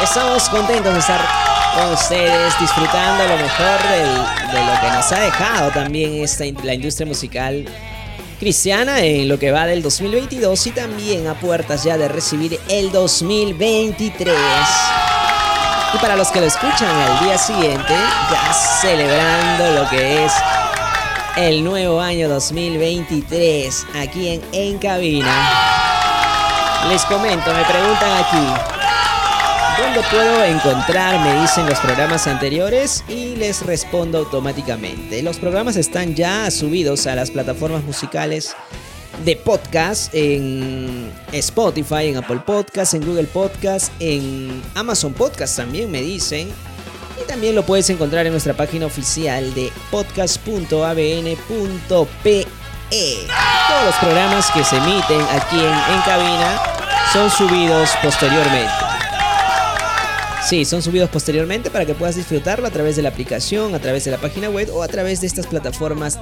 Estamos 0.00 0.48
contentos 0.48 0.92
de 0.92 1.00
estar 1.00 1.20
con 1.74 1.92
ustedes, 1.92 2.56
disfrutando 2.60 3.24
lo 3.24 3.36
mejor 3.36 3.82
de 3.88 4.64
lo 4.64 4.80
que 4.80 4.90
nos 4.94 5.10
ha 5.10 5.22
dejado 5.22 5.72
también 5.72 6.22
esta, 6.22 6.44
la 6.62 6.74
industria 6.74 7.04
musical 7.04 7.64
cristiana 8.38 9.00
en 9.00 9.28
lo 9.28 9.40
que 9.40 9.50
va 9.50 9.66
del 9.66 9.82
2022 9.82 10.68
y 10.68 10.70
también 10.70 11.26
a 11.26 11.34
puertas 11.34 11.82
ya 11.82 11.98
de 11.98 12.06
recibir 12.06 12.60
el 12.68 12.92
2023. 12.92 14.32
Y 15.94 15.98
para 15.98 16.14
los 16.14 16.28
que 16.28 16.38
lo 16.38 16.46
escuchan 16.46 16.94
al 16.94 17.24
día 17.24 17.38
siguiente, 17.38 17.92
ya 18.30 18.52
celebrando 18.80 19.82
lo 19.82 19.90
que 19.90 20.26
es 20.26 20.32
el 21.36 21.64
nuevo 21.64 22.00
año 22.00 22.28
2023 22.28 23.86
aquí 23.96 24.28
en 24.28 24.42
En 24.52 24.78
Cabina. 24.78 25.89
Les 26.88 27.04
comento, 27.04 27.52
me 27.54 27.64
preguntan 27.64 28.24
aquí, 28.24 29.80
¿dónde 29.80 30.00
puedo 30.10 30.44
encontrar? 30.44 31.20
Me 31.20 31.40
dicen 31.42 31.66
los 31.66 31.78
programas 31.78 32.26
anteriores 32.26 33.04
y 33.06 33.36
les 33.36 33.64
respondo 33.64 34.18
automáticamente. 34.18 35.22
Los 35.22 35.38
programas 35.38 35.76
están 35.76 36.14
ya 36.14 36.50
subidos 36.50 37.06
a 37.06 37.14
las 37.14 37.30
plataformas 37.30 37.84
musicales 37.84 38.56
de 39.24 39.36
podcast 39.36 40.12
en 40.14 41.12
Spotify, 41.32 42.08
en 42.08 42.16
Apple 42.16 42.40
Podcast, 42.46 42.94
en 42.94 43.06
Google 43.06 43.28
Podcast, 43.28 43.92
en 44.00 44.62
Amazon 44.74 45.12
Podcast 45.12 45.56
también 45.56 45.90
me 45.90 46.00
dicen. 46.00 46.48
Y 47.22 47.26
también 47.28 47.54
lo 47.54 47.62
puedes 47.64 47.90
encontrar 47.90 48.24
en 48.26 48.32
nuestra 48.32 48.54
página 48.54 48.86
oficial 48.86 49.52
de 49.54 49.70
podcast.abn.pe 49.90 52.46
todos 52.90 53.84
los 53.86 53.94
programas 53.96 54.50
que 54.50 54.64
se 54.64 54.76
emiten 54.76 55.20
aquí 55.32 55.58
en, 55.58 55.94
en 55.94 56.00
cabina 56.04 56.60
son 57.12 57.30
subidos 57.30 57.90
posteriormente. 58.02 58.72
Sí, 60.44 60.64
son 60.64 60.82
subidos 60.82 61.08
posteriormente 61.10 61.70
para 61.70 61.86
que 61.86 61.94
puedas 61.94 62.16
disfrutarlo 62.16 62.66
a 62.66 62.70
través 62.70 62.96
de 62.96 63.02
la 63.02 63.10
aplicación, 63.10 63.74
a 63.74 63.78
través 63.78 64.04
de 64.04 64.10
la 64.10 64.18
página 64.18 64.48
web 64.48 64.68
o 64.74 64.82
a 64.82 64.88
través 64.88 65.20
de 65.20 65.28
estas 65.28 65.46
plataformas 65.46 66.18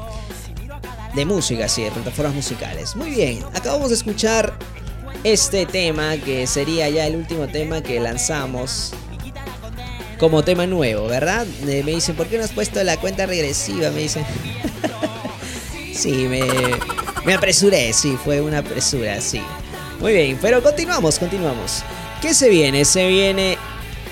de 1.15 1.25
música, 1.25 1.69
sí, 1.69 1.85
de 1.85 1.91
plataformas 1.91 2.35
musicales. 2.35 2.97
Muy 2.97 3.11
bien, 3.11 3.43
acabamos 3.55 3.89
de 3.89 3.95
escuchar 3.95 4.53
este 5.25 5.65
tema 5.65 6.17
que 6.19 6.47
sería 6.47 6.89
ya 6.91 7.07
el 7.07 7.17
último 7.17 7.49
tema 7.49 7.81
que 7.81 7.99
lanzamos 8.01 8.93
como 10.19 10.43
tema 10.43 10.67
nuevo, 10.67 11.07
¿verdad? 11.07 11.47
Eh, 11.67 11.83
me 11.85 11.93
dicen, 11.93 12.15
¿por 12.15 12.27
qué 12.27 12.39
no 12.39 12.45
has 12.45 12.53
puesto 12.53 12.83
la 12.85 12.99
cuenta 12.99 13.25
regresiva? 13.25 13.91
Me 13.91 14.01
dicen. 14.01 14.25
sí, 15.99 16.29
me, 16.29 16.43
me 17.25 17.35
apresuré, 17.35 17.93
sí, 17.93 18.17
fue 18.23 18.41
una 18.41 18.59
apresura, 18.59 19.21
sí. 19.21 19.43
Muy 20.01 20.13
bien, 20.13 20.39
pero 20.41 20.63
continuamos, 20.63 21.19
continuamos. 21.19 21.83
¿Qué 22.23 22.33
se 22.35 22.49
viene? 22.49 22.85
Se 22.85 23.09
viene 23.09 23.59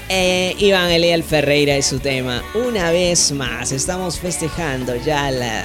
eh, 0.09 0.55
Iván 0.59 0.91
Eliel 0.91 1.23
Ferreira 1.23 1.79
y 1.79 1.83
su 1.83 2.01
tema. 2.01 2.43
Una 2.55 2.91
vez 2.91 3.31
más, 3.31 3.71
estamos 3.71 4.19
festejando 4.19 4.97
ya 4.97 5.31
la, 5.31 5.65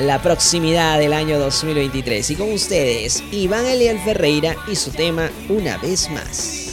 la 0.00 0.22
proximidad 0.22 1.00
del 1.00 1.12
año 1.12 1.40
2023. 1.40 2.30
Y 2.30 2.36
con 2.36 2.52
ustedes, 2.52 3.22
Iván 3.32 3.66
Eliel 3.66 3.98
Ferreira 4.00 4.54
y 4.68 4.76
su 4.76 4.92
tema 4.92 5.30
Una 5.48 5.78
vez 5.78 6.08
más. 6.10 6.63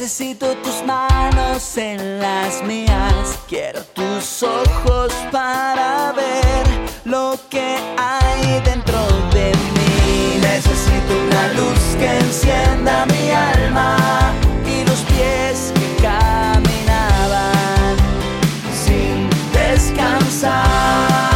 Necesito 0.00 0.54
tus 0.58 0.84
manos 0.86 1.76
en 1.76 2.20
las 2.20 2.62
mías. 2.62 3.36
Quiero 3.48 3.82
tus 3.82 4.44
ojos 4.44 5.12
para 5.32 6.12
ver 6.12 6.64
lo 7.04 7.36
que 7.50 7.76
hay 7.96 8.60
dentro 8.60 9.00
de 9.32 9.50
mí. 9.74 10.38
Necesito 10.40 11.18
una 11.26 11.48
luz 11.54 11.96
que 11.98 12.16
encienda 12.16 13.06
mi 13.06 13.32
alma 13.32 13.96
y 14.64 14.84
los 14.84 15.00
pies 15.00 15.72
que 15.74 15.96
caminaban 16.00 17.96
sin 18.72 19.28
descansar. 19.52 21.27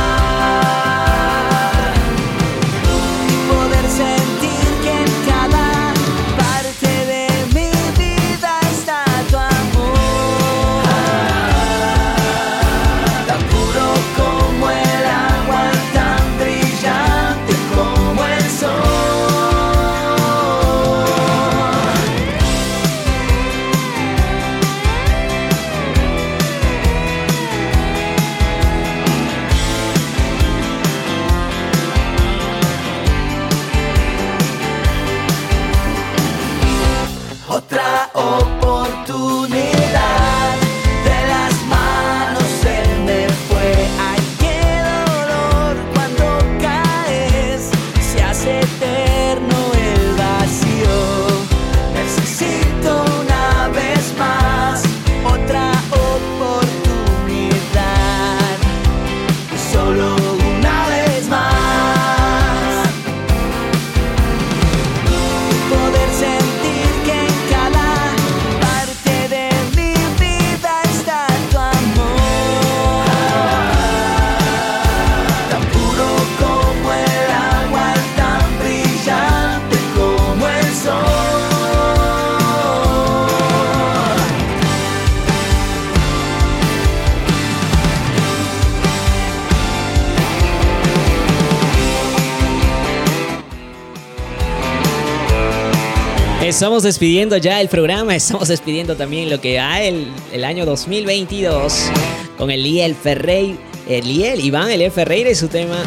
Estamos 96.62 96.84
despidiendo 96.84 97.36
ya 97.38 97.60
el 97.60 97.66
programa, 97.66 98.14
estamos 98.14 98.46
despidiendo 98.46 98.94
también 98.94 99.28
lo 99.28 99.40
que 99.40 99.58
va 99.58 99.82
el, 99.82 100.06
el 100.32 100.44
año 100.44 100.64
2022 100.64 101.90
con 102.38 102.52
Eliel 102.52 102.94
Ferreira, 102.94 103.58
Eliel, 103.88 104.38
Iván 104.38 104.70
Eliel 104.70 104.92
Ferreira 104.92 105.28
y 105.28 105.34
su 105.34 105.48
tema 105.48 105.82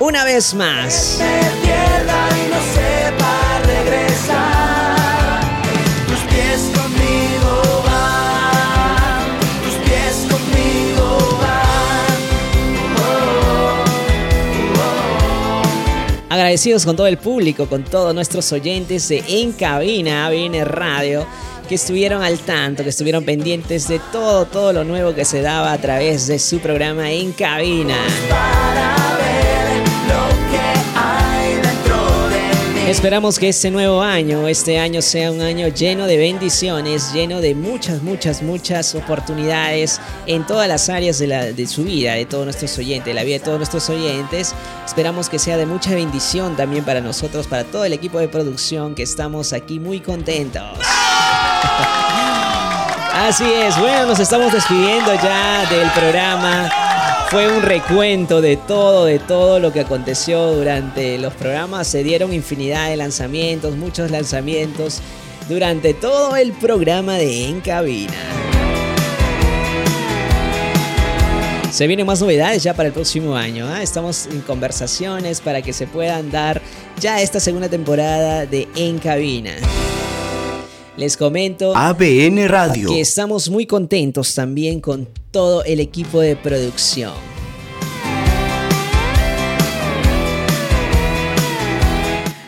Una 0.00 0.24
vez 0.24 0.54
más. 0.54 1.20
Agradecidos 16.46 16.84
con 16.84 16.94
todo 16.94 17.08
el 17.08 17.18
público, 17.18 17.66
con 17.66 17.82
todos 17.82 18.14
nuestros 18.14 18.52
oyentes 18.52 19.08
de 19.08 19.20
En 19.26 19.50
Cabina 19.50 20.26
ABN 20.26 20.64
Radio, 20.64 21.26
que 21.68 21.74
estuvieron 21.74 22.22
al 22.22 22.38
tanto, 22.38 22.84
que 22.84 22.90
estuvieron 22.90 23.24
pendientes 23.24 23.88
de 23.88 23.98
todo, 24.12 24.44
todo 24.44 24.72
lo 24.72 24.84
nuevo 24.84 25.12
que 25.12 25.24
se 25.24 25.42
daba 25.42 25.72
a 25.72 25.78
través 25.78 26.28
de 26.28 26.38
su 26.38 26.60
programa 26.60 27.10
En 27.10 27.32
Cabina. 27.32 27.96
Esperamos 32.86 33.40
que 33.40 33.48
este 33.48 33.72
nuevo 33.72 34.00
año, 34.00 34.46
este 34.46 34.78
año 34.78 35.02
sea 35.02 35.32
un 35.32 35.40
año 35.40 35.66
lleno 35.66 36.06
de 36.06 36.16
bendiciones, 36.16 37.12
lleno 37.12 37.40
de 37.40 37.56
muchas, 37.56 38.00
muchas, 38.00 38.42
muchas 38.42 38.94
oportunidades 38.94 40.00
en 40.26 40.46
todas 40.46 40.68
las 40.68 40.88
áreas 40.88 41.18
de, 41.18 41.26
la, 41.26 41.46
de 41.46 41.66
su 41.66 41.82
vida, 41.82 42.12
de 42.14 42.26
todos 42.26 42.44
nuestros 42.44 42.78
oyentes, 42.78 43.06
de 43.06 43.14
la 43.14 43.24
vida 43.24 43.38
de 43.38 43.44
todos 43.44 43.58
nuestros 43.58 43.90
oyentes. 43.90 44.54
Esperamos 44.86 45.28
que 45.28 45.40
sea 45.40 45.56
de 45.56 45.66
mucha 45.66 45.96
bendición 45.96 46.54
también 46.54 46.84
para 46.84 47.00
nosotros, 47.00 47.48
para 47.48 47.64
todo 47.64 47.84
el 47.84 47.92
equipo 47.92 48.20
de 48.20 48.28
producción, 48.28 48.94
que 48.94 49.02
estamos 49.02 49.52
aquí 49.52 49.80
muy 49.80 49.98
contentos. 49.98 50.62
Así 53.14 53.52
es, 53.52 53.76
bueno, 53.80 54.06
nos 54.06 54.20
estamos 54.20 54.52
despidiendo 54.52 55.12
ya 55.14 55.66
del 55.68 55.90
programa. 55.90 56.70
Fue 57.28 57.48
un 57.48 57.60
recuento 57.60 58.40
de 58.40 58.56
todo, 58.56 59.06
de 59.06 59.18
todo 59.18 59.58
lo 59.58 59.72
que 59.72 59.80
aconteció 59.80 60.52
durante 60.52 61.18
los 61.18 61.34
programas. 61.34 61.88
Se 61.88 62.04
dieron 62.04 62.32
infinidad 62.32 62.88
de 62.88 62.96
lanzamientos, 62.96 63.76
muchos 63.76 64.12
lanzamientos 64.12 65.00
durante 65.48 65.92
todo 65.92 66.36
el 66.36 66.52
programa 66.52 67.14
de 67.14 67.48
En 67.48 67.60
Cabina. 67.60 68.14
Se 71.72 71.88
vienen 71.88 72.06
más 72.06 72.20
novedades 72.20 72.62
ya 72.62 72.74
para 72.74 72.86
el 72.86 72.92
próximo 72.94 73.34
año. 73.34 73.66
¿ah? 73.66 73.82
Estamos 73.82 74.26
en 74.26 74.40
conversaciones 74.42 75.40
para 75.40 75.62
que 75.62 75.72
se 75.72 75.88
puedan 75.88 76.30
dar 76.30 76.62
ya 77.00 77.20
esta 77.20 77.40
segunda 77.40 77.68
temporada 77.68 78.46
de 78.46 78.68
En 78.76 78.98
Cabina. 78.98 79.56
Les 80.96 81.14
comento 81.14 81.76
ABN 81.76 82.48
Radio. 82.48 82.88
que 82.88 83.02
estamos 83.02 83.50
muy 83.50 83.66
contentos 83.66 84.34
también 84.34 84.80
con 84.80 85.06
todo 85.30 85.62
el 85.64 85.78
equipo 85.80 86.20
de 86.20 86.36
producción. 86.36 87.12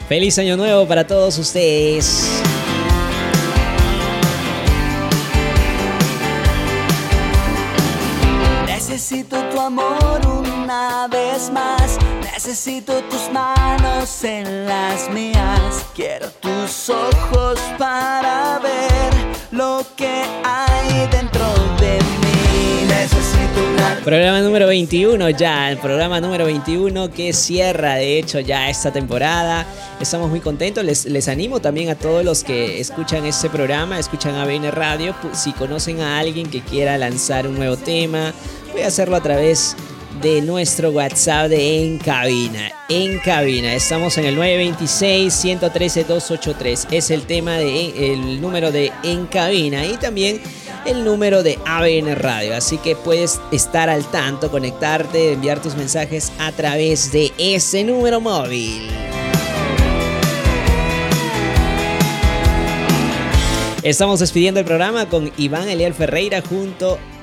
Feliz 0.08 0.38
año 0.38 0.56
nuevo 0.56 0.88
para 0.88 1.06
todos 1.06 1.36
ustedes. 1.36 2.40
Necesito 8.66 9.36
tu 9.50 9.60
amor 9.60 10.26
una 10.26 11.06
vez 11.08 11.50
más. 11.52 11.98
Necesito 12.48 13.02
tus 13.10 13.30
manos 13.30 14.24
en 14.24 14.64
las 14.64 15.10
mías. 15.10 15.84
Quiero 15.94 16.30
tus 16.40 16.88
ojos 16.88 17.60
para 17.76 18.58
ver 18.60 19.12
lo 19.50 19.84
que 19.94 20.24
hay 20.42 21.06
dentro 21.10 21.44
de 21.78 21.98
mí. 21.98 22.86
Necesito 22.88 23.60
una 23.74 24.00
Programa 24.02 24.40
número 24.40 24.66
21 24.66 25.28
ya, 25.28 25.70
el 25.70 25.76
programa 25.76 26.22
número 26.22 26.46
21 26.46 27.10
que 27.10 27.34
cierra 27.34 27.96
de 27.96 28.18
hecho 28.18 28.40
ya 28.40 28.70
esta 28.70 28.90
temporada. 28.90 29.66
Estamos 30.00 30.30
muy 30.30 30.40
contentos, 30.40 30.82
les, 30.82 31.04
les 31.04 31.28
animo 31.28 31.60
también 31.60 31.90
a 31.90 31.96
todos 31.96 32.24
los 32.24 32.44
que 32.44 32.80
escuchan 32.80 33.26
este 33.26 33.50
programa, 33.50 33.98
escuchan 33.98 34.36
ABN 34.36 34.72
Radio, 34.72 35.14
si 35.34 35.52
conocen 35.52 36.00
a 36.00 36.18
alguien 36.18 36.48
que 36.48 36.62
quiera 36.62 36.96
lanzar 36.96 37.46
un 37.46 37.56
nuevo 37.56 37.76
tema, 37.76 38.32
voy 38.72 38.80
a 38.80 38.86
hacerlo 38.86 39.16
a 39.16 39.20
través 39.20 39.76
de 39.76 39.97
nuestro 40.18 40.90
WhatsApp 40.90 41.48
de 41.48 41.84
En 41.84 41.98
Cabina. 41.98 42.72
En 42.88 43.20
Cabina, 43.20 43.72
estamos 43.74 44.18
en 44.18 44.24
el 44.24 44.36
926-113-283, 44.36 46.88
es 46.90 47.10
el 47.10 47.22
tema 47.22 47.58
de 47.58 48.12
el 48.12 48.40
número 48.40 48.72
de 48.72 48.90
En 49.04 49.26
Cabina 49.26 49.86
y 49.86 49.96
también 49.96 50.40
el 50.86 51.04
número 51.04 51.44
de 51.44 51.56
ABN 51.64 52.16
Radio. 52.16 52.56
Así 52.56 52.78
que 52.78 52.96
puedes 52.96 53.40
estar 53.52 53.88
al 53.88 54.04
tanto, 54.10 54.50
conectarte, 54.50 55.34
enviar 55.34 55.62
tus 55.62 55.76
mensajes 55.76 56.32
a 56.40 56.50
través 56.50 57.12
de 57.12 57.30
ese 57.38 57.84
número 57.84 58.20
móvil. 58.20 58.88
Estamos 63.84 64.18
despidiendo 64.18 64.58
el 64.58 64.66
programa 64.66 65.08
con 65.08 65.30
Iván 65.36 65.68
Eliel 65.68 65.94
Ferreira 65.94 66.42
junto 66.42 66.94
a 66.94 67.17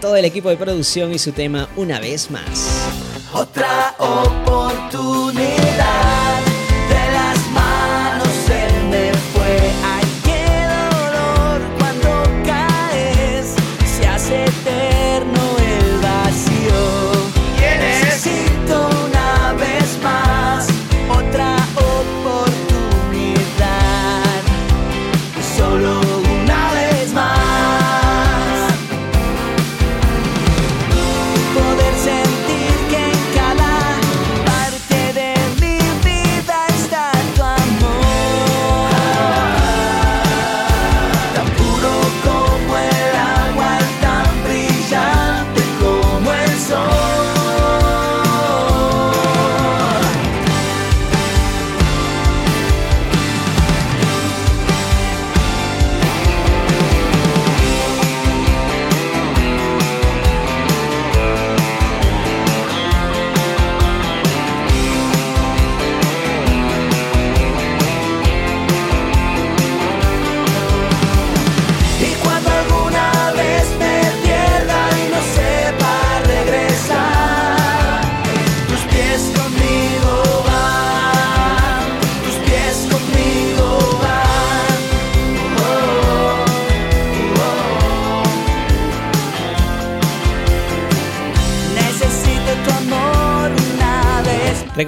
todo 0.00 0.16
el 0.16 0.24
equipo 0.24 0.48
de 0.50 0.56
producción 0.56 1.12
y 1.12 1.18
su 1.18 1.32
tema 1.32 1.68
Una 1.76 1.98
vez 2.00 2.30
más. 2.30 2.86
Otra 3.32 3.94
oportunidad 3.98 5.40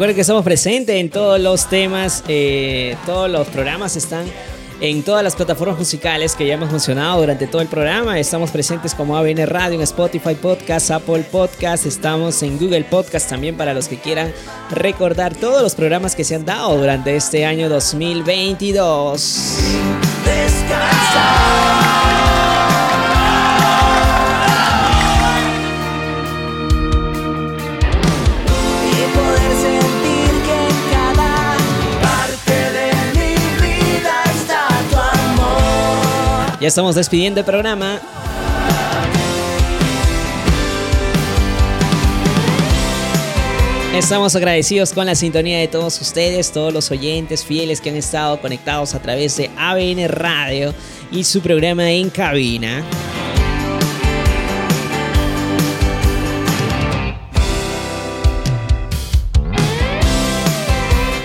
Recuerden 0.03 0.17
que 0.17 0.23
estamos 0.23 0.43
presentes 0.43 0.97
en 0.97 1.11
todos 1.11 1.39
los 1.39 1.69
temas, 1.69 2.25
eh, 2.27 2.97
todos 3.07 3.31
los 3.31 3.47
programas 3.47 3.95
están 3.95 4.25
en 4.81 5.05
todas 5.05 5.23
las 5.23 5.37
plataformas 5.37 5.79
musicales 5.79 6.35
que 6.35 6.45
ya 6.45 6.55
hemos 6.55 6.73
mencionado 6.73 7.21
durante 7.21 7.47
todo 7.47 7.63
el 7.63 7.69
programa. 7.69 8.19
Estamos 8.19 8.51
presentes 8.51 8.97
como 8.97 9.17
ABN 9.17 9.47
Radio, 9.47 9.77
en 9.77 9.83
Spotify 9.83 10.35
Podcast, 10.35 10.91
Apple 10.91 11.25
Podcast, 11.31 11.87
estamos 11.87 12.43
en 12.43 12.59
Google 12.59 12.83
Podcast 12.83 13.31
también 13.31 13.57
para 13.57 13.75
los 13.75 13.87
que 13.87 13.97
quieran 13.97 14.33
recordar 14.73 15.37
todos 15.37 15.63
los 15.63 15.77
programas 15.77 16.17
que 16.17 16.25
se 16.25 16.35
han 16.35 16.45
dado 16.45 16.77
durante 16.77 17.15
este 17.15 17.47
año 17.47 17.69
2022. 17.69 19.59
Y 19.61 21.92
Ya 36.63 36.69
estamos 36.69 36.95
despidiendo 36.95 37.41
el 37.41 37.45
programa. 37.45 38.01
Estamos 43.93 44.37
agradecidos 44.37 44.93
con 44.93 45.07
la 45.07 45.17
sintonía 45.17 45.59
de 45.59 45.67
todos 45.67 46.01
ustedes, 46.01 46.53
todos 46.53 46.73
los 46.73 46.89
oyentes 46.93 47.45
fieles 47.45 47.81
que 47.81 47.91
han 47.91 47.97
estado 47.97 48.41
conectados 48.41 48.95
a 48.95 49.03
través 49.03 49.37
de 49.39 49.51
ABN 49.57 50.07
Radio 50.07 50.73
y 51.11 51.25
su 51.25 51.41
programa 51.41 51.91
en 51.91 52.11
cabina. 52.11 52.85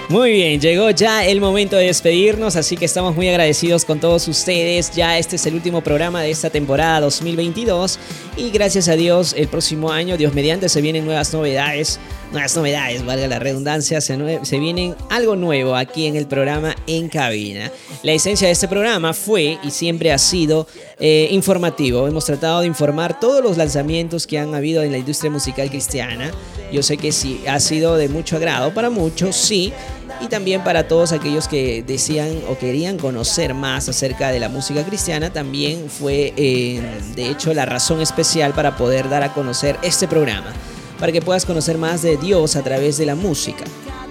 Muy 0.09 0.31
bien, 0.31 0.61
llegó 0.61 0.89
ya 0.91 1.25
el 1.25 1.41
momento 1.41 1.75
de 1.75 1.87
despedirnos, 1.87 2.55
así 2.55 2.77
que 2.77 2.85
estamos 2.85 3.13
muy 3.13 3.27
agradecidos 3.27 3.83
con 3.83 3.99
todos 3.99 4.25
ustedes. 4.29 4.89
Ya 4.95 5.17
este 5.17 5.35
es 5.35 5.45
el 5.45 5.53
último 5.53 5.81
programa 5.81 6.21
de 6.21 6.31
esta 6.31 6.49
temporada 6.49 7.01
2022 7.01 7.99
y 8.37 8.49
gracias 8.49 8.87
a 8.87 8.93
Dios 8.93 9.35
el 9.37 9.49
próximo 9.49 9.91
año, 9.91 10.15
Dios 10.15 10.33
mediante, 10.33 10.69
se 10.69 10.79
vienen 10.79 11.03
nuevas 11.03 11.33
novedades, 11.33 11.99
nuevas 12.31 12.55
novedades, 12.55 13.05
valga 13.05 13.27
la 13.27 13.39
redundancia, 13.39 14.01
se, 14.01 14.39
se 14.43 14.59
vienen 14.59 14.95
algo 15.09 15.35
nuevo 15.35 15.75
aquí 15.75 16.07
en 16.07 16.15
el 16.15 16.27
programa 16.27 16.75
En 16.85 17.09
Cabina. 17.09 17.71
La 18.03 18.11
esencia 18.11 18.47
de 18.47 18.53
este 18.53 18.67
programa 18.67 19.13
fue 19.13 19.57
y 19.63 19.71
siempre 19.71 20.11
ha 20.11 20.17
sido 20.17 20.67
eh, 20.99 21.29
informativo. 21.31 22.07
Hemos 22.07 22.25
tratado 22.25 22.61
de 22.61 22.67
informar 22.67 23.19
todos 23.19 23.43
los 23.43 23.57
lanzamientos 23.57 24.27
que 24.27 24.39
han 24.39 24.55
habido 24.55 24.83
en 24.83 24.91
la 24.91 24.97
industria 24.97 25.31
musical 25.31 25.69
cristiana. 25.69 26.31
Yo 26.71 26.83
sé 26.83 26.97
que 26.97 27.11
sí, 27.11 27.43
ha 27.47 27.59
sido 27.59 27.95
de 27.95 28.09
mucho 28.09 28.35
agrado 28.35 28.73
para 28.73 28.89
muchos, 28.89 29.35
sí. 29.35 29.73
Y 30.19 30.27
también 30.27 30.63
para 30.63 30.87
todos 30.87 31.11
aquellos 31.11 31.47
que 31.47 31.83
decían 31.83 32.41
o 32.49 32.57
querían 32.57 32.97
conocer 32.97 33.53
más 33.53 33.87
acerca 33.87 34.31
de 34.31 34.39
la 34.39 34.49
música 34.49 34.83
cristiana, 34.83 35.31
también 35.31 35.89
fue 35.89 36.33
eh, 36.35 36.81
de 37.15 37.29
hecho 37.29 37.53
la 37.53 37.65
razón 37.65 38.01
especial 38.01 38.53
para 38.53 38.75
poder 38.77 39.09
dar 39.09 39.23
a 39.23 39.33
conocer 39.33 39.77
este 39.83 40.07
programa. 40.07 40.53
Para 40.99 41.11
que 41.11 41.21
puedas 41.21 41.45
conocer 41.45 41.77
más 41.77 42.01
de 42.01 42.17
Dios 42.17 42.55
a 42.55 42.63
través 42.63 42.97
de 42.97 43.05
la 43.05 43.15
música. 43.15 43.63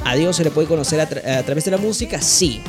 ¿A 0.05 0.15
Dios 0.15 0.37
se 0.37 0.45
le 0.45 0.51
puede 0.51 0.69
conocer 0.69 1.01
a, 1.01 1.09
tra- 1.09 1.39
a 1.39 1.43
través 1.43 1.65
de 1.65 1.73
la 1.73 1.79
música? 1.79 2.21
Sí. 2.21 2.61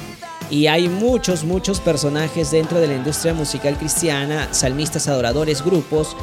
Y 0.50 0.68
hay 0.68 0.90
muchos, 0.90 1.44
muchos 1.44 1.80
personajes 1.80 2.52
dentro 2.52 2.80
de 2.80 2.88
la 2.88 2.96
industria 2.96 3.34
musical 3.34 3.78
cristiana, 3.78 4.48
salmistas, 4.54 5.08
adoradores, 5.08 5.64
grupos, 5.64 6.16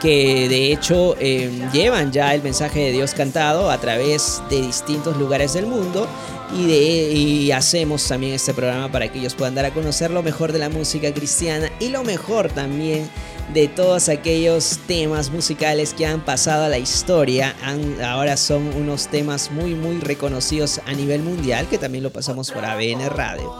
que 0.00 0.48
de 0.48 0.72
hecho 0.72 1.14
eh, 1.20 1.50
llevan 1.72 2.10
ya 2.10 2.34
el 2.34 2.42
mensaje 2.42 2.80
de 2.80 2.92
Dios 2.92 3.14
cantado 3.14 3.70
a 3.70 3.78
través 3.80 4.42
de 4.50 4.60
distintos 4.60 5.16
lugares 5.16 5.52
del 5.54 5.66
mundo 5.66 6.06
y, 6.54 6.66
de, 6.66 7.12
y 7.12 7.52
hacemos 7.52 8.06
también 8.06 8.34
este 8.34 8.52
programa 8.52 8.90
para 8.90 9.10
que 9.10 9.18
ellos 9.18 9.34
puedan 9.34 9.54
dar 9.54 9.64
a 9.66 9.72
conocer 9.72 10.10
lo 10.10 10.22
mejor 10.22 10.52
de 10.52 10.58
la 10.58 10.68
música 10.68 11.12
cristiana 11.14 11.70
y 11.80 11.88
lo 11.88 12.02
mejor 12.02 12.50
también 12.50 13.08
de 13.52 13.68
todos 13.68 14.08
aquellos 14.08 14.78
temas 14.86 15.30
musicales 15.30 15.92
que 15.94 16.06
han 16.06 16.24
pasado 16.24 16.64
a 16.64 16.68
la 16.68 16.78
historia. 16.78 17.54
Han- 17.62 18.00
ahora 18.02 18.36
son 18.36 18.68
unos 18.74 19.08
temas 19.08 19.50
muy 19.50 19.74
muy 19.74 20.00
reconocidos 20.00 20.80
a 20.86 20.92
nivel 20.92 21.22
mundial 21.22 21.66
que 21.68 21.78
también 21.78 22.02
lo 22.04 22.10
pasamos 22.10 22.50
por 22.50 22.64
ABN 22.64 23.08
Radio. 23.10 23.54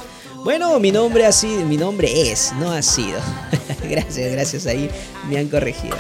Bueno, 0.45 0.79
mi 0.79 0.91
nombre 0.93 1.25
ha 1.27 1.31
mi 1.67 1.77
nombre 1.77 2.31
es, 2.31 2.53
no 2.59 2.71
ha 2.73 2.83
sido. 2.83 3.19
gracias, 3.89 4.33
gracias 4.33 4.67
ahí 4.67 4.91
me 5.29 5.39
han 5.39 5.49
corregido. 5.49 5.97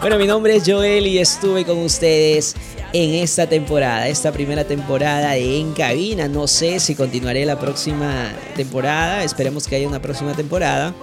Bueno, 0.00 0.16
mi 0.18 0.26
nombre 0.26 0.54
es 0.56 0.62
Joel 0.66 1.06
y 1.06 1.18
estuve 1.18 1.64
con 1.64 1.78
ustedes 1.78 2.54
en 2.92 3.14
esta 3.14 3.46
temporada, 3.48 4.06
esta 4.08 4.30
primera 4.32 4.64
temporada 4.64 5.32
de 5.32 5.58
En 5.60 5.72
Cabina. 5.72 6.28
No 6.28 6.46
sé 6.46 6.80
si 6.80 6.94
continuaré 6.94 7.44
la 7.44 7.58
próxima 7.58 8.30
temporada, 8.56 9.24
esperemos 9.24 9.66
que 9.66 9.76
haya 9.76 9.88
una 9.88 10.00
próxima 10.00 10.34
temporada. 10.34 10.94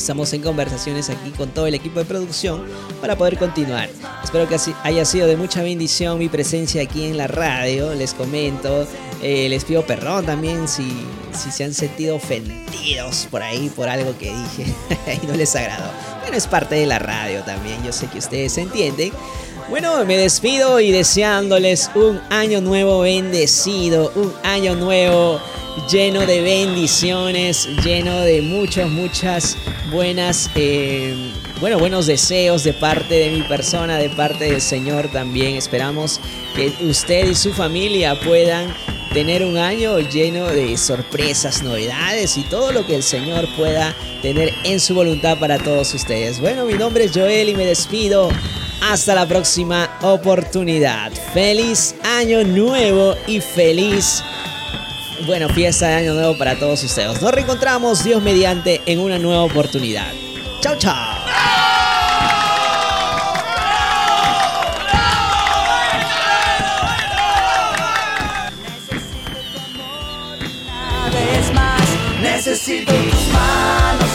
Estamos 0.00 0.32
en 0.32 0.40
conversaciones 0.40 1.10
aquí 1.10 1.28
con 1.30 1.50
todo 1.50 1.66
el 1.66 1.74
equipo 1.74 1.98
de 1.98 2.06
producción 2.06 2.64
para 3.02 3.16
poder 3.16 3.36
continuar. 3.36 3.90
Espero 4.24 4.48
que 4.48 4.56
haya 4.82 5.04
sido 5.04 5.26
de 5.26 5.36
mucha 5.36 5.62
bendición 5.62 6.18
mi 6.18 6.30
presencia 6.30 6.82
aquí 6.82 7.04
en 7.04 7.18
la 7.18 7.26
radio. 7.26 7.92
Les 7.92 8.14
comento, 8.14 8.88
eh, 9.22 9.46
les 9.50 9.62
pido 9.66 9.84
perdón 9.84 10.24
también 10.24 10.68
si, 10.68 11.06
si 11.34 11.50
se 11.50 11.64
han 11.64 11.74
sentido 11.74 12.16
ofendidos 12.16 13.28
por 13.30 13.42
ahí 13.42 13.68
por 13.76 13.90
algo 13.90 14.16
que 14.16 14.34
dije 14.34 14.74
y 15.22 15.26
no 15.26 15.34
les 15.34 15.54
agradó. 15.54 15.90
Bueno, 16.22 16.34
es 16.34 16.46
parte 16.46 16.76
de 16.76 16.86
la 16.86 16.98
radio 16.98 17.42
también, 17.42 17.84
yo 17.84 17.92
sé 17.92 18.06
que 18.06 18.20
ustedes 18.20 18.56
entienden. 18.56 19.12
Bueno, 19.70 20.04
me 20.04 20.16
despido 20.16 20.80
y 20.80 20.90
deseándoles 20.90 21.92
un 21.94 22.20
año 22.28 22.60
nuevo 22.60 23.02
bendecido, 23.02 24.10
un 24.16 24.32
año 24.42 24.74
nuevo 24.74 25.40
lleno 25.88 26.26
de 26.26 26.40
bendiciones, 26.40 27.68
lleno 27.84 28.18
de 28.22 28.42
muchas, 28.42 28.90
muchas 28.90 29.56
buenas, 29.92 30.50
eh, 30.56 31.14
bueno, 31.60 31.78
buenos 31.78 32.06
deseos 32.06 32.64
de 32.64 32.72
parte 32.72 33.14
de 33.14 33.30
mi 33.30 33.42
persona, 33.42 33.98
de 33.98 34.08
parte 34.08 34.46
del 34.46 34.62
Señor 34.62 35.08
también. 35.08 35.56
Esperamos 35.56 36.18
que 36.56 36.72
usted 36.86 37.28
y 37.28 37.34
su 37.34 37.52
familia 37.52 38.18
puedan 38.18 38.74
tener 39.12 39.44
un 39.44 39.58
año 39.58 39.98
lleno 39.98 40.46
de 40.46 40.76
sorpresas, 40.78 41.62
novedades 41.62 42.38
y 42.38 42.44
todo 42.44 42.72
lo 42.72 42.86
que 42.86 42.96
el 42.96 43.02
Señor 43.02 43.46
pueda 43.56 43.94
tener 44.22 44.54
en 44.64 44.80
su 44.80 44.94
voluntad 44.94 45.38
para 45.38 45.58
todos 45.58 45.92
ustedes. 45.92 46.40
Bueno, 46.40 46.64
mi 46.64 46.74
nombre 46.74 47.04
es 47.04 47.12
Joel 47.12 47.50
y 47.50 47.54
me 47.54 47.66
despido. 47.66 48.30
Hasta 48.82 49.14
la 49.14 49.26
próxima 49.26 49.98
oportunidad. 50.00 51.12
Feliz 51.34 51.94
año 52.02 52.42
nuevo 52.42 53.14
y 53.26 53.40
feliz 53.40 54.22
bueno, 55.26 55.50
fiesta 55.50 55.88
de 55.88 55.94
Año 55.96 56.14
Nuevo 56.14 56.38
para 56.38 56.58
todos 56.58 56.82
ustedes. 56.82 57.20
Nos 57.20 57.30
reencontramos, 57.30 58.02
Dios 58.02 58.22
mediante, 58.22 58.80
en 58.86 59.00
una 59.00 59.18
nueva 59.18 59.42
oportunidad. 59.42 60.10
Chao, 60.62 60.76
chao. 60.78 61.19
se 72.56 72.84
de 72.84 73.10
tus 73.10 73.28
manos. 73.28 74.09